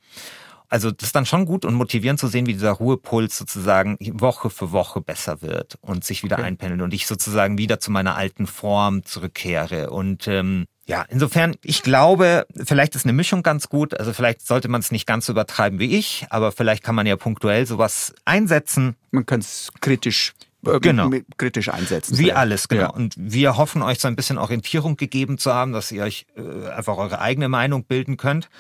Also 0.70 0.90
das 0.90 1.08
ist 1.08 1.14
dann 1.14 1.26
schon 1.26 1.44
gut 1.44 1.66
und 1.66 1.74
motivierend 1.74 2.18
zu 2.18 2.28
sehen, 2.28 2.46
wie 2.46 2.54
dieser 2.54 2.72
Ruhepuls 2.72 3.36
sozusagen 3.36 3.98
Woche 4.18 4.48
für 4.48 4.72
Woche 4.72 5.02
besser 5.02 5.42
wird 5.42 5.76
und 5.82 6.04
sich 6.04 6.24
wieder 6.24 6.38
okay. 6.38 6.46
einpendelt 6.46 6.80
und 6.80 6.94
ich 6.94 7.06
sozusagen 7.06 7.58
wieder 7.58 7.78
zu 7.78 7.90
meiner 7.90 8.16
alten 8.16 8.46
Form 8.46 9.04
zurückkehre. 9.04 9.90
Und 9.90 10.26
ähm, 10.26 10.64
ja, 10.92 11.06
insofern, 11.08 11.56
ich 11.62 11.82
glaube, 11.82 12.46
vielleicht 12.54 12.94
ist 12.96 13.06
eine 13.06 13.14
Mischung 13.14 13.42
ganz 13.42 13.70
gut. 13.70 13.98
Also 13.98 14.12
vielleicht 14.12 14.46
sollte 14.46 14.68
man 14.68 14.82
es 14.82 14.90
nicht 14.90 15.06
ganz 15.06 15.24
so 15.24 15.32
übertreiben 15.32 15.78
wie 15.78 15.96
ich, 15.96 16.26
aber 16.28 16.52
vielleicht 16.52 16.84
kann 16.84 16.94
man 16.94 17.06
ja 17.06 17.16
punktuell 17.16 17.64
sowas 17.66 18.12
einsetzen. 18.26 18.94
Man 19.10 19.24
kann 19.24 19.40
es 19.40 19.70
kritisch 19.80 20.34
äh, 20.66 20.80
genau. 20.80 21.08
kritisch 21.38 21.70
einsetzen. 21.70 22.18
Wie 22.18 22.34
alles, 22.34 22.68
genau. 22.68 22.82
Ja. 22.82 22.90
Und 22.90 23.14
wir 23.16 23.56
hoffen, 23.56 23.80
euch 23.80 24.00
so 24.00 24.08
ein 24.08 24.16
bisschen 24.16 24.36
Orientierung 24.36 24.98
gegeben 24.98 25.38
zu 25.38 25.54
haben, 25.54 25.72
dass 25.72 25.90
ihr 25.92 26.02
euch 26.02 26.26
äh, 26.36 26.68
einfach 26.68 26.98
eure 26.98 27.22
eigene 27.22 27.48
Meinung 27.48 27.84
bilden 27.84 28.18
könnt. 28.18 28.50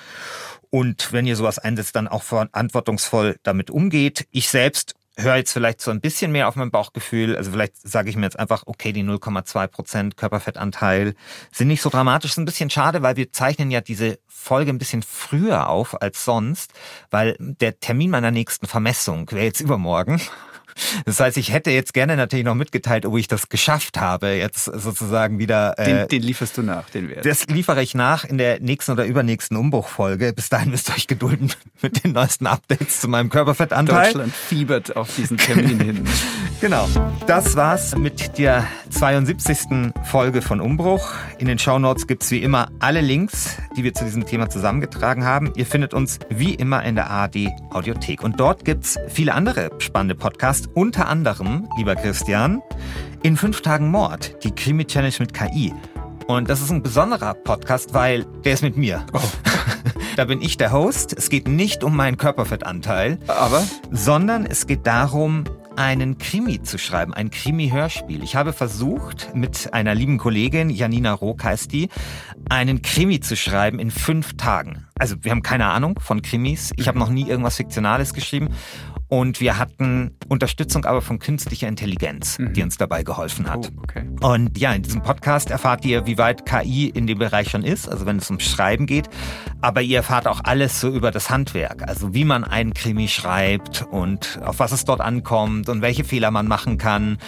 Und 0.70 1.12
wenn 1.12 1.26
ihr 1.26 1.36
sowas 1.36 1.58
einsetzt, 1.58 1.96
dann 1.96 2.08
auch 2.08 2.22
verantwortungsvoll 2.22 3.36
damit 3.42 3.70
umgeht. 3.70 4.26
Ich 4.30 4.48
selbst 4.48 4.94
höre 5.16 5.36
jetzt 5.36 5.52
vielleicht 5.52 5.80
so 5.80 5.90
ein 5.90 6.00
bisschen 6.00 6.32
mehr 6.32 6.48
auf 6.48 6.56
mein 6.56 6.70
Bauchgefühl. 6.70 7.36
Also 7.36 7.50
vielleicht 7.50 7.76
sage 7.76 8.08
ich 8.08 8.16
mir 8.16 8.24
jetzt 8.24 8.38
einfach, 8.38 8.62
okay, 8.66 8.92
die 8.92 9.04
0,2 9.04 9.66
Prozent 9.66 10.16
Körperfettanteil 10.16 11.14
sind 11.50 11.68
nicht 11.68 11.82
so 11.82 11.90
dramatisch. 11.90 12.32
Ist 12.32 12.38
ein 12.38 12.44
bisschen 12.44 12.70
schade, 12.70 13.02
weil 13.02 13.16
wir 13.16 13.32
zeichnen 13.32 13.70
ja 13.70 13.80
diese 13.80 14.18
Folge 14.26 14.70
ein 14.70 14.78
bisschen 14.78 15.02
früher 15.02 15.68
auf 15.68 16.00
als 16.00 16.24
sonst, 16.24 16.72
weil 17.10 17.36
der 17.38 17.78
Termin 17.78 18.10
meiner 18.10 18.30
nächsten 18.30 18.66
Vermessung 18.66 19.30
wäre 19.30 19.44
jetzt 19.44 19.60
übermorgen. 19.60 20.20
Das 21.04 21.20
heißt, 21.20 21.36
ich 21.36 21.52
hätte 21.52 21.70
jetzt 21.70 21.94
gerne 21.94 22.16
natürlich 22.16 22.44
noch 22.44 22.54
mitgeteilt, 22.54 23.06
ob 23.06 23.16
ich 23.16 23.28
das 23.28 23.48
geschafft 23.48 24.00
habe, 24.00 24.28
jetzt 24.28 24.64
sozusagen 24.64 25.38
wieder. 25.38 25.78
Äh, 25.78 25.84
den, 25.84 26.08
den 26.08 26.22
lieferst 26.22 26.56
du 26.58 26.62
nach, 26.62 26.88
den 26.90 27.08
Wert. 27.08 27.24
Das 27.24 27.46
liefere 27.46 27.82
ich 27.82 27.94
nach 27.94 28.24
in 28.24 28.38
der 28.38 28.60
nächsten 28.60 28.92
oder 28.92 29.04
übernächsten 29.04 29.56
Umbruchfolge. 29.56 30.32
Bis 30.32 30.48
dahin 30.48 30.70
müsst 30.70 30.88
ihr 30.90 30.94
euch 30.94 31.06
gedulden 31.06 31.52
mit 31.82 32.04
den 32.04 32.12
neuesten 32.12 32.46
Updates 32.46 33.00
zu 33.00 33.08
meinem 33.08 33.30
Körperfettanteil. 33.30 34.04
Deutschland 34.04 34.34
fiebert 34.34 34.96
auf 34.96 35.14
diesen 35.16 35.36
Termin 35.36 35.80
hin. 35.80 36.04
Genau. 36.62 36.88
Das 37.26 37.56
war's 37.56 37.96
mit 37.96 38.38
der 38.38 38.64
72. 38.90 39.92
Folge 40.04 40.42
von 40.42 40.60
Umbruch. 40.60 41.12
In 41.38 41.48
den 41.48 41.58
Shownotes 41.58 42.06
gibt's 42.06 42.30
wie 42.30 42.40
immer 42.40 42.70
alle 42.78 43.00
Links, 43.00 43.56
die 43.76 43.82
wir 43.82 43.94
zu 43.94 44.04
diesem 44.04 44.26
Thema 44.26 44.48
zusammengetragen 44.48 45.24
haben. 45.24 45.52
Ihr 45.56 45.66
findet 45.66 45.92
uns 45.92 46.20
wie 46.28 46.54
immer 46.54 46.84
in 46.84 46.94
der 46.94 47.10
ARD 47.10 47.48
Audiothek. 47.70 48.22
Und 48.22 48.38
dort 48.38 48.64
gibt's 48.64 48.96
viele 49.08 49.34
andere 49.34 49.72
spannende 49.78 50.14
Podcasts 50.14 50.61
heißt 50.62 50.76
unter 50.76 51.08
anderem, 51.08 51.68
lieber 51.76 51.96
Christian, 51.96 52.62
in 53.22 53.36
fünf 53.36 53.62
Tagen 53.62 53.90
Mord, 53.90 54.36
die 54.44 54.52
Krimi-Challenge 54.52 55.14
mit 55.18 55.34
KI. 55.34 55.72
Und 56.28 56.48
das 56.48 56.60
ist 56.60 56.70
ein 56.70 56.82
besonderer 56.82 57.34
Podcast, 57.34 57.94
weil 57.94 58.24
der 58.44 58.54
ist 58.54 58.62
mit 58.62 58.76
mir. 58.76 59.04
Oh. 59.12 59.20
da 60.16 60.24
bin 60.24 60.40
ich 60.40 60.56
der 60.56 60.70
Host. 60.70 61.14
Es 61.16 61.30
geht 61.30 61.48
nicht 61.48 61.82
um 61.82 61.96
meinen 61.96 62.16
Körperfettanteil, 62.16 63.18
aber 63.26 63.64
sondern 63.90 64.46
es 64.46 64.66
geht 64.66 64.86
darum, 64.86 65.44
einen 65.76 66.18
Krimi 66.18 66.62
zu 66.62 66.78
schreiben, 66.78 67.14
ein 67.14 67.30
Krimi-Hörspiel. 67.30 68.22
Ich 68.22 68.36
habe 68.36 68.52
versucht, 68.52 69.34
mit 69.34 69.72
einer 69.72 69.94
lieben 69.94 70.18
Kollegin, 70.18 70.70
Janina 70.70 71.12
Rock 71.12 71.44
heißt 71.44 71.72
die, 71.72 71.88
einen 72.48 72.82
Krimi 72.82 73.20
zu 73.20 73.36
schreiben 73.36 73.78
in 73.78 73.90
fünf 73.90 74.36
Tagen. 74.36 74.86
Also 74.98 75.16
wir 75.22 75.30
haben 75.30 75.42
keine 75.42 75.66
Ahnung 75.66 75.98
von 75.98 76.22
Krimis. 76.22 76.72
Ich 76.76 76.88
habe 76.88 76.98
noch 76.98 77.08
nie 77.08 77.28
irgendwas 77.28 77.56
Fiktionales 77.56 78.14
geschrieben. 78.14 78.50
Und 79.12 79.42
wir 79.42 79.58
hatten 79.58 80.16
Unterstützung 80.30 80.86
aber 80.86 81.02
von 81.02 81.18
künstlicher 81.18 81.68
Intelligenz, 81.68 82.38
mhm. 82.38 82.54
die 82.54 82.62
uns 82.62 82.78
dabei 82.78 83.02
geholfen 83.02 83.46
hat. 83.46 83.70
Oh, 83.70 83.82
okay. 83.82 84.08
Und 84.22 84.56
ja, 84.56 84.72
in 84.72 84.80
diesem 84.80 85.02
Podcast 85.02 85.50
erfahrt 85.50 85.84
ihr, 85.84 86.06
wie 86.06 86.16
weit 86.16 86.46
KI 86.46 86.88
in 86.88 87.06
dem 87.06 87.18
Bereich 87.18 87.50
schon 87.50 87.62
ist, 87.62 87.90
also 87.90 88.06
wenn 88.06 88.16
es 88.16 88.30
ums 88.30 88.44
Schreiben 88.44 88.86
geht. 88.86 89.10
Aber 89.60 89.82
ihr 89.82 89.98
erfahrt 89.98 90.26
auch 90.26 90.40
alles 90.44 90.80
so 90.80 90.88
über 90.88 91.10
das 91.10 91.28
Handwerk, 91.28 91.86
also 91.86 92.14
wie 92.14 92.24
man 92.24 92.42
einen 92.42 92.72
Krimi 92.72 93.06
schreibt 93.06 93.86
und 93.90 94.40
auf 94.46 94.60
was 94.60 94.72
es 94.72 94.86
dort 94.86 95.02
ankommt 95.02 95.68
und 95.68 95.82
welche 95.82 96.04
Fehler 96.04 96.30
man 96.30 96.48
machen 96.48 96.78
kann 96.78 97.18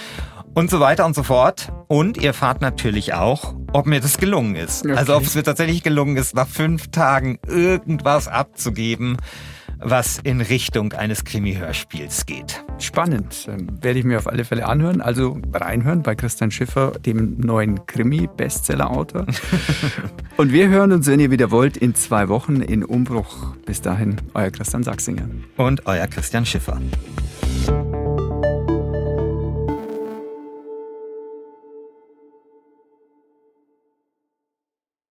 und 0.54 0.70
so 0.70 0.80
weiter 0.80 1.04
und 1.04 1.14
so 1.14 1.22
fort. 1.22 1.70
Und 1.88 2.16
ihr 2.16 2.28
erfahrt 2.28 2.62
natürlich 2.62 3.12
auch, 3.12 3.54
ob 3.74 3.84
mir 3.84 4.00
das 4.00 4.16
gelungen 4.16 4.56
ist. 4.56 4.86
Okay. 4.86 4.94
Also 4.94 5.16
ob 5.16 5.24
es 5.24 5.34
mir 5.34 5.42
tatsächlich 5.42 5.82
gelungen 5.82 6.16
ist, 6.16 6.34
nach 6.34 6.48
fünf 6.48 6.90
Tagen 6.92 7.38
irgendwas 7.46 8.26
abzugeben, 8.26 9.18
was 9.84 10.18
in 10.18 10.40
Richtung 10.40 10.92
eines 10.94 11.24
Krimi-Hörspiels 11.24 12.26
geht. 12.26 12.64
Spannend. 12.78 13.48
Ähm, 13.48 13.68
werde 13.80 13.98
ich 13.98 14.04
mir 14.04 14.18
auf 14.18 14.26
alle 14.26 14.44
Fälle 14.44 14.66
anhören. 14.66 15.00
Also 15.00 15.38
reinhören 15.52 16.02
bei 16.02 16.14
Christian 16.14 16.50
Schiffer, 16.50 16.92
dem 16.92 17.38
neuen 17.38 17.86
Krimi-Bestseller-Autor. 17.86 19.26
Und 20.36 20.52
wir 20.52 20.68
hören 20.68 20.92
uns, 20.92 21.06
wenn 21.06 21.20
ihr 21.20 21.30
wieder 21.30 21.50
wollt, 21.50 21.76
in 21.76 21.94
zwei 21.94 22.28
Wochen 22.28 22.56
in 22.56 22.84
Umbruch. 22.84 23.54
Bis 23.66 23.82
dahin, 23.82 24.16
euer 24.32 24.50
Christian 24.50 24.82
Sachsinger. 24.82 25.28
Und 25.56 25.86
euer 25.86 26.06
Christian 26.06 26.46
Schiffer. 26.46 26.80